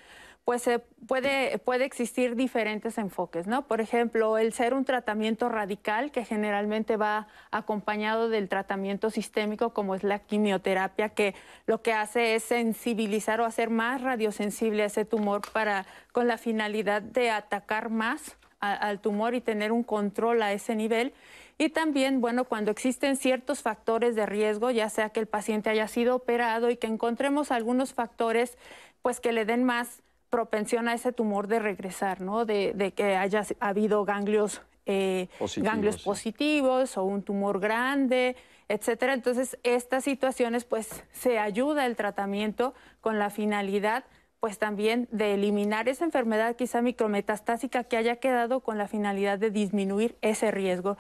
pues 0.47 0.69
puede, 1.05 1.57
puede 1.57 1.83
existir 1.83 2.37
diferentes 2.37 2.97
enfoques, 2.97 3.47
¿no? 3.47 3.67
Por 3.67 3.81
ejemplo, 3.81 4.37
el 4.37 4.53
ser 4.53 4.73
un 4.73 4.85
tratamiento 4.85 5.49
radical 5.49 6.09
que 6.09 6.23
generalmente 6.23 6.95
va 6.95 7.27
acompañado 7.51 8.29
del 8.29 8.47
tratamiento 8.47 9.09
sistémico 9.09 9.73
como 9.73 9.93
es 9.93 10.03
la 10.03 10.19
quimioterapia, 10.19 11.09
que 11.09 11.35
lo 11.65 11.81
que 11.81 11.91
hace 11.91 12.35
es 12.35 12.43
sensibilizar 12.43 13.41
o 13.41 13.45
hacer 13.45 13.69
más 13.69 14.01
radiosensible 14.01 14.83
a 14.83 14.85
ese 14.85 15.03
tumor 15.03 15.41
para, 15.51 15.85
con 16.13 16.29
la 16.29 16.37
finalidad 16.37 17.01
de 17.01 17.29
atacar 17.29 17.89
más 17.89 18.37
al 18.61 19.01
tumor 19.01 19.35
y 19.35 19.41
tener 19.41 19.73
un 19.73 19.83
control 19.83 20.41
a 20.41 20.53
ese 20.53 20.75
nivel. 20.75 21.13
Y 21.57 21.69
también, 21.69 22.21
bueno, 22.21 22.45
cuando 22.45 22.71
existen 22.71 23.17
ciertos 23.17 23.61
factores 23.61 24.15
de 24.15 24.25
riesgo, 24.25 24.71
ya 24.71 24.89
sea 24.89 25.09
que 25.09 25.19
el 25.19 25.27
paciente 25.27 25.69
haya 25.69 25.89
sido 25.89 26.15
operado 26.15 26.69
y 26.69 26.77
que 26.77 26.87
encontremos 26.87 27.51
algunos 27.51 27.93
factores, 27.93 28.57
pues 29.01 29.19
que 29.19 29.33
le 29.33 29.43
den 29.43 29.65
más 29.65 30.03
propensión 30.29 30.87
a 30.87 30.93
ese 30.93 31.11
tumor 31.11 31.47
de 31.47 31.59
regresar, 31.59 32.21
¿no? 32.21 32.45
De, 32.45 32.93
que 32.95 33.15
haya 33.15 33.43
habido 33.59 34.05
ganglios, 34.05 34.61
eh, 34.85 35.27
positivos, 35.39 35.71
ganglios 35.71 36.03
positivos 36.03 36.97
o 36.97 37.03
un 37.03 37.23
tumor 37.23 37.59
grande, 37.59 38.35
etcétera. 38.67 39.13
Entonces, 39.13 39.57
estas 39.63 40.03
situaciones, 40.03 40.65
pues, 40.65 41.03
se 41.11 41.39
ayuda 41.39 41.85
el 41.85 41.95
tratamiento 41.95 42.73
con 43.01 43.19
la 43.19 43.29
finalidad 43.29 44.05
pues 44.39 44.59
también 44.59 45.07
de 45.11 45.33
eliminar 45.33 45.89
esa 45.89 46.05
enfermedad 46.05 46.55
quizá 46.55 46.81
micrometastásica 46.81 47.83
que 47.85 47.97
haya 47.97 48.17
quedado 48.17 48.59
con 48.59 48.77
la 48.77 48.87
finalidad 48.87 49.39
de 49.39 49.49
disminuir 49.49 50.15
ese 50.21 50.51
riesgo. 50.51 50.97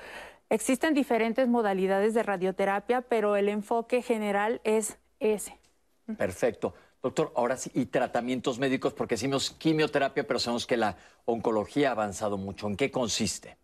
Existen 0.49 0.93
diferentes 0.93 1.47
modalidades 1.47 2.13
de 2.13 2.23
radioterapia, 2.23 3.01
pero 3.01 3.35
el 3.35 3.49
enfoque 3.49 4.01
general 4.01 4.61
es 4.63 4.97
ese. 5.19 5.57
Perfecto. 6.17 6.73
Doctor, 7.01 7.31
ahora 7.35 7.57
sí, 7.57 7.71
y 7.73 7.85
tratamientos 7.85 8.59
médicos, 8.59 8.93
porque 8.93 9.15
decimos 9.15 9.51
quimioterapia, 9.51 10.25
pero 10.25 10.39
sabemos 10.39 10.65
que 10.65 10.77
la 10.77 10.97
oncología 11.25 11.89
ha 11.89 11.91
avanzado 11.91 12.37
mucho. 12.37 12.67
¿En 12.67 12.75
qué 12.75 12.91
consiste? 12.91 13.57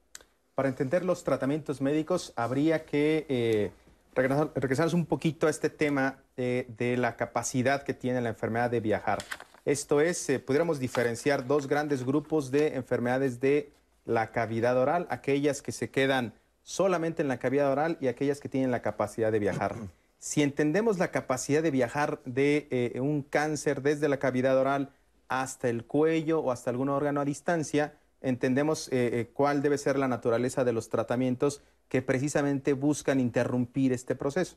Para 0.55 0.69
entender 0.69 1.03
los 1.03 1.23
tratamientos 1.23 1.81
médicos, 1.81 2.31
habría 2.35 2.85
que 2.85 3.25
eh, 3.27 3.71
regresar, 4.13 4.93
un 4.93 5.05
poquito 5.05 5.47
a 5.47 5.49
este 5.49 5.69
tema 5.69 6.19
eh, 6.37 6.67
de 6.77 6.95
la 6.97 7.15
capacidad 7.15 7.83
que 7.83 7.95
tiene 7.95 8.21
la 8.21 8.29
enfermedad 8.29 8.69
de 8.69 8.79
viajar. 8.79 9.23
Esto 9.65 10.01
es, 10.01 10.29
eh, 10.29 10.39
pudiéramos 10.39 10.79
diferenciar 10.79 11.47
dos 11.47 11.67
grandes 11.67 12.05
grupos 12.05 12.51
de 12.51 12.75
enfermedades 12.75 13.39
de 13.39 13.71
la 14.05 14.31
cavidad 14.31 14.77
oral, 14.77 15.07
aquellas 15.09 15.61
que 15.61 15.71
se 15.71 15.89
quedan 15.89 16.33
solamente 16.61 17.21
en 17.21 17.29
la 17.29 17.39
cavidad 17.39 17.71
oral 17.71 17.97
y 17.99 18.07
aquellas 18.07 18.39
que 18.39 18.49
tienen 18.49 18.71
la 18.71 18.81
capacidad 18.81 19.31
de 19.31 19.39
viajar. 19.39 19.75
Si 20.23 20.41
entendemos 20.41 20.99
la 20.99 21.11
capacidad 21.11 21.61
de 21.61 21.69
viajar 21.69 22.21
de 22.23 22.69
eh, 22.71 23.01
un 23.01 23.23
cáncer 23.23 23.81
desde 23.81 24.07
la 24.07 24.19
cavidad 24.19 24.57
oral 24.57 24.93
hasta 25.27 25.67
el 25.67 25.83
cuello 25.83 26.39
o 26.39 26.53
hasta 26.53 26.69
algún 26.69 26.87
órgano 26.87 27.19
a 27.19 27.25
distancia, 27.25 27.97
entendemos 28.21 28.87
eh, 28.87 29.19
eh, 29.19 29.29
cuál 29.33 29.61
debe 29.61 29.77
ser 29.77 29.99
la 29.99 30.07
naturaleza 30.07 30.63
de 30.63 30.71
los 30.71 30.87
tratamientos 30.87 31.61
que 31.89 32.01
precisamente 32.01 32.71
buscan 32.71 33.19
interrumpir 33.19 33.91
este 33.91 34.15
proceso. 34.15 34.55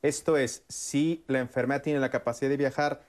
Esto 0.00 0.36
es, 0.36 0.62
si 0.68 1.24
la 1.26 1.40
enfermedad 1.40 1.82
tiene 1.82 1.98
la 1.98 2.10
capacidad 2.10 2.48
de 2.48 2.56
viajar, 2.56 3.04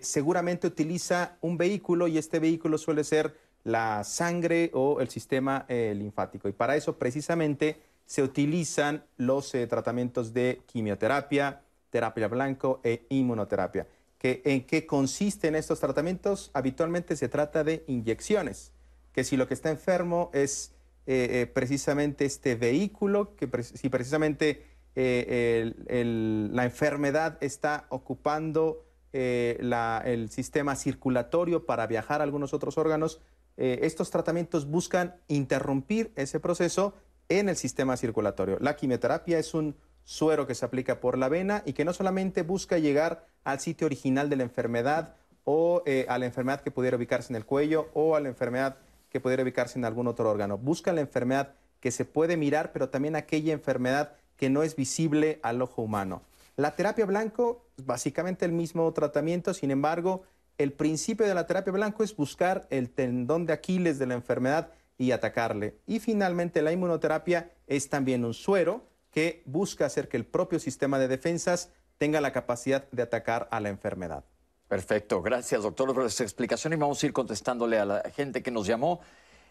seguramente 0.00 0.66
utiliza 0.66 1.36
un 1.42 1.58
vehículo 1.58 2.08
y 2.08 2.16
este 2.16 2.38
vehículo 2.38 2.78
suele 2.78 3.04
ser 3.04 3.36
la 3.62 4.04
sangre 4.04 4.70
o 4.72 5.02
el 5.02 5.10
sistema 5.10 5.66
linfático. 5.68 6.48
Y 6.48 6.52
para 6.52 6.76
eso 6.76 6.96
precisamente 6.96 7.78
se 8.12 8.22
utilizan 8.22 9.06
los 9.16 9.54
eh, 9.54 9.66
tratamientos 9.66 10.34
de 10.34 10.60
quimioterapia, 10.66 11.62
terapia 11.88 12.28
blanco 12.28 12.78
e 12.84 13.06
inmunoterapia. 13.08 13.86
¿En 14.20 14.66
qué 14.66 14.84
consisten 14.84 15.54
estos 15.54 15.80
tratamientos? 15.80 16.50
Habitualmente 16.52 17.16
se 17.16 17.30
trata 17.30 17.64
de 17.64 17.84
inyecciones, 17.86 18.72
que 19.14 19.24
si 19.24 19.38
lo 19.38 19.48
que 19.48 19.54
está 19.54 19.70
enfermo 19.70 20.30
es 20.34 20.74
eh, 21.06 21.50
precisamente 21.54 22.26
este 22.26 22.54
vehículo, 22.54 23.34
que 23.34 23.48
si 23.62 23.88
precisamente 23.88 24.66
la 24.94 26.64
enfermedad 26.64 27.38
está 27.40 27.86
ocupando 27.88 28.84
el 29.14 30.28
sistema 30.28 30.76
circulatorio 30.76 31.64
para 31.64 31.86
viajar 31.86 32.20
a 32.20 32.24
algunos 32.24 32.52
otros 32.52 32.76
órganos, 32.76 33.22
eh, 33.56 33.80
estos 33.82 34.10
tratamientos 34.10 34.66
buscan 34.66 35.14
interrumpir 35.28 36.12
ese 36.16 36.40
proceso 36.40 36.94
en 37.28 37.48
el 37.48 37.56
sistema 37.56 37.96
circulatorio. 37.96 38.58
La 38.60 38.76
quimioterapia 38.76 39.38
es 39.38 39.54
un 39.54 39.76
suero 40.04 40.46
que 40.46 40.54
se 40.54 40.64
aplica 40.64 41.00
por 41.00 41.16
la 41.16 41.28
vena 41.28 41.62
y 41.64 41.72
que 41.72 41.84
no 41.84 41.92
solamente 41.92 42.42
busca 42.42 42.78
llegar 42.78 43.26
al 43.44 43.60
sitio 43.60 43.86
original 43.86 44.28
de 44.28 44.36
la 44.36 44.42
enfermedad 44.42 45.14
o 45.44 45.82
eh, 45.86 46.06
a 46.08 46.18
la 46.18 46.26
enfermedad 46.26 46.60
que 46.60 46.70
pudiera 46.70 46.96
ubicarse 46.96 47.32
en 47.32 47.36
el 47.36 47.46
cuello 47.46 47.88
o 47.94 48.16
a 48.16 48.20
la 48.20 48.28
enfermedad 48.28 48.76
que 49.10 49.20
pudiera 49.20 49.42
ubicarse 49.42 49.78
en 49.78 49.84
algún 49.84 50.06
otro 50.06 50.30
órgano. 50.30 50.58
Busca 50.58 50.92
la 50.92 51.00
enfermedad 51.00 51.54
que 51.80 51.90
se 51.90 52.04
puede 52.04 52.36
mirar, 52.36 52.72
pero 52.72 52.88
también 52.88 53.16
aquella 53.16 53.52
enfermedad 53.52 54.12
que 54.36 54.50
no 54.50 54.62
es 54.62 54.76
visible 54.76 55.40
al 55.42 55.60
ojo 55.62 55.82
humano. 55.82 56.22
La 56.56 56.76
terapia 56.76 57.06
blanco, 57.06 57.66
básicamente 57.76 58.44
el 58.44 58.52
mismo 58.52 58.90
tratamiento, 58.92 59.54
sin 59.54 59.70
embargo, 59.70 60.22
el 60.58 60.72
principio 60.72 61.26
de 61.26 61.34
la 61.34 61.46
terapia 61.46 61.72
blanco 61.72 62.04
es 62.04 62.14
buscar 62.14 62.66
el 62.70 62.90
tendón 62.90 63.46
de 63.46 63.52
Aquiles 63.52 63.98
de 63.98 64.06
la 64.06 64.14
enfermedad 64.14 64.70
y 64.98 65.10
atacarle. 65.12 65.76
Y 65.86 65.98
finalmente 65.98 66.62
la 66.62 66.72
inmunoterapia 66.72 67.50
es 67.66 67.88
también 67.88 68.24
un 68.24 68.34
suero 68.34 68.84
que 69.10 69.42
busca 69.46 69.86
hacer 69.86 70.08
que 70.08 70.16
el 70.16 70.24
propio 70.24 70.58
sistema 70.58 70.98
de 70.98 71.08
defensas 71.08 71.70
tenga 71.98 72.20
la 72.20 72.32
capacidad 72.32 72.88
de 72.90 73.02
atacar 73.02 73.48
a 73.50 73.60
la 73.60 73.68
enfermedad. 73.68 74.24
Perfecto, 74.68 75.20
gracias 75.20 75.62
doctor 75.62 75.92
por 75.94 76.06
esta 76.06 76.22
explicación 76.22 76.72
y 76.72 76.76
vamos 76.76 77.02
a 77.02 77.06
ir 77.06 77.12
contestándole 77.12 77.78
a 77.78 77.84
la 77.84 78.02
gente 78.14 78.42
que 78.42 78.50
nos 78.50 78.66
llamó. 78.66 79.00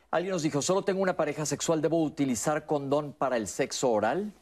Alguien 0.09 0.31
nos 0.33 0.41
dijo, 0.43 0.61
solo 0.61 0.83
tengo 0.83 1.01
una 1.01 1.15
pareja 1.15 1.45
sexual, 1.45 1.81
¿debo 1.81 2.01
utilizar 2.03 2.65
condón 2.65 3.13
para 3.13 3.37
el 3.37 3.47
sexo 3.47 3.91
oral? 3.91 4.33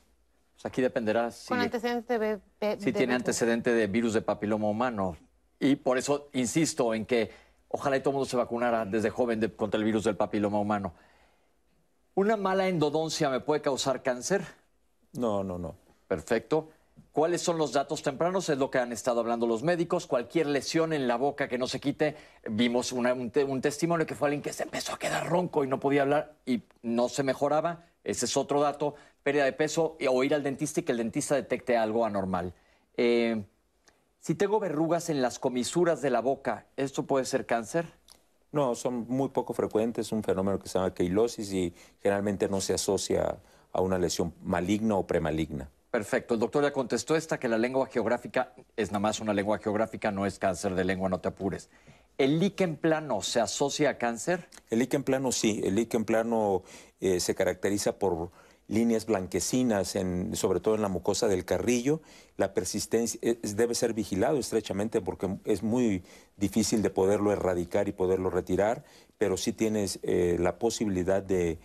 Pues 0.55 0.65
aquí 0.65 0.81
dependerá 0.81 1.31
si, 1.31 1.49
Con 1.49 1.59
antecedente 1.59 2.17
de, 2.17 2.39
de- 2.59 2.79
si 2.79 2.85
de- 2.85 2.93
tiene 2.93 3.13
antecedente 3.13 3.73
de 3.73 3.87
virus 3.87 4.13
de 4.13 4.21
papiloma 4.21 4.67
humano. 4.69 5.17
Y 5.59 5.75
por 5.75 5.97
eso 5.97 6.29
insisto 6.33 6.93
en 6.93 7.05
que 7.05 7.29
ojalá 7.70 7.97
y 7.97 8.01
todo 8.01 8.11
el 8.11 8.13
mundo 8.15 8.30
se 8.30 8.38
vacunara 8.38 8.86
desde 8.86 9.09
joven 9.09 9.39
de- 9.39 9.55
contra 9.55 9.78
el 9.78 9.84
virus 9.86 10.03
del 10.03 10.15
papiloma 10.17 10.59
humano. 10.59 10.93
¿Una 12.15 12.36
mala 12.36 12.67
endodoncia 12.67 13.30
me 13.30 13.39
puede 13.39 13.61
causar 13.61 14.03
cáncer? 14.03 14.43
No, 15.13 15.43
no, 15.43 15.57
no. 15.57 15.76
Perfecto. 16.07 16.70
¿Cuáles 17.11 17.41
son 17.41 17.57
los 17.57 17.72
datos 17.72 18.03
tempranos? 18.03 18.49
Es 18.49 18.57
lo 18.57 18.70
que 18.70 18.78
han 18.78 18.91
estado 18.91 19.22
hablando 19.22 19.47
los 19.47 19.63
médicos. 19.63 20.05
Cualquier 20.05 20.47
lesión 20.47 20.91
en 20.91 21.07
la 21.07 21.15
boca 21.15 21.47
que 21.47 21.57
no 21.57 21.67
se 21.67 21.80
quite. 21.80 22.15
Vimos 22.49 22.91
una- 22.91 23.13
un, 23.13 23.32
te- 23.32 23.43
un 23.43 23.61
testimonio 23.61 24.05
que 24.05 24.15
fue 24.15 24.28
alguien 24.28 24.41
que 24.41 24.51
se 24.53 24.63
empezó 24.63 24.93
a 24.93 24.99
quedar 24.99 25.28
ronco 25.28 25.63
y 25.63 25.67
no 25.67 25.80
podía 25.80 26.01
hablar 26.01 26.34
y 26.45 26.63
no 26.82 27.07
se 27.09 27.24
mejoraba. 27.24 27.86
Ese 28.03 28.26
es 28.26 28.36
otro 28.38 28.59
dato. 28.61 28.95
Pérdida 29.24 29.45
de 29.45 29.53
peso 29.53 29.97
o 30.09 30.24
ir 30.24 30.34
al 30.34 30.43
dentista 30.43 30.80
y 30.82 30.84
que 30.84 30.91
el 30.91 30.97
dentista 30.97 31.36
detecte 31.36 31.78
algo 31.78 32.05
anormal. 32.05 32.53
Eh, 32.97 33.43
si 34.20 34.36
tengo 34.36 34.59
verrugas 34.59 35.09
en 35.09 35.22
las 35.22 35.39
comisuras 35.39 36.01
de 36.01 36.09
la 36.09 36.22
boca, 36.22 36.65
¿esto 36.78 37.03
puede 37.03 37.26
ser 37.26 37.45
cáncer? 37.45 37.86
No, 38.51 38.76
son 38.76 39.05
muy 39.07 39.30
poco 39.30 39.53
frecuentes, 39.53 40.11
un 40.11 40.24
fenómeno 40.24 40.59
que 40.59 40.67
se 40.67 40.78
llama 40.78 40.93
queilosis 40.93 41.53
y 41.53 41.74
generalmente 42.01 42.49
no 42.49 42.61
se 42.61 42.74
asocia 42.74 43.38
a 43.72 43.82
una 43.82 43.97
lesión 43.97 44.34
maligna 44.43 44.95
o 44.95 45.05
premaligna. 45.05 45.70
Perfecto. 45.91 46.34
El 46.34 46.39
doctor 46.39 46.63
ya 46.63 46.74
contestó 46.74 47.15
esta, 47.15 47.39
que 47.39 47.47
la 47.47 47.57
lengua 47.57 47.88
geográfica 47.88 48.53
es 48.76 48.91
nada 48.91 48.99
más 48.99 49.20
una 49.20 49.34
lengua 49.34 49.59
geográfica, 49.59 50.11
no 50.11 50.26
es 50.26 50.38
cáncer 50.38 50.76
de 50.76 50.84
lengua, 50.84 51.09
no 51.09 51.20
te 51.20 51.30
apures. 51.30 51.70
¿El 52.17 52.39
líquen 52.39 52.76
plano 52.76 53.22
se 53.22 53.39
asocia 53.39 53.91
a 53.91 53.97
cáncer? 53.97 54.49
El 54.70 54.80
líquen 54.80 55.03
plano 55.03 55.32
sí, 55.32 55.61
el 55.63 55.76
líquen 55.76 56.05
plano 56.05 56.63
eh, 56.99 57.20
se 57.20 57.34
caracteriza 57.34 57.97
por 57.97 58.30
líneas 58.70 59.05
blanquecinas, 59.05 59.95
en, 59.95 60.36
sobre 60.36 60.59
todo 60.61 60.76
en 60.76 60.82
la 60.82 60.88
mucosa 60.88 61.28
del 61.28 61.43
carrillo. 61.43 62.01
La 62.38 62.53
persistencia 62.53 63.20
es- 63.22 63.57
debe 63.57 63.76
ser 63.76 63.93
vigilado 63.93 64.38
estrechamente 64.38 65.01
porque 65.01 65.28
es 65.43 65.61
muy 65.63 66.03
difícil 66.38 66.82
de 66.82 66.89
poderlo 66.89 67.34
erradicar 67.34 67.89
y 67.89 67.91
poderlo 67.91 68.30
retirar, 68.30 68.86
pero 69.17 69.36
sí 69.36 69.51
tienes 69.51 69.99
eh, 70.03 70.38
la 70.39 70.57
posibilidad 70.59 71.22
de, 71.22 71.57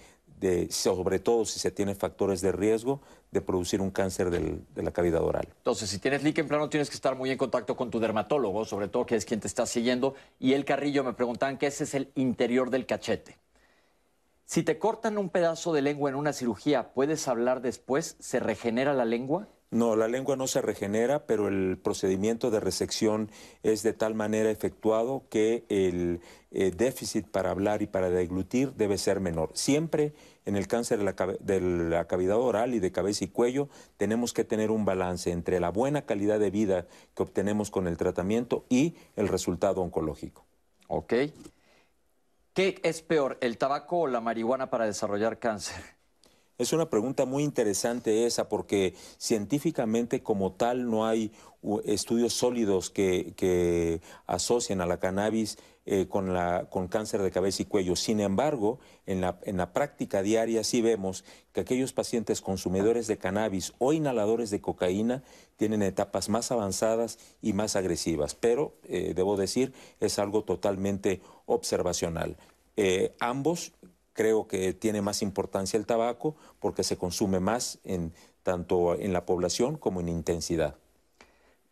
sobre 0.69 1.21
todo 1.21 1.47
si 1.47 1.59
se 1.59 1.71
tienen 1.71 1.97
factores 1.97 2.41
de 2.43 2.53
riesgo, 2.53 3.01
de 3.31 3.41
producir 3.41 3.81
un 3.81 3.91
cáncer 3.91 4.31
de 4.31 4.83
la 4.83 4.91
cavidad 4.93 5.23
oral. 5.23 5.49
Entonces, 5.59 5.89
si 5.89 5.99
tienes 5.99 6.23
líquen 6.23 6.49
plano, 6.49 6.69
tienes 6.69 6.91
que 6.91 6.97
estar 6.97 7.17
muy 7.17 7.31
en 7.31 7.39
contacto 7.39 7.77
con 7.77 7.91
tu 7.91 7.99
dermatólogo, 7.99 8.65
sobre 8.67 8.89
todo 8.89 9.07
que 9.07 9.17
es 9.17 9.25
quien 9.25 9.41
te 9.41 9.47
está 9.47 9.65
siguiendo. 9.65 10.15
Y 10.39 10.53
el 10.53 10.65
carrillo 10.67 11.03
me 11.03 11.15
preguntaban 11.15 11.57
que 11.57 11.67
ese 11.69 11.85
es 11.85 11.95
el 11.95 12.11
interior 12.15 12.69
del 12.71 12.85
cachete. 12.85 13.39
Si 14.47 14.63
te 14.63 14.79
cortan 14.79 15.17
un 15.19 15.31
pedazo 15.31 15.73
de 15.73 15.83
lengua 15.83 16.11
en 16.11 16.17
una 16.17 16.33
cirugía, 16.33 16.93
¿puedes 16.93 17.29
hablar 17.29 17.63
después? 17.63 18.17
¿Se 18.19 18.41
regenera 18.41 18.93
la 18.93 19.05
lengua? 19.05 19.49
No, 19.71 19.97
la 19.97 20.07
lengua 20.07 20.37
no 20.37 20.47
se 20.47 20.63
regenera, 20.63 21.27
pero 21.27 21.49
el 21.49 21.79
procedimiento 21.83 22.53
de 22.53 22.61
resección 22.61 23.31
es 23.65 23.83
de 23.83 23.93
tal 23.93 24.15
manera 24.15 24.51
efectuado 24.51 25.25
que 25.31 25.65
el 25.69 26.21
eh, 26.53 26.71
déficit 26.71 27.27
para 27.27 27.51
hablar 27.51 27.83
y 27.83 27.89
para 27.89 28.09
deglutir 28.09 28.75
debe 28.75 28.99
ser 28.99 29.19
menor. 29.19 29.51
Siempre 29.55 30.13
en 30.45 30.55
el 30.55 30.69
cáncer 30.69 30.99
de 30.99 31.05
la, 31.05 31.15
de 31.41 31.61
la 31.61 32.07
cavidad 32.07 32.37
oral 32.37 32.75
y 32.75 32.79
de 32.79 32.93
cabeza 32.93 33.25
y 33.25 33.29
cuello 33.29 33.69
tenemos 33.97 34.33
que 34.33 34.45
tener 34.45 34.71
un 34.71 34.85
balance 34.85 35.33
entre 35.33 35.59
la 35.59 35.71
buena 35.71 36.03
calidad 36.03 36.39
de 36.39 36.51
vida 36.51 36.87
que 37.17 37.25
obtenemos 37.25 37.73
con 37.73 37.89
el 37.89 37.97
tratamiento 37.97 38.67
y 38.69 38.95
el 39.17 39.27
resultado 39.27 39.81
oncológico. 39.81 40.45
Ok. 40.87 41.15
¿Qué 42.55 42.81
es 42.85 43.03
peor, 43.03 43.37
el 43.41 43.59
tabaco 43.59 44.03
o 44.03 44.07
la 44.07 44.21
marihuana 44.21 44.71
para 44.71 44.87
desarrollar 44.87 45.41
cáncer? 45.41 45.83
Es 46.57 46.73
una 46.73 46.89
pregunta 46.89 47.25
muy 47.25 47.43
interesante 47.43 48.27
esa 48.27 48.49
porque 48.49 48.95
científicamente 49.19 50.23
como 50.23 50.53
tal 50.53 50.89
no 50.89 51.05
hay 51.05 51.33
estudios 51.85 52.33
sólidos 52.33 52.91
que, 52.91 54.01
asocian 54.29 54.81
a 54.81 54.87
la 54.87 55.01
cannabis 55.01 55.59
eh, 55.87 56.07
con, 56.09 56.33
la, 56.33 56.69
con 56.71 56.89
cáncer 56.89 57.21
de 57.21 57.31
cabeza 57.31 57.63
y 57.63 57.67
cuello. 57.67 57.95
Sin 57.95 58.21
embargo, 58.21 58.79
en 59.05 59.21
la, 59.21 59.39
en 59.43 59.59
la 59.59 59.73
práctica 59.73 60.23
diaria 60.23 60.65
sí 60.65 60.81
vemos 60.81 61.25
que 61.53 61.61
aquellos 61.61 61.93
pacientes 61.93 62.41
consumidores 62.41 63.07
de 63.07 63.19
cannabis 63.19 63.75
o 63.79 63.93
inhaladores 63.93 64.51
de 64.51 64.63
cocaína 64.63 65.23
tienen 65.57 65.83
etapas 65.83 66.29
más 66.29 66.51
avanzadas 66.51 67.19
y 67.43 67.53
más 67.53 67.77
agresivas. 67.77 68.35
Pero, 68.35 68.75
eh, 68.85 69.13
debo 69.15 69.37
decir, 69.37 69.75
es 70.01 70.19
algo 70.19 70.43
totalmente 70.43 71.21
observacional. 71.47 72.37
Eh, 72.77 73.15
ambos 73.21 73.73
creo 74.15 74.49
que 74.49 74.73
tiene 74.73 75.03
más 75.03 75.21
importancia 75.21 75.77
el 75.77 75.87
tabaco 75.87 76.35
porque 76.61 76.83
se 76.83 76.97
consume 76.97 77.41
más 77.41 77.79
en 77.85 78.15
tanto 78.43 78.95
en 78.95 79.13
la 79.13 79.27
población 79.27 79.77
como 79.77 80.01
en 80.01 80.09
intensidad. 80.09 80.77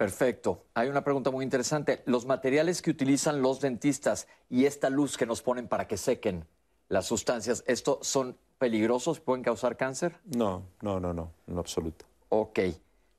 Perfecto. 0.03 0.64
Hay 0.74 0.88
una 0.88 1.05
pregunta 1.05 1.30
muy 1.30 1.44
interesante. 1.44 2.03
Los 2.07 2.26
materiales 2.26 2.82
que 2.82 2.90
utilizan 2.90 3.40
los 3.40 3.61
dentistas 3.61 4.26
y 4.50 4.64
esta 4.64 4.90
luz 4.90 5.16
que 5.16 5.26
nos 5.26 5.42
ponen 5.42 5.68
para 5.68 5.86
que 5.86 5.96
sequen 5.96 6.44
las 6.88 7.07
sustancias, 7.07 7.62
¿esto 7.68 8.00
son 8.03 8.36
peligrosos? 8.59 9.20
¿Pueden 9.20 9.44
causar 9.44 9.76
cáncer? 9.76 10.18
No, 10.24 10.64
no, 10.80 10.98
no, 10.98 11.14
no, 11.14 11.30
en 11.46 11.55
lo 11.55 11.61
absoluto. 11.61 12.05
Ok. 12.30 12.59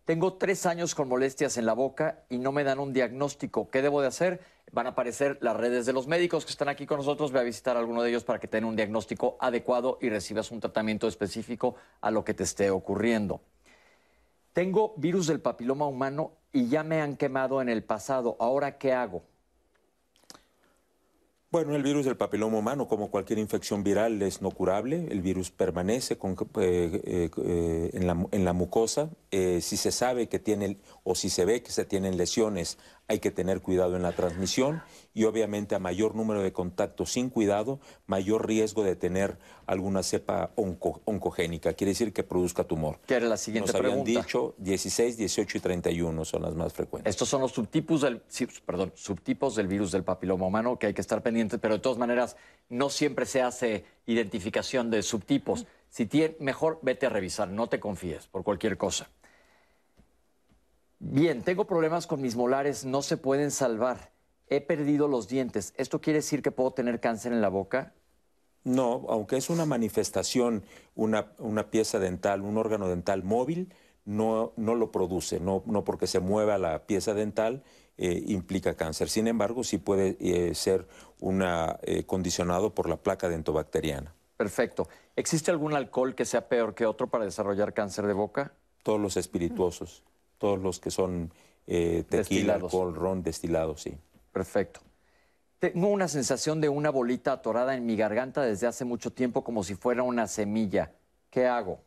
Tengo 0.04 0.34
tres 0.34 0.66
años 0.66 0.94
con 0.94 1.08
molestias 1.08 1.58
en 1.58 1.66
la 1.66 1.72
boca 1.72 2.26
y 2.28 2.38
no 2.38 2.52
me 2.52 2.66
dan 2.66 2.80
un 2.80 2.92
diagnóstico. 2.92 3.70
¿Qué 3.70 3.82
debo 3.82 4.02
de 4.02 4.08
hacer? 4.08 4.42
Van 4.74 4.86
a 4.86 4.90
aparecer 4.90 5.38
las 5.40 5.56
redes 5.56 5.86
de 5.86 5.94
los 5.94 6.08
médicos 6.08 6.44
que 6.44 6.52
están 6.52 6.68
aquí 6.68 6.86
con 6.86 6.98
nosotros. 6.98 7.32
Ve 7.32 7.40
a 7.40 7.44
visitar 7.44 7.78
a 7.78 7.80
alguno 7.80 8.04
de 8.04 8.10
ellos 8.10 8.26
para 8.26 8.42
que 8.42 8.50
tengan 8.50 8.72
un 8.72 8.76
diagnóstico 8.76 9.38
adecuado 9.40 10.00
y 10.02 10.10
recibas 10.10 10.52
un 10.52 10.60
tratamiento 10.60 11.08
específico 11.08 11.76
a 12.02 12.12
lo 12.12 12.26
que 12.26 12.34
te 12.34 12.44
esté 12.44 12.72
ocurriendo. 12.72 13.40
Tengo 14.52 14.94
virus 14.98 15.28
del 15.28 15.40
papiloma 15.40 15.88
humano 15.88 16.43
y 16.54 16.70
ya 16.70 16.84
me 16.84 17.02
han 17.02 17.18
quemado 17.18 17.62
en 17.62 17.68
el 17.68 17.84
pasado. 17.84 18.38
¿Ahora 18.40 18.78
qué 18.78 18.94
hago? 18.94 19.24
Bueno, 21.54 21.76
el 21.76 21.84
virus 21.84 22.06
del 22.06 22.18
papiloma 22.18 22.58
humano, 22.58 22.88
como 22.88 23.12
cualquier 23.12 23.38
infección 23.38 23.84
viral, 23.84 24.20
es 24.24 24.42
no 24.42 24.50
curable. 24.50 25.08
El 25.12 25.22
virus 25.22 25.52
permanece 25.52 26.18
eh, 26.60 27.30
eh, 27.38 27.90
en, 27.94 28.08
la, 28.08 28.26
en 28.32 28.44
la 28.44 28.54
mucosa. 28.54 29.12
Eh, 29.30 29.62
si 29.62 29.78
se 29.78 29.92
sabe 29.92 30.28
que 30.28 30.40
tiene 30.40 30.80
o 31.04 31.14
si 31.14 31.30
se 31.30 31.46
ve 31.46 31.62
que 31.62 31.72
se 31.72 31.86
tienen 31.86 32.18
lesiones, 32.18 32.80
hay 33.08 33.20
que 33.20 33.32
tener 33.32 33.62
cuidado 33.62 33.96
en 33.96 34.02
la 34.02 34.14
transmisión 34.14 34.82
y 35.14 35.26
obviamente 35.26 35.76
a 35.76 35.80
mayor 35.80 36.16
número 36.16 36.42
de 36.42 36.54
contactos 36.54 37.12
sin 37.12 37.30
cuidado, 37.30 37.80
mayor 38.08 38.48
riesgo 38.48 38.84
de 38.84 38.96
tener 38.96 39.38
alguna 39.66 40.04
cepa 40.04 40.52
onco- 40.56 41.02
oncogénica. 41.06 41.74
Quiere 41.74 41.92
decir 41.92 42.14
que 42.14 42.24
produzca 42.24 42.64
tumor. 42.64 43.00
¿Qué 43.06 43.16
era 43.16 43.28
la 43.28 43.38
siguiente 43.38 43.68
Nos 43.72 43.76
habían 43.76 44.04
pregunta? 44.04 44.22
dicho 44.22 44.56
16, 44.58 45.18
18 45.18 45.58
y 45.58 45.62
31 45.62 46.26
son 46.26 46.42
las 46.44 46.56
más 46.56 46.74
frecuentes. 46.74 47.10
Estos 47.10 47.28
son 47.30 47.42
los 47.42 47.52
subtipos 47.52 48.02
del, 48.02 48.22
sí, 48.28 48.48
perdón, 48.66 48.94
subtipos 48.96 49.56
del 49.56 49.68
virus 49.68 49.92
del 49.92 50.04
papiloma 50.04 50.46
humano 50.48 50.80
que 50.80 50.88
hay 50.88 50.94
que 50.94 51.02
estar 51.02 51.22
pendientes, 51.22 51.60
pero 51.60 51.76
de 51.76 51.80
todas 51.82 51.98
maneras 51.98 52.38
no 52.70 52.90
siempre 52.90 53.26
se 53.26 53.42
hace 53.42 53.86
identificación 54.06 54.90
de 54.90 55.04
subtipos. 55.04 55.66
Si 55.90 56.06
tiene, 56.06 56.36
mejor 56.40 56.80
vete 56.82 57.06
a 57.06 57.10
revisar, 57.10 57.50
no 57.50 57.68
te 57.68 57.80
confíes 57.80 58.28
por 58.28 58.44
cualquier 58.44 58.78
cosa. 58.78 59.10
Bien, 61.06 61.44
tengo 61.44 61.68
problemas 61.68 62.08
con 62.08 62.22
mis 62.22 62.38
molares, 62.38 62.86
no 62.86 63.02
se 63.02 63.18
pueden 63.18 63.52
salvar. 63.52 64.14
He 64.48 64.62
perdido 64.62 65.10
los 65.10 65.28
dientes. 65.28 65.74
¿Esto 65.76 66.00
quiere 66.00 66.20
decir 66.20 66.42
que 66.42 66.50
puedo 66.50 66.72
tener 66.72 67.02
cáncer 67.02 67.34
en 67.34 67.42
la 67.42 67.50
boca? 67.50 67.94
No, 68.64 69.06
aunque 69.10 69.36
es 69.36 69.50
una 69.50 69.66
manifestación, 69.66 70.64
una, 70.96 71.34
una 71.40 71.70
pieza 71.70 72.00
dental, 72.00 72.42
un 72.42 72.58
órgano 72.58 72.88
dental 72.88 73.22
móvil, 73.22 73.74
no, 74.06 74.54
no 74.56 74.76
lo 74.76 74.94
produce, 74.94 75.42
no, 75.42 75.62
no 75.66 75.84
porque 75.84 76.08
se 76.08 76.22
mueva 76.22 76.58
la 76.58 76.88
pieza 76.88 77.14
dental, 77.14 77.64
eh, 77.98 78.24
implica 78.28 78.76
cáncer. 78.76 79.10
Sin 79.10 79.28
embargo, 79.28 79.66
sí 79.66 79.80
puede 79.80 80.16
eh, 80.22 80.56
ser 80.56 80.88
una, 81.20 81.80
eh, 81.84 82.06
condicionado 82.06 82.74
por 82.74 82.88
la 82.88 82.96
placa 82.96 83.28
dentobacteriana. 83.28 84.16
Perfecto. 84.38 84.88
¿Existe 85.18 85.52
algún 85.52 85.74
alcohol 85.74 86.16
que 86.16 86.24
sea 86.24 86.48
peor 86.48 86.74
que 86.74 86.86
otro 86.86 87.08
para 87.08 87.26
desarrollar 87.26 87.74
cáncer 87.74 88.08
de 88.08 88.14
boca? 88.14 88.54
Todos 88.84 89.02
los 89.02 89.18
espirituosos, 89.18 90.04
todos 90.44 90.60
los 90.60 90.82
que 90.82 90.92
son 90.92 91.32
eh, 91.68 92.04
tequila, 92.10 92.18
Destilados. 92.18 92.64
alcohol, 92.66 92.96
ron, 92.96 93.24
destilados, 93.24 93.82
sí. 93.84 93.98
Perfecto. 94.34 94.82
Tengo 95.58 95.88
una 95.88 96.10
sensación 96.10 96.60
de 96.60 96.68
una 96.68 96.90
bolita 96.90 97.32
atorada 97.32 97.76
en 97.76 97.86
mi 97.86 97.96
garganta 97.96 98.42
desde 98.42 98.68
hace 98.68 98.84
mucho 98.84 99.14
tiempo 99.14 99.46
como 99.46 99.64
si 99.64 99.76
fuera 99.76 100.04
una 100.04 100.28
semilla. 100.28 100.92
¿Qué 101.30 101.48
hago? 101.48 101.80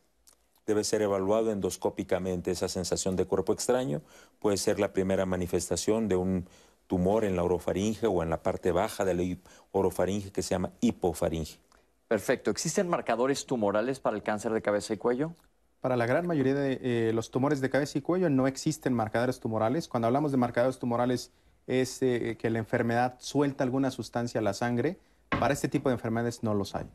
Debe 0.65 0.83
ser 0.83 1.03
evaluado 1.03 1.51
endoscópicamente. 1.51 2.49
Esa 2.49 2.67
sensación 2.67 3.15
de 3.15 3.25
cuerpo 3.25 3.53
extraño 3.53 4.01
puede 4.39 4.57
ser 4.57 4.79
la 4.79 4.91
primera 4.91 5.27
manifestación 5.27 6.07
de 6.07 6.15
un 6.15 6.49
tumor 6.87 7.25
en 7.25 7.35
la 7.35 7.43
orofaringe 7.43 8.07
o 8.07 8.23
en 8.23 8.31
la 8.31 8.41
parte 8.41 8.71
baja 8.71 9.05
de 9.05 9.13
la 9.13 9.37
orofaringe 9.71 10.31
que 10.31 10.41
se 10.41 10.55
llama 10.55 10.71
hipofaringe. 10.81 11.59
Perfecto. 12.07 12.49
¿Existen 12.49 12.89
marcadores 12.89 13.45
tumorales 13.45 13.99
para 13.99 14.15
el 14.15 14.23
cáncer 14.23 14.51
de 14.51 14.63
cabeza 14.63 14.95
y 14.95 14.97
cuello? 14.97 15.35
Para 15.81 15.95
la 15.95 16.05
gran 16.05 16.25
mayoría 16.25 16.55
de 16.55 16.79
eh, 16.81 17.13
los 17.13 17.29
tumores 17.29 17.61
de 17.61 17.69
cabeza 17.69 17.97
y 17.97 18.01
cuello 18.01 18.29
no 18.29 18.47
existen 18.47 18.93
marcadores 18.93 19.39
tumorales. 19.39 19.87
Cuando 19.87 20.07
hablamos 20.07 20.31
de 20.31 20.37
marcadores 20.37 20.79
tumorales 20.79 21.31
es 21.67 22.01
eh, 22.01 22.37
que 22.39 22.49
la 22.49 22.59
enfermedad 22.59 23.15
suelta 23.19 23.63
alguna 23.63 23.91
sustancia 23.91 24.39
a 24.39 24.43
la 24.43 24.53
sangre. 24.53 24.97
Para 25.29 25.53
este 25.53 25.67
tipo 25.67 25.89
de 25.89 25.93
enfermedades 25.93 26.41
no 26.41 26.53
los 26.53 26.73
hay. 26.73 26.85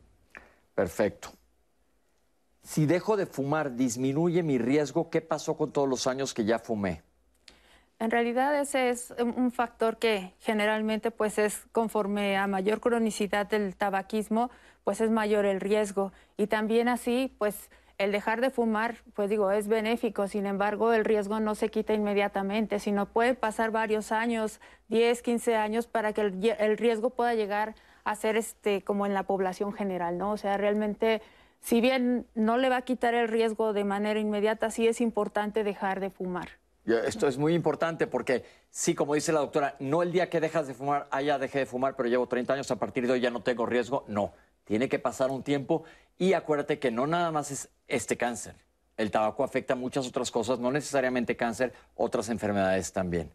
Perfecto. 0.75 1.29
Si 2.63 2.87
dejo 2.87 3.17
de 3.17 3.27
fumar, 3.27 3.77
¿disminuye 3.77 4.43
mi 4.43 4.59
riesgo? 4.59 5.11
¿Qué 5.11 5.21
pasó 5.21 5.57
con 5.57 5.73
todos 5.73 5.89
los 5.89 6.07
años 6.07 6.33
que 6.35 6.45
ya 6.45 6.59
fumé? 6.59 7.03
En 7.99 8.11
realidad 8.11 8.59
ese 8.59 8.91
es 8.91 9.13
un 9.19 9.35
un 9.37 9.53
factor 9.53 9.99
que 9.99 10.35
generalmente 10.41 11.13
pues 11.13 11.39
es 11.39 11.63
conforme 11.71 12.37
a 12.37 12.49
mayor 12.49 12.81
cronicidad 12.81 13.47
del 13.47 13.77
tabaquismo, 13.77 14.51
pues 14.83 15.01
es 15.01 15.11
mayor 15.11 15.45
el 15.45 15.61
riesgo. 15.61 16.13
Y 16.37 16.49
también 16.49 16.89
así, 16.89 17.33
pues 17.39 17.71
el 18.03 18.13
dejar 18.13 18.41
de 18.41 18.51
fumar, 18.51 18.97
pues 19.15 19.31
digo, 19.31 19.51
es 19.51 19.69
benéfico, 19.69 20.29
sin 20.29 20.47
embargo 20.47 20.93
el 20.93 21.05
riesgo 21.05 21.41
no 21.41 21.55
se 21.55 21.71
quita 21.71 21.95
inmediatamente, 21.95 22.79
sino 22.79 23.07
puede 23.07 23.35
pasar 23.35 23.71
varios 23.71 24.13
años, 24.13 24.61
10, 24.89 25.23
15 25.23 25.57
años, 25.57 25.87
para 25.87 26.13
que 26.13 26.21
el, 26.21 26.41
rie- 26.41 26.57
el 26.59 26.77
riesgo 26.77 27.11
pueda 27.11 27.35
llegar 27.35 27.75
a 28.05 28.15
ser 28.17 28.37
este, 28.37 28.83
como 28.83 29.07
en 29.07 29.15
la 29.15 29.23
población 29.23 29.73
general, 29.73 30.19
¿no? 30.19 30.33
O 30.33 30.37
sea, 30.37 30.57
realmente, 30.57 31.23
si 31.61 31.81
bien 31.81 32.27
no 32.35 32.59
le 32.59 32.69
va 32.69 32.79
a 32.79 32.83
quitar 32.83 33.15
el 33.15 33.29
riesgo 33.29 33.73
de 33.73 33.85
manera 33.85 34.19
inmediata, 34.19 34.71
sí 34.71 34.87
es 34.89 35.01
importante 35.01 35.65
dejar 35.65 36.01
de 36.01 36.11
fumar. 36.11 36.49
Esto 36.85 37.29
es 37.29 37.39
muy 37.39 37.55
importante 37.55 38.09
porque, 38.09 38.45
sí, 38.69 38.97
como 38.97 39.15
dice 39.15 39.33
la 39.33 39.39
doctora, 39.39 39.77
no 39.79 40.03
el 40.03 40.11
día 40.11 40.29
que 40.29 40.41
dejas 40.41 40.67
de 40.67 40.75
fumar, 40.75 41.07
ah, 41.13 41.23
ya 41.23 41.39
dejé 41.39 41.61
de 41.61 41.67
fumar, 41.67 41.95
pero 41.95 42.09
llevo 42.09 42.27
30 42.27 42.55
años, 42.55 42.69
a 42.73 42.77
partir 42.77 43.07
de 43.07 43.13
hoy 43.13 43.21
ya 43.21 43.31
no 43.31 43.41
tengo 43.41 43.67
riesgo. 43.67 44.05
No, 44.09 44.33
tiene 44.65 44.89
que 44.89 44.99
pasar 44.99 45.31
un 45.31 45.43
tiempo 45.43 45.85
y 46.19 46.35
acuérdate 46.35 46.79
que 46.79 46.91
no 46.91 47.07
nada 47.07 47.31
más 47.31 47.51
es 47.51 47.69
este 47.89 48.17
cáncer. 48.17 48.55
El 48.97 49.11
tabaco 49.11 49.43
afecta 49.43 49.75
muchas 49.75 50.07
otras 50.07 50.31
cosas, 50.31 50.59
no 50.59 50.71
necesariamente 50.71 51.37
cáncer, 51.37 51.73
otras 51.97 52.29
enfermedades 52.29 52.93
también. 52.93 53.33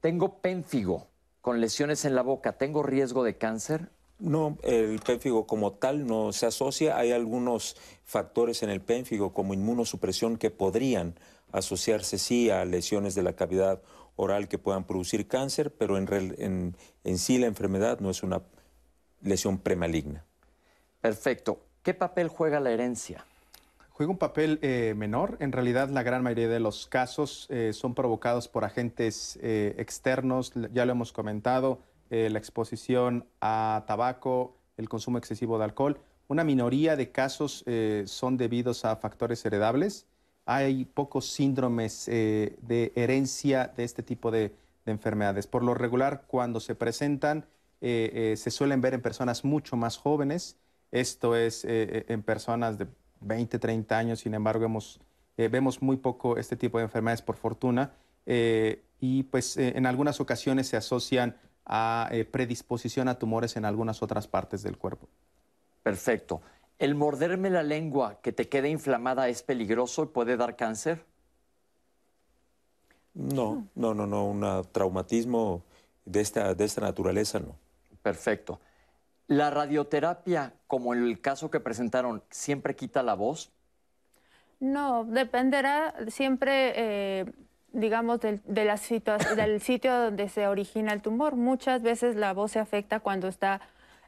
Tengo 0.00 0.40
pénfigo 0.40 1.06
con 1.40 1.60
lesiones 1.60 2.04
en 2.04 2.14
la 2.14 2.22
boca, 2.22 2.52
¿tengo 2.52 2.82
riesgo 2.82 3.22
de 3.22 3.36
cáncer? 3.36 3.90
No, 4.18 4.58
el 4.62 4.98
pénfigo 5.00 5.46
como 5.46 5.72
tal 5.72 6.06
no 6.06 6.32
se 6.32 6.46
asocia. 6.46 6.98
Hay 6.98 7.12
algunos 7.12 7.76
factores 8.04 8.62
en 8.62 8.70
el 8.70 8.80
pénfigo 8.80 9.32
como 9.32 9.54
inmunosupresión 9.54 10.36
que 10.36 10.50
podrían 10.50 11.14
asociarse 11.52 12.18
sí 12.18 12.50
a 12.50 12.64
lesiones 12.64 13.14
de 13.14 13.22
la 13.22 13.34
cavidad 13.34 13.82
oral 14.16 14.48
que 14.48 14.58
puedan 14.58 14.84
producir 14.84 15.26
cáncer, 15.26 15.74
pero 15.74 15.96
en, 15.96 16.76
en 17.04 17.18
sí 17.18 17.38
la 17.38 17.46
enfermedad 17.46 18.00
no 18.00 18.10
es 18.10 18.22
una 18.22 18.42
lesión 19.22 19.58
premaligna. 19.58 20.24
Perfecto. 21.00 21.60
¿Qué 21.82 21.94
papel 21.94 22.28
juega 22.28 22.60
la 22.60 22.70
herencia? 22.70 23.24
Juega 23.90 24.12
un 24.12 24.18
papel 24.18 24.58
eh, 24.62 24.94
menor. 24.96 25.36
En 25.40 25.52
realidad, 25.52 25.88
la 25.90 26.02
gran 26.02 26.22
mayoría 26.22 26.48
de 26.48 26.60
los 26.60 26.86
casos 26.86 27.46
eh, 27.50 27.72
son 27.72 27.94
provocados 27.94 28.48
por 28.48 28.64
agentes 28.64 29.38
eh, 29.42 29.74
externos. 29.78 30.52
Ya 30.72 30.86
lo 30.86 30.92
hemos 30.92 31.12
comentado, 31.12 31.80
eh, 32.08 32.28
la 32.30 32.38
exposición 32.38 33.26
a 33.40 33.84
tabaco, 33.86 34.56
el 34.76 34.88
consumo 34.88 35.18
excesivo 35.18 35.58
de 35.58 35.64
alcohol. 35.64 36.00
Una 36.28 36.44
minoría 36.44 36.96
de 36.96 37.10
casos 37.10 37.62
eh, 37.66 38.04
son 38.06 38.36
debidos 38.36 38.84
a 38.84 38.96
factores 38.96 39.44
heredables. 39.44 40.06
Hay 40.46 40.84
pocos 40.86 41.26
síndromes 41.26 42.08
eh, 42.08 42.56
de 42.62 42.92
herencia 42.94 43.72
de 43.76 43.84
este 43.84 44.02
tipo 44.02 44.30
de, 44.30 44.54
de 44.86 44.92
enfermedades. 44.92 45.46
Por 45.46 45.62
lo 45.62 45.74
regular, 45.74 46.24
cuando 46.26 46.60
se 46.60 46.74
presentan, 46.74 47.46
eh, 47.80 48.32
eh, 48.32 48.36
se 48.36 48.50
suelen 48.50 48.80
ver 48.80 48.94
en 48.94 49.02
personas 49.02 49.44
mucho 49.44 49.76
más 49.76 49.96
jóvenes. 49.96 50.56
Esto 50.90 51.36
es 51.36 51.64
eh, 51.64 51.68
eh, 51.68 52.04
en 52.08 52.22
personas 52.22 52.78
de 52.78 52.86
20, 53.20 53.58
30 53.58 53.96
años, 53.98 54.20
sin 54.20 54.34
embargo, 54.34 54.64
hemos, 54.64 55.00
eh, 55.36 55.48
vemos 55.48 55.82
muy 55.82 55.96
poco 55.96 56.36
este 56.36 56.56
tipo 56.56 56.78
de 56.78 56.84
enfermedades 56.84 57.22
por 57.22 57.36
fortuna 57.36 57.92
eh, 58.26 58.82
y 59.00 59.24
pues 59.24 59.56
eh, 59.56 59.72
en 59.76 59.86
algunas 59.86 60.20
ocasiones 60.20 60.68
se 60.68 60.76
asocian 60.76 61.36
a 61.64 62.08
eh, 62.10 62.24
predisposición 62.24 63.08
a 63.08 63.18
tumores 63.18 63.56
en 63.56 63.64
algunas 63.64 64.02
otras 64.02 64.26
partes 64.26 64.62
del 64.62 64.76
cuerpo. 64.76 65.08
Perfecto. 65.82 66.40
¿El 66.78 66.94
morderme 66.94 67.50
la 67.50 67.62
lengua 67.62 68.20
que 68.22 68.32
te 68.32 68.48
quede 68.48 68.70
inflamada 68.70 69.28
es 69.28 69.42
peligroso 69.42 70.04
y 70.04 70.06
puede 70.06 70.36
dar 70.36 70.56
cáncer? 70.56 71.04
No, 73.14 73.66
no, 73.74 73.92
no, 73.94 74.06
no, 74.06 74.26
un 74.26 74.66
traumatismo 74.72 75.62
de 76.04 76.20
esta, 76.20 76.54
de 76.54 76.64
esta 76.64 76.80
naturaleza 76.80 77.40
no. 77.40 77.56
Perfecto. 78.02 78.60
¿La 79.26 79.50
radioterapia, 79.50 80.54
como 80.66 80.92
en 80.94 81.04
el 81.04 81.20
caso 81.20 81.50
que 81.50 81.60
presentaron, 81.60 82.22
siempre 82.30 82.74
quita 82.76 83.02
la 83.02 83.14
voz? 83.14 83.52
No, 84.58 85.04
dependerá 85.04 85.94
siempre, 86.08 86.72
eh, 86.76 87.24
digamos, 87.72 88.20
del, 88.20 88.42
de 88.44 88.64
la 88.64 88.76
del 89.36 89.60
sitio 89.60 89.96
donde 89.96 90.28
se 90.28 90.46
origina 90.48 90.92
el 90.92 91.02
tumor. 91.02 91.36
Muchas 91.36 91.82
veces 91.82 92.16
la 92.16 92.32
voz 92.32 92.52
se 92.52 92.58
afecta 92.58 93.00
cuando 93.00 93.28
está 93.28 93.60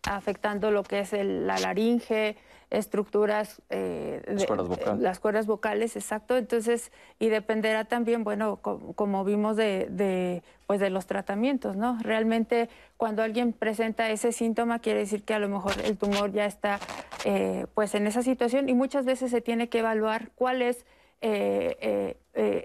afectando 0.05 0.71
lo 0.71 0.83
que 0.83 1.01
es 1.01 1.13
el- 1.13 1.47
la 1.47 1.59
laringe, 1.59 2.37
estructuras... 2.73 3.61
eh, 3.71 4.23
Las 4.27 4.47
cuerdas 4.47 4.67
vocales. 4.69 5.01
Las 5.01 5.21
cuerdas 5.21 5.47
vocales, 5.47 5.95
exacto. 5.97 6.37
Entonces, 6.37 6.91
y 7.19 7.29
dependerá 7.29 7.85
también, 7.85 8.25
bueno, 8.25 8.57
co- 8.57 8.93
como 8.95 9.25
vimos 9.25 9.57
de, 9.57 9.87
de, 9.91 10.43
pues 10.67 10.81
de 10.81 10.89
los 10.91 11.07
tratamientos, 11.07 11.77
¿no? 11.77 11.99
Realmente 12.01 12.69
cuando 12.97 13.23
alguien 13.23 13.53
presenta 13.53 14.11
ese 14.11 14.33
síntoma 14.33 14.79
quiere 14.79 15.01
decir 15.01 15.23
que 15.23 15.35
a 15.35 15.39
lo 15.39 15.49
mejor 15.49 15.75
el 15.85 15.97
tumor 15.99 16.33
ya 16.33 16.47
está 16.47 16.81
eh, 17.25 17.67
pues 17.75 17.95
en 17.95 18.07
esa 18.07 18.23
situación 18.23 18.69
y 18.69 18.75
muchas 18.75 19.05
veces 19.05 19.31
se 19.31 19.41
tiene 19.41 19.69
que 19.69 19.81
evaluar 19.81 20.31
cuál 20.35 20.63
es 20.63 20.85
eh, 21.21 22.17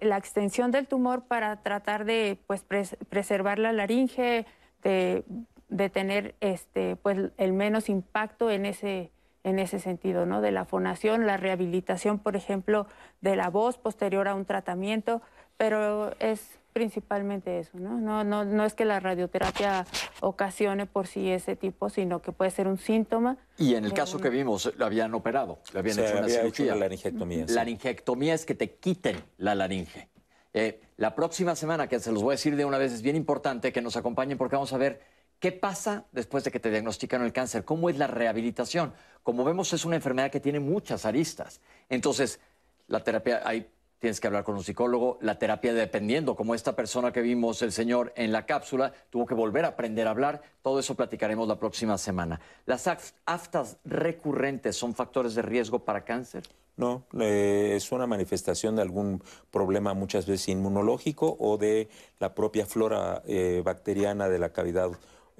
la 0.01 0.17
extensión 0.17 0.71
del 0.71 0.87
tumor 0.87 1.23
para 1.25 1.57
tratar 1.61 2.05
de 2.05 2.37
pues 2.47 2.67
pres- 2.67 2.95
preservar 3.09 3.59
la 3.59 3.73
laringe, 3.73 4.45
de, 4.83 5.23
de 5.69 5.89
tener 5.89 6.35
este 6.39 6.95
pues 6.95 7.31
el 7.37 7.51
menos 7.53 7.89
impacto 7.89 8.49
en 8.49 8.65
ese 8.65 9.11
en 9.47 9.59
ese 9.59 9.79
sentido, 9.79 10.25
¿no? 10.25 10.41
De 10.41 10.51
la 10.51 10.65
fonación, 10.65 11.25
la 11.25 11.37
rehabilitación, 11.37 12.19
por 12.19 12.35
ejemplo, 12.35 12.85
de 13.21 13.35
la 13.37 13.49
voz 13.49 13.77
posterior 13.77 14.27
a 14.27 14.35
un 14.35 14.45
tratamiento, 14.45 15.21
pero 15.55 16.11
es 16.19 16.59
principalmente 16.73 17.59
eso, 17.59 17.77
¿no? 17.79 17.97
No, 17.97 18.23
no, 18.23 18.43
no 18.45 18.65
es 18.65 18.73
que 18.75 18.85
la 18.85 18.99
radioterapia 18.99 19.85
ocasione 20.19 20.85
por 20.85 21.07
sí 21.07 21.31
ese 21.31 21.55
tipo, 21.55 21.89
sino 21.89 22.21
que 22.21 22.31
puede 22.31 22.51
ser 22.51 22.67
un 22.67 22.77
síntoma. 22.77 23.37
Y 23.57 23.75
en 23.75 23.85
el 23.85 23.93
caso 23.93 24.17
un- 24.17 24.23
que 24.23 24.29
vimos, 24.29 24.71
lo 24.77 24.85
habían 24.85 25.13
operado, 25.15 25.59
le 25.73 25.79
habían 25.79 25.95
Se 25.95 26.01
hecho 26.05 26.11
una 26.17 26.23
había 26.25 26.41
hecho 26.41 26.51
cirugía. 26.55 26.73
la 26.73 26.79
laringectomía, 26.81 27.47
sí. 27.47 27.53
Laringectomía 27.53 28.33
es 28.35 28.45
que 28.45 28.53
te 28.53 28.71
quiten 28.75 29.15
la 29.37 29.55
laringe. 29.55 30.09
Eh, 30.53 30.81
la 30.97 31.15
próxima 31.15 31.55
semana, 31.55 31.87
que 31.87 31.99
se 31.99 32.11
los 32.11 32.21
voy 32.21 32.31
a 32.33 32.35
decir 32.35 32.55
de 32.55 32.65
una 32.65 32.77
vez, 32.77 32.91
es 32.91 33.01
bien 33.01 33.15
importante 33.15 33.71
que 33.71 33.81
nos 33.81 33.95
acompañen 33.97 34.37
porque 34.37 34.55
vamos 34.55 34.73
a 34.73 34.77
ver 34.77 35.01
qué 35.39 35.51
pasa 35.51 36.05
después 36.11 36.43
de 36.43 36.51
que 36.51 36.59
te 36.59 36.69
diagnostican 36.71 37.23
el 37.23 37.33
cáncer, 37.33 37.63
cómo 37.65 37.89
es 37.89 37.97
la 37.97 38.07
rehabilitación. 38.07 38.93
Como 39.23 39.43
vemos, 39.43 39.73
es 39.73 39.85
una 39.85 39.95
enfermedad 39.95 40.31
que 40.31 40.39
tiene 40.39 40.59
muchas 40.59 41.05
aristas. 41.05 41.61
Entonces, 41.89 42.39
la 42.87 43.03
terapia, 43.03 43.41
ahí 43.45 43.69
tienes 43.99 44.19
que 44.19 44.27
hablar 44.27 44.43
con 44.43 44.55
un 44.55 44.63
psicólogo, 44.63 45.17
la 45.21 45.39
terapia 45.39 45.73
dependiendo, 45.73 46.35
como 46.35 46.53
esta 46.53 46.75
persona 46.75 47.11
que 47.11 47.21
vimos, 47.21 47.61
el 47.63 47.71
señor 47.71 48.13
en 48.15 48.31
la 48.31 48.45
cápsula, 48.45 48.93
tuvo 49.09 49.25
que 49.25 49.33
volver 49.33 49.65
a 49.65 49.69
aprender 49.69 50.07
a 50.07 50.11
hablar, 50.11 50.41
todo 50.61 50.79
eso 50.79 50.95
platicaremos 50.95 51.47
la 51.47 51.57
próxima 51.57 51.97
semana. 51.97 52.39
¿Las 52.65 52.87
af- 52.87 53.13
aftas 53.25 53.77
recurrentes 53.85 54.75
son 54.75 54.93
factores 54.93 55.33
de 55.35 55.41
riesgo 55.41 55.79
para 55.79 56.05
cáncer? 56.05 56.43
No, 56.75 57.07
eh, 57.19 57.73
es 57.75 57.91
una 57.91 58.05
manifestación 58.05 58.75
de 58.75 58.83
algún 58.83 59.23
problema 59.49 59.95
muchas 59.95 60.27
veces 60.27 60.49
inmunológico 60.49 61.35
o 61.39 61.57
de 61.57 61.89
la 62.19 62.35
propia 62.35 62.67
flora 62.67 63.23
eh, 63.25 63.63
bacteriana 63.65 64.29
de 64.29 64.37
la 64.37 64.49
cavidad 64.49 64.91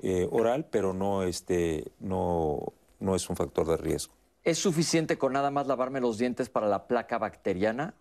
eh, 0.01 0.27
oral, 0.31 0.65
pero 0.69 0.93
no, 0.93 1.23
este, 1.23 1.91
no, 1.99 2.73
no 2.99 3.15
es 3.15 3.29
un 3.29 3.35
factor 3.35 3.67
de 3.67 3.77
riesgo. 3.77 4.13
¿Es 4.43 4.57
suficiente 4.57 5.17
con 5.17 5.33
nada 5.33 5.51
más 5.51 5.67
lavarme 5.67 5.99
los 5.99 6.17
dientes 6.17 6.49
para 6.49 6.67
la 6.67 6.87
placa 6.87 7.17
bacteriana? 7.17 7.93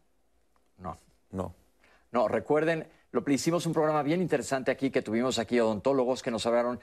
No. 0.79 0.97
No. 1.31 1.55
No, 2.13 2.29
recuerden 2.29 2.87
lo 3.13 3.25
hicimos 3.33 3.65
un 3.67 3.73
programa 3.73 4.03
bien 4.03 4.21
interesante 4.21 4.71
aquí 4.71 4.91
que 4.91 5.01
tuvimos 5.01 5.39
aquí 5.39 5.59
odontólogos 5.59 6.23
que 6.23 6.31
nos 6.31 6.45
hablaron 6.45 6.81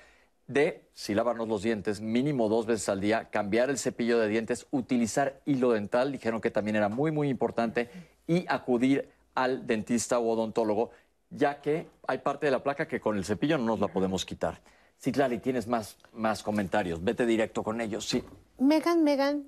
de 0.48 0.90
si 0.94 1.14
lavarnos 1.14 1.48
los 1.48 1.62
dientes 1.62 2.02
mínimo 2.02 2.50
dos 2.50 2.66
veces 2.66 2.90
al 2.90 3.00
día, 3.00 3.30
cambiar 3.30 3.70
el 3.70 3.78
cepillo 3.78 4.20
de 4.20 4.28
dientes, 4.28 4.68
utilizar 4.72 5.40
hilo 5.46 5.72
dental, 5.72 6.12
dijeron 6.12 6.42
que 6.42 6.52
también 6.52 6.76
era 6.76 6.90
muy, 6.90 7.12
muy 7.12 7.30
importante, 7.30 7.90
y 8.28 8.46
acudir 8.50 9.10
al 9.36 9.68
dentista 9.68 10.20
o 10.20 10.28
odontólogo, 10.28 10.90
ya 11.30 11.62
que 11.62 11.88
hay 12.08 12.18
parte 12.18 12.48
de 12.48 12.52
la 12.52 12.64
placa 12.64 12.88
que 12.88 13.00
con 13.00 13.16
el 13.16 13.26
cepillo 13.26 13.58
no 13.58 13.66
nos 13.66 13.80
la 13.80 13.88
podemos 13.88 14.26
quitar. 14.26 14.60
Sí, 15.04 15.12
Clary, 15.12 15.40
tienes 15.40 15.68
más, 15.68 15.98
más 16.14 16.44
comentarios. 16.44 17.04
Vete 17.04 17.26
directo 17.26 17.62
con 17.62 17.82
ellos, 17.82 18.08
sí. 18.08 18.24
Megan, 18.58 19.04
Megan, 19.04 19.44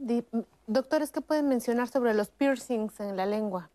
doctores, 0.68 1.12
¿qué 1.12 1.22
pueden 1.22 1.48
mencionar 1.48 1.88
sobre 1.88 2.14
los 2.14 2.28
piercings 2.28 3.00
en 3.00 3.16
la 3.16 3.26
lengua? 3.26 3.70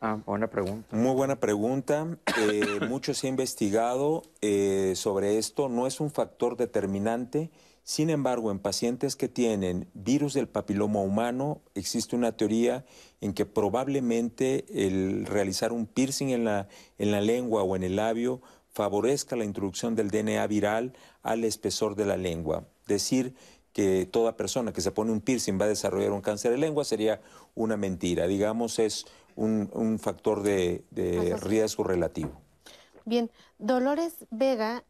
Ah, 0.00 0.20
buena 0.24 0.46
pregunta. 0.46 0.86
Muy 0.94 1.16
buena 1.16 1.34
pregunta. 1.34 2.06
Eh, 2.38 2.78
mucho 2.88 3.12
se 3.12 3.26
ha 3.26 3.30
investigado 3.30 4.22
eh, 4.40 4.92
sobre 4.94 5.38
esto. 5.38 5.68
No 5.68 5.88
es 5.88 5.98
un 5.98 6.12
factor 6.12 6.56
determinante. 6.56 7.50
Sin 7.82 8.08
embargo, 8.08 8.52
en 8.52 8.60
pacientes 8.60 9.16
que 9.16 9.28
tienen 9.28 9.88
virus 9.94 10.34
del 10.34 10.46
papiloma 10.46 11.00
humano, 11.00 11.60
existe 11.74 12.14
una 12.14 12.36
teoría 12.36 12.84
en 13.20 13.32
que 13.32 13.46
probablemente 13.46 14.64
el 14.86 15.26
realizar 15.26 15.72
un 15.72 15.86
piercing 15.86 16.28
en 16.28 16.44
la, 16.44 16.68
en 16.98 17.10
la 17.10 17.20
lengua 17.20 17.64
o 17.64 17.74
en 17.74 17.82
el 17.82 17.96
labio 17.96 18.42
favorezca 18.78 19.34
la 19.34 19.44
introducción 19.44 19.96
del 19.96 20.08
DNA 20.08 20.46
viral 20.46 20.92
al 21.24 21.42
espesor 21.42 21.96
de 21.96 22.04
la 22.04 22.16
lengua. 22.16 22.68
Decir 22.86 23.34
que 23.72 24.06
toda 24.06 24.36
persona 24.36 24.72
que 24.72 24.80
se 24.80 24.92
pone 24.92 25.10
un 25.10 25.20
piercing 25.20 25.60
va 25.60 25.64
a 25.64 25.68
desarrollar 25.68 26.12
un 26.12 26.20
cáncer 26.20 26.52
de 26.52 26.58
lengua 26.58 26.84
sería 26.84 27.20
una 27.56 27.76
mentira. 27.76 28.28
Digamos, 28.28 28.78
es 28.78 29.06
un, 29.34 29.98
factor 29.98 30.44
de, 30.44 30.84
riesgo 31.42 31.82
relativo. 31.82 32.30
Bien, 33.04 33.32
Dolores 33.58 34.14
Vega 34.30 34.84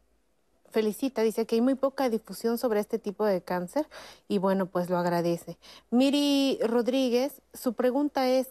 felicita, 0.69 1.23
dice 1.23 1.47
que 1.47 1.55
hay 1.55 1.61
muy 1.61 1.73
poca 1.73 2.11
difusión 2.11 2.59
sobre 2.59 2.81
este 2.81 2.99
tipo 2.99 3.25
de 3.25 3.41
cáncer 3.41 3.87
y 4.27 4.37
bueno, 4.37 4.67
pues 4.67 4.87
lo 4.87 4.99
agradece. 4.99 5.57
Miri 5.89 6.59
Rodríguez, 6.61 7.41
su 7.55 7.73
pregunta 7.73 8.29
es, 8.29 8.49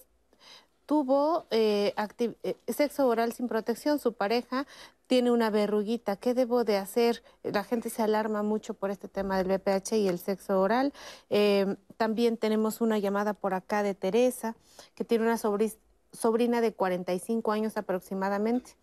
tuvo 0.88 1.46
eh, 1.50 1.94
eh, 2.42 2.56
sexo 2.66 3.06
oral 3.06 3.34
sin 3.34 3.46
protección, 3.46 3.98
su 3.98 4.14
pareja 4.14 4.66
tiene 5.08 5.30
una 5.30 5.48
verruguita, 5.48 6.16
¿qué 6.16 6.34
debo 6.34 6.64
de 6.64 6.76
hacer? 6.76 7.24
La 7.42 7.64
gente 7.64 7.88
se 7.88 8.02
alarma 8.02 8.42
mucho 8.42 8.74
por 8.74 8.90
este 8.90 9.08
tema 9.08 9.42
del 9.42 9.58
BPH 9.58 9.94
y 9.94 10.06
el 10.06 10.18
sexo 10.18 10.60
oral. 10.60 10.92
Eh, 11.30 11.76
también 11.96 12.36
tenemos 12.36 12.82
una 12.82 12.98
llamada 12.98 13.32
por 13.32 13.54
acá 13.54 13.82
de 13.82 13.94
Teresa, 13.94 14.54
que 14.94 15.04
tiene 15.04 15.24
una 15.24 15.38
sobrina 15.38 16.60
de 16.60 16.74
45 16.74 17.50
años 17.52 17.78
aproximadamente. 17.78 18.76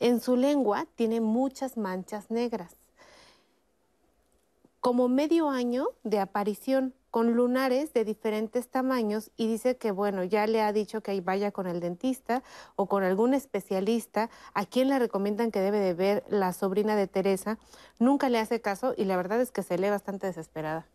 En 0.00 0.20
su 0.20 0.36
lengua 0.36 0.86
tiene 0.96 1.20
muchas 1.20 1.76
manchas 1.76 2.28
negras. 2.28 2.74
Como 4.80 5.08
medio 5.08 5.50
año 5.50 5.88
de 6.04 6.20
aparición 6.20 6.94
con 7.10 7.32
lunares 7.34 7.92
de 7.94 8.04
diferentes 8.04 8.68
tamaños 8.68 9.32
y 9.36 9.48
dice 9.48 9.76
que 9.76 9.90
bueno, 9.90 10.22
ya 10.22 10.46
le 10.46 10.62
ha 10.62 10.72
dicho 10.72 11.00
que 11.00 11.20
vaya 11.20 11.50
con 11.50 11.66
el 11.66 11.80
dentista 11.80 12.44
o 12.76 12.86
con 12.86 13.02
algún 13.02 13.34
especialista 13.34 14.30
a 14.54 14.66
quien 14.66 14.88
le 14.88 14.98
recomiendan 15.00 15.50
que 15.50 15.60
debe 15.60 15.80
de 15.80 15.94
ver 15.94 16.24
la 16.28 16.52
sobrina 16.52 16.94
de 16.94 17.08
Teresa. 17.08 17.58
Nunca 17.98 18.28
le 18.28 18.38
hace 18.38 18.60
caso 18.60 18.94
y 18.96 19.04
la 19.04 19.16
verdad 19.16 19.40
es 19.40 19.50
que 19.50 19.64
se 19.64 19.78
lee 19.78 19.90
bastante 19.90 20.28
desesperada. 20.28 20.86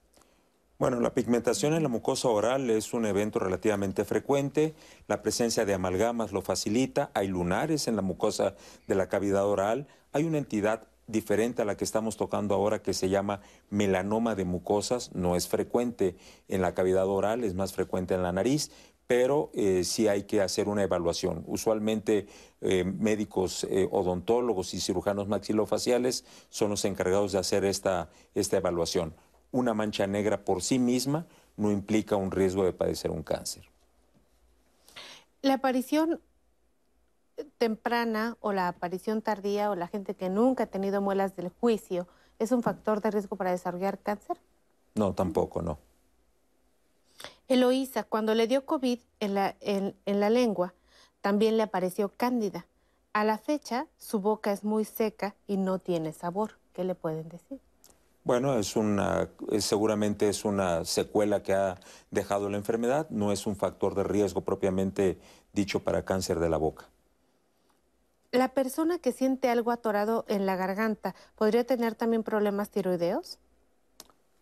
Bueno, 0.79 0.99
la 0.99 1.13
pigmentación 1.13 1.73
en 1.73 1.83
la 1.83 1.89
mucosa 1.89 2.29
oral 2.29 2.69
es 2.69 2.93
un 2.93 3.05
evento 3.05 3.39
relativamente 3.39 4.05
frecuente. 4.05 4.75
La 5.07 5.21
presencia 5.21 5.65
de 5.65 5.73
amalgamas 5.73 6.31
lo 6.31 6.41
facilita. 6.41 7.11
Hay 7.13 7.27
lunares 7.27 7.87
en 7.87 7.95
la 7.95 8.01
mucosa 8.01 8.55
de 8.87 8.95
la 8.95 9.07
cavidad 9.07 9.45
oral. 9.45 9.87
Hay 10.13 10.23
una 10.23 10.39
entidad 10.39 10.87
diferente 11.13 11.61
a 11.61 11.65
la 11.65 11.77
que 11.77 11.85
estamos 11.85 12.17
tocando 12.17 12.53
ahora 12.53 12.81
que 12.81 12.93
se 12.93 13.07
llama 13.07 13.39
melanoma 13.69 14.35
de 14.35 14.43
mucosas. 14.43 15.15
No 15.15 15.37
es 15.37 15.47
frecuente 15.47 16.17
en 16.49 16.61
la 16.61 16.73
cavidad 16.73 17.07
oral, 17.07 17.45
es 17.45 17.53
más 17.53 17.71
frecuente 17.71 18.13
en 18.13 18.23
la 18.23 18.33
nariz, 18.33 18.71
pero 19.07 19.49
eh, 19.53 19.85
sí 19.85 20.09
hay 20.09 20.23
que 20.23 20.41
hacer 20.41 20.67
una 20.67 20.83
evaluación. 20.83 21.45
Usualmente 21.47 22.27
eh, 22.59 22.83
médicos 22.83 23.63
eh, 23.69 23.87
odontólogos 23.89 24.73
y 24.73 24.81
cirujanos 24.81 25.29
maxilofaciales 25.29 26.25
son 26.49 26.71
los 26.71 26.83
encargados 26.83 27.31
de 27.31 27.39
hacer 27.39 27.63
esta, 27.63 28.09
esta 28.35 28.57
evaluación 28.57 29.13
una 29.53 29.73
mancha 29.73 30.05
negra 30.07 30.43
por 30.43 30.61
sí 30.61 30.79
misma 30.79 31.25
no 31.55 31.71
implica 31.71 32.17
un 32.17 32.31
riesgo 32.31 32.65
de 32.65 32.73
padecer 32.73 33.11
un 33.11 33.23
cáncer. 33.23 33.63
La 35.41 35.55
aparición 35.55 36.19
temprana 37.57 38.37
o 38.39 38.53
la 38.53 38.67
aparición 38.67 39.21
tardía 39.21 39.71
o 39.71 39.75
la 39.75 39.87
gente 39.87 40.15
que 40.15 40.29
nunca 40.29 40.63
ha 40.63 40.67
tenido 40.67 41.01
muelas 41.01 41.35
del 41.35 41.49
juicio 41.49 42.07
es 42.39 42.51
un 42.51 42.63
factor 42.63 43.01
de 43.01 43.11
riesgo 43.11 43.35
para 43.35 43.51
desarrollar 43.51 43.99
cáncer? 43.99 44.37
No, 44.95 45.13
tampoco, 45.13 45.61
no. 45.61 45.79
Eloísa, 47.47 48.03
cuando 48.03 48.35
le 48.35 48.47
dio 48.47 48.65
COVID 48.65 48.99
en 49.19 49.33
la, 49.33 49.55
en 49.61 49.95
la 50.05 50.29
lengua, 50.29 50.73
también 51.21 51.57
le 51.57 51.63
apareció 51.63 52.09
cándida. 52.09 52.65
A 53.13 53.23
la 53.23 53.37
fecha, 53.37 53.87
su 53.97 54.19
boca 54.19 54.51
es 54.51 54.63
muy 54.63 54.85
seca 54.85 55.35
y 55.47 55.57
no 55.57 55.79
tiene 55.79 56.13
sabor. 56.13 56.57
¿Qué 56.73 56.83
le 56.83 56.95
pueden 56.95 57.29
decir? 57.29 57.59
Bueno, 58.23 58.57
es 58.57 58.75
una, 58.75 59.29
seguramente 59.59 60.29
es 60.29 60.45
una 60.45 60.85
secuela 60.85 61.43
que 61.43 61.53
ha 61.53 61.77
dejado 62.09 62.49
la 62.49 62.57
enfermedad, 62.57 63.07
no 63.09 63.33
es 63.33 63.45
un 63.45 63.57
factor 63.57 63.95
de 63.95 64.03
riesgo 64.03 64.41
propiamente 64.41 65.19
dicho 65.51 65.83
para 65.83 66.05
cáncer 66.05 66.39
de 66.39 66.49
la 66.49 66.57
boca. 66.57 66.89
¿La 68.33 68.47
persona 68.47 68.97
que 68.97 69.11
siente 69.11 69.47
algo 69.49 69.69
atorado 69.69 70.25
en 70.27 70.47
la 70.47 70.55
garganta 70.55 71.13
podría 71.35 71.65
tener 71.65 71.93
también 71.93 72.23
problemas 72.23 72.71
tiroideos? 72.71 73.37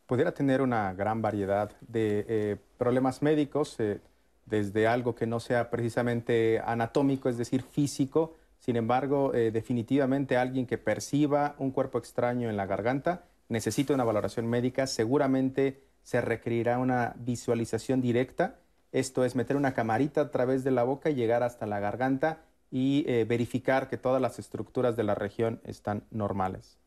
Pudiera 0.06 0.34
tener 0.34 0.62
una 0.62 0.94
gran 0.94 1.22
variedad 1.22 1.70
de 1.82 2.26
eh, 2.30 2.58
problemas 2.78 3.22
médicos, 3.22 3.76
eh, 3.80 4.00
desde 4.46 4.88
algo 4.88 5.14
que 5.14 5.28
no 5.28 5.42
sea 5.42 5.70
precisamente 5.70 6.62
anatómico, 6.66 7.28
es 7.28 7.38
decir, 7.38 7.64
físico. 7.64 8.38
Sin 8.60 8.78
embargo, 8.78 9.34
eh, 9.34 9.52
definitivamente 9.52 10.38
alguien 10.38 10.68
que 10.68 10.78
perciba 10.78 11.56
un 11.58 11.72
cuerpo 11.72 11.98
extraño 11.98 12.50
en 12.50 12.56
la 12.56 12.66
garganta 12.66 13.26
necesita 13.50 13.94
una 13.94 14.06
valoración 14.06 14.48
médica, 14.48 14.88
seguramente 14.88 15.84
se 16.04 16.22
requerirá 16.22 16.80
una 16.80 17.14
visualización 17.18 18.00
directa. 18.00 18.56
Esto 18.94 19.26
es 19.26 19.36
meter 19.36 19.58
una 19.58 19.74
camarita 19.74 20.22
a 20.22 20.32
través 20.32 20.64
de 20.64 20.72
la 20.72 20.84
boca 20.84 21.10
y 21.10 21.16
llegar 21.16 21.44
hasta 21.44 21.66
la 21.66 21.82
garganta 21.82 22.46
y 22.72 23.04
eh, 23.08 23.26
verificar 23.26 23.90
que 23.90 23.98
todas 23.98 24.22
las 24.22 24.40
estructuras 24.40 24.96
de 24.96 25.04
la 25.04 25.14
región 25.14 25.62
están 25.64 26.04
normales. 26.10 26.78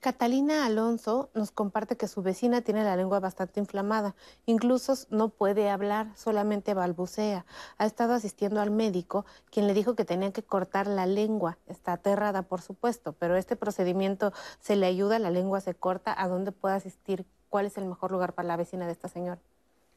Catalina 0.00 0.64
Alonso 0.64 1.28
nos 1.34 1.50
comparte 1.50 1.98
que 1.98 2.08
su 2.08 2.22
vecina 2.22 2.62
tiene 2.62 2.84
la 2.84 2.96
lengua 2.96 3.20
bastante 3.20 3.60
inflamada, 3.60 4.14
incluso 4.46 4.94
no 5.10 5.28
puede 5.28 5.68
hablar, 5.68 6.10
solamente 6.16 6.72
balbucea. 6.72 7.44
Ha 7.76 7.84
estado 7.84 8.14
asistiendo 8.14 8.62
al 8.62 8.70
médico, 8.70 9.26
quien 9.50 9.66
le 9.66 9.74
dijo 9.74 9.96
que 9.96 10.06
tenía 10.06 10.32
que 10.32 10.42
cortar 10.42 10.86
la 10.86 11.04
lengua. 11.04 11.58
Está 11.66 11.92
aterrada, 11.92 12.40
por 12.44 12.62
supuesto, 12.62 13.12
pero 13.12 13.36
este 13.36 13.56
procedimiento 13.56 14.32
se 14.58 14.74
le 14.74 14.86
ayuda, 14.86 15.18
la 15.18 15.30
lengua 15.30 15.60
se 15.60 15.74
corta. 15.74 16.14
¿A 16.18 16.28
dónde 16.28 16.50
puede 16.50 16.76
asistir? 16.76 17.26
¿Cuál 17.50 17.66
es 17.66 17.76
el 17.76 17.84
mejor 17.84 18.10
lugar 18.10 18.32
para 18.32 18.48
la 18.48 18.56
vecina 18.56 18.86
de 18.86 18.92
esta 18.92 19.08
señora? 19.08 19.42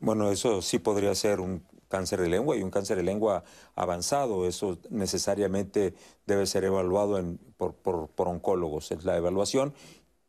Bueno, 0.04 0.30
eso 0.32 0.62
sí 0.62 0.80
podría 0.80 1.16
ser 1.16 1.39
un 1.39 1.64
cáncer 1.88 2.20
de 2.20 2.28
lengua 2.28 2.58
y 2.58 2.62
un 2.62 2.70
cáncer 2.70 2.97
de 2.97 3.04
lengua 3.04 3.45
avanzado. 3.74 4.45
Eso 4.45 4.78
necesariamente 4.89 5.93
debe 6.26 6.45
ser 6.45 6.66
evaluado 6.66 7.24
por, 7.56 7.74
por 7.74 8.28
oncólogos. 8.28 8.91
Es 8.91 9.06
la 9.06 9.16
evaluación. 9.16 9.74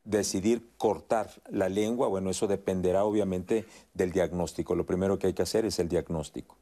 Decidir 0.05 0.70
cortar 0.77 1.29
la 1.49 1.68
lengua, 1.68 2.07
bueno, 2.07 2.31
eso 2.31 2.47
dependerá 2.47 3.05
obviamente 3.05 3.66
del 3.95 4.12
diagnóstico. 4.12 4.77
Lo 4.77 4.87
primero 4.87 5.18
que 5.18 5.27
hay 5.27 5.33
que 5.33 5.43
hacer 5.43 5.64
es 5.64 5.81
el 5.81 5.89
diagnóstico. 5.89 6.57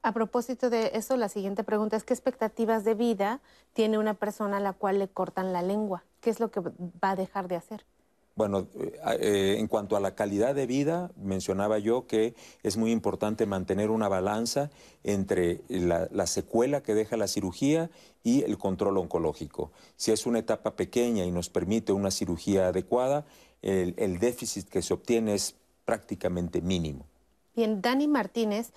A 0.00 0.12
propósito 0.12 0.70
de 0.70 0.92
eso, 0.94 1.18
la 1.18 1.28
siguiente 1.28 1.64
pregunta 1.64 1.98
es, 1.98 2.04
¿qué 2.04 2.14
expectativas 2.14 2.82
de 2.82 2.94
vida 2.94 3.42
tiene 3.74 3.98
una 3.98 4.14
persona 4.14 4.56
a 4.56 4.60
la 4.60 4.72
cual 4.72 5.00
le 5.00 5.08
cortan 5.08 5.52
la 5.52 5.60
lengua? 5.60 6.04
¿Qué 6.22 6.30
es 6.30 6.40
lo 6.40 6.50
que 6.50 6.60
va 6.60 7.10
a 7.10 7.16
dejar 7.16 7.46
de 7.46 7.56
hacer? 7.56 7.84
Bueno, 8.38 8.68
eh, 8.78 8.92
eh, 9.20 9.56
en 9.58 9.66
cuanto 9.66 9.96
a 9.96 10.00
la 10.00 10.14
calidad 10.14 10.54
de 10.54 10.68
vida, 10.68 11.10
mencionaba 11.16 11.80
yo 11.80 12.06
que 12.06 12.36
es 12.62 12.76
muy 12.76 12.92
importante 12.92 13.46
mantener 13.46 13.90
una 13.90 14.06
balanza 14.06 14.70
entre 15.02 15.62
la, 15.68 16.26
secuela 16.28 16.80
que 16.80 16.94
deja 16.94 17.16
la 17.16 17.26
cirugía 17.26 17.90
y 18.22 18.44
el 18.44 18.56
control 18.56 18.98
oncológico. 18.98 19.72
Si 19.96 20.12
es 20.12 20.24
una 20.24 20.38
etapa 20.38 20.76
pequeña 20.76 21.24
y 21.24 21.32
nos 21.32 21.48
permite 21.48 21.90
una 21.90 22.12
cirugía 22.12 22.68
adecuada, 22.68 23.26
el, 23.60 23.94
el 23.98 24.20
déficit 24.20 24.68
que 24.68 24.82
se 24.82 24.94
obtiene 24.94 25.34
es 25.34 25.56
prácticamente 25.84 26.60
mínimo. 26.60 27.06
Bien, 27.56 27.82
Dani 27.82 28.06
Martínez 28.06 28.70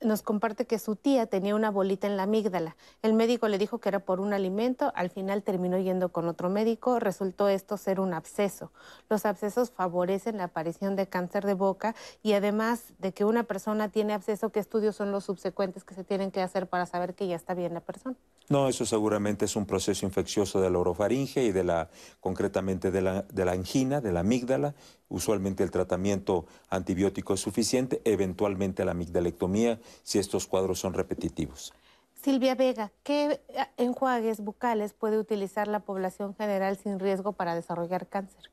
nos 0.00 0.22
comparte 0.22 0.66
que 0.66 0.78
su 0.78 0.96
tía 0.96 1.26
tenía 1.26 1.54
una 1.54 1.70
bolita 1.70 2.06
en 2.06 2.16
la 2.16 2.24
amígdala. 2.24 2.76
El 3.02 3.14
médico 3.14 3.48
le 3.48 3.58
dijo 3.58 3.78
que 3.78 3.88
era 3.88 4.00
por 4.00 4.20
un 4.20 4.32
alimento, 4.32 4.92
al 4.94 5.10
final 5.10 5.42
terminó 5.42 5.78
yendo 5.78 6.10
con 6.10 6.28
otro 6.28 6.50
médico, 6.50 7.00
resultó 7.00 7.48
esto 7.48 7.76
ser 7.76 8.00
un 8.00 8.14
absceso. 8.14 8.72
Los 9.08 9.26
abscesos 9.26 9.70
favorecen 9.70 10.36
la 10.36 10.44
aparición 10.44 10.96
de 10.96 11.08
cáncer 11.08 11.44
de 11.44 11.54
boca 11.54 11.94
y 12.22 12.34
además 12.34 12.94
de 12.98 13.12
que 13.12 13.24
una 13.24 13.44
persona 13.44 13.90
tiene 13.90 14.12
absceso, 14.12 14.50
¿qué 14.50 14.60
estudios 14.60 14.96
son 14.96 15.10
los 15.10 15.24
subsecuentes 15.24 15.84
que 15.84 15.94
se 15.94 16.04
tienen 16.04 16.30
que 16.30 16.42
hacer 16.42 16.68
para 16.68 16.86
saber 16.86 17.14
que 17.14 17.26
ya 17.26 17.36
está 17.36 17.54
bien 17.54 17.74
la 17.74 17.80
persona? 17.80 18.16
No, 18.48 18.66
eso 18.68 18.86
seguramente 18.86 19.44
es 19.44 19.56
un 19.56 19.66
proceso 19.66 20.06
infeccioso 20.06 20.60
de 20.60 20.70
la 20.70 20.78
orofaringe 20.78 21.44
y 21.44 21.52
de 21.52 21.64
la, 21.64 21.90
concretamente 22.20 22.90
de 22.90 23.02
la, 23.02 23.22
de 23.22 23.44
la 23.44 23.52
angina, 23.52 24.00
de 24.00 24.10
la 24.10 24.20
amígdala. 24.20 24.74
Usualmente 25.10 25.64
el 25.64 25.70
tratamiento 25.70 26.46
antibiótico 26.70 27.34
es 27.34 27.40
suficiente, 27.40 28.00
eventualmente 28.04 28.86
la 28.86 28.92
amigdalectomía 28.92 29.78
si 30.02 30.18
estos 30.18 30.46
cuadros 30.46 30.78
son 30.78 30.94
repetitivos. 30.94 31.72
Silvia 32.14 32.54
Vega, 32.54 32.90
¿qué 33.04 33.40
enjuagues 33.76 34.40
bucales 34.40 34.92
puede 34.92 35.18
utilizar 35.18 35.68
la 35.68 35.80
población 35.80 36.34
general 36.34 36.76
sin 36.76 36.98
riesgo 36.98 37.32
para 37.32 37.54
desarrollar 37.54 38.08
cáncer? 38.08 38.50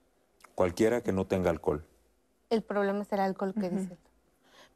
Cualquiera 0.53 1.01
que 1.01 1.11
no 1.11 1.25
tenga 1.25 1.49
alcohol. 1.49 1.83
El 2.49 2.61
problema 2.61 3.01
es 3.01 3.11
el 3.11 3.19
alcohol 3.19 3.53
que 3.53 3.69
dice. 3.69 3.97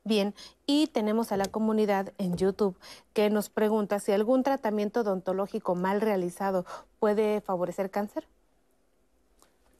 Bien, 0.04 0.34
y 0.66 0.88
tenemos 0.88 1.32
a 1.32 1.38
la 1.38 1.46
comunidad 1.46 2.14
en 2.18 2.36
YouTube 2.36 2.78
que 3.14 3.30
nos 3.30 3.50
pregunta 3.50 4.00
si 4.00 4.12
algún 4.12 4.44
tratamiento 4.44 5.02
odontológico 5.02 5.76
mal 5.76 6.02
realizado 6.02 6.66
puede 7.00 7.42
favorecer 7.42 7.92
cáncer. 7.92 8.28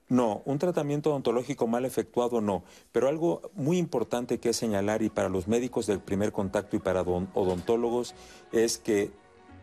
No, 0.10 0.42
un 0.46 0.58
tratamiento 0.58 1.12
odontológico 1.12 1.68
mal 1.68 1.86
efectuado 1.86 2.42
no, 2.42 2.64
pero 2.92 3.08
algo 3.08 3.52
muy 3.54 3.78
importante 3.78 4.40
que 4.40 4.54
señalar 4.54 5.04
y 5.04 5.12
para 5.12 5.30
los 5.30 5.48
médicos 5.48 5.86
del 5.86 6.00
primer 6.00 6.32
contacto 6.32 6.76
y 6.76 6.80
para 6.80 7.02
odontólogos 7.02 8.16
es 8.52 8.80
que 8.80 9.12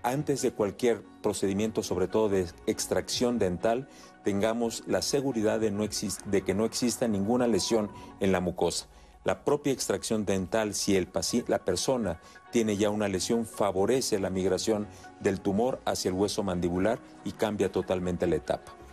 antes 0.05 0.43
de 0.43 0.53
cualquier 0.53 1.03
procedimiento, 1.21 1.83
sobre 1.83 2.07
todo 2.07 2.29
de 2.29 2.47
extracción 2.69 3.41
dental, 3.41 3.89
tengamos 4.23 4.85
la 4.87 5.03
seguridad 5.03 5.59
de, 5.59 6.43
que 6.43 6.55
no 6.55 6.65
exista 6.65 7.09
ninguna 7.09 7.49
lesión 7.49 7.91
en 8.21 8.31
la 8.31 8.39
mucosa. 8.39 8.87
La 9.25 9.45
propia 9.45 9.73
extracción 9.73 10.25
dental, 10.25 10.75
si 10.75 10.95
el 10.95 11.09
la 11.49 11.65
persona 11.65 12.21
tiene 12.53 12.77
ya 12.77 12.91
una 12.91 13.09
lesión, 13.09 13.47
favorece 13.47 14.21
la 14.21 14.31
migración 14.31 14.87
del 15.19 15.41
tumor 15.41 15.81
hacia 15.85 16.11
el 16.11 16.15
hueso 16.15 16.45
mandibular 16.45 17.01
y 17.25 17.33
cambia 17.33 17.73
totalmente 17.73 18.29
la 18.29 18.37
etapa. 18.37 18.86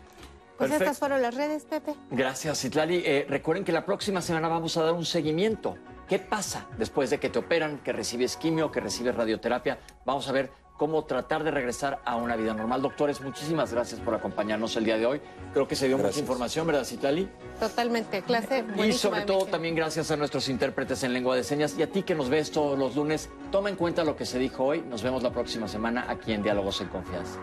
Pues 0.69 0.81
estas 0.81 0.99
fueron 0.99 1.21
las 1.21 1.35
redes, 1.35 1.65
Pepe. 1.65 1.95
Gracias, 2.11 2.61
Citlali. 2.61 3.03
Eh, 3.05 3.25
recuerden 3.29 3.63
que 3.63 3.71
la 3.71 3.85
próxima 3.85 4.21
semana 4.21 4.47
vamos 4.47 4.77
a 4.77 4.83
dar 4.83 4.93
un 4.93 5.05
seguimiento. 5.05 5.75
¿Qué 6.07 6.19
pasa 6.19 6.67
después 6.77 7.09
de 7.09 7.19
que 7.19 7.29
te 7.29 7.39
operan, 7.39 7.79
que 7.79 7.93
recibes 7.93 8.37
quimio, 8.37 8.71
que 8.71 8.79
recibes 8.79 9.15
radioterapia? 9.15 9.79
Vamos 10.05 10.27
a 10.27 10.31
ver 10.31 10.51
cómo 10.77 11.05
tratar 11.05 11.43
de 11.43 11.51
regresar 11.51 12.01
a 12.03 12.15
una 12.15 12.35
vida 12.35 12.53
normal. 12.53 12.81
Doctores, 12.81 13.21
muchísimas 13.21 13.71
gracias 13.73 14.01
por 14.01 14.13
acompañarnos 14.15 14.75
el 14.75 14.85
día 14.85 14.97
de 14.97 15.05
hoy. 15.05 15.21
Creo 15.53 15.67
que 15.67 15.75
se 15.75 15.87
dio 15.87 15.97
mucha 15.97 16.19
información, 16.19 16.67
¿verdad, 16.67 16.83
Citlali? 16.83 17.29
Totalmente, 17.59 18.21
clase 18.21 18.65
Y 18.77 18.91
sobre 18.93 19.21
todo 19.21 19.45
también 19.45 19.75
gracias 19.75 20.11
a 20.11 20.17
nuestros 20.17 20.49
intérpretes 20.49 21.03
en 21.03 21.13
lengua 21.13 21.35
de 21.35 21.43
señas 21.43 21.75
y 21.77 21.83
a 21.83 21.89
ti 21.89 22.03
que 22.03 22.15
nos 22.15 22.29
ves 22.29 22.51
todos 22.51 22.77
los 22.77 22.95
lunes. 22.95 23.29
Toma 23.51 23.69
en 23.69 23.75
cuenta 23.75 24.03
lo 24.03 24.15
que 24.15 24.25
se 24.25 24.39
dijo 24.39 24.65
hoy. 24.65 24.81
Nos 24.81 25.03
vemos 25.03 25.23
la 25.23 25.31
próxima 25.31 25.67
semana 25.67 26.05
aquí 26.09 26.33
en 26.33 26.43
Diálogos 26.43 26.81
en 26.81 26.87
Confianza. 26.87 27.39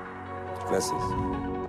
Gracias. 0.69 1.60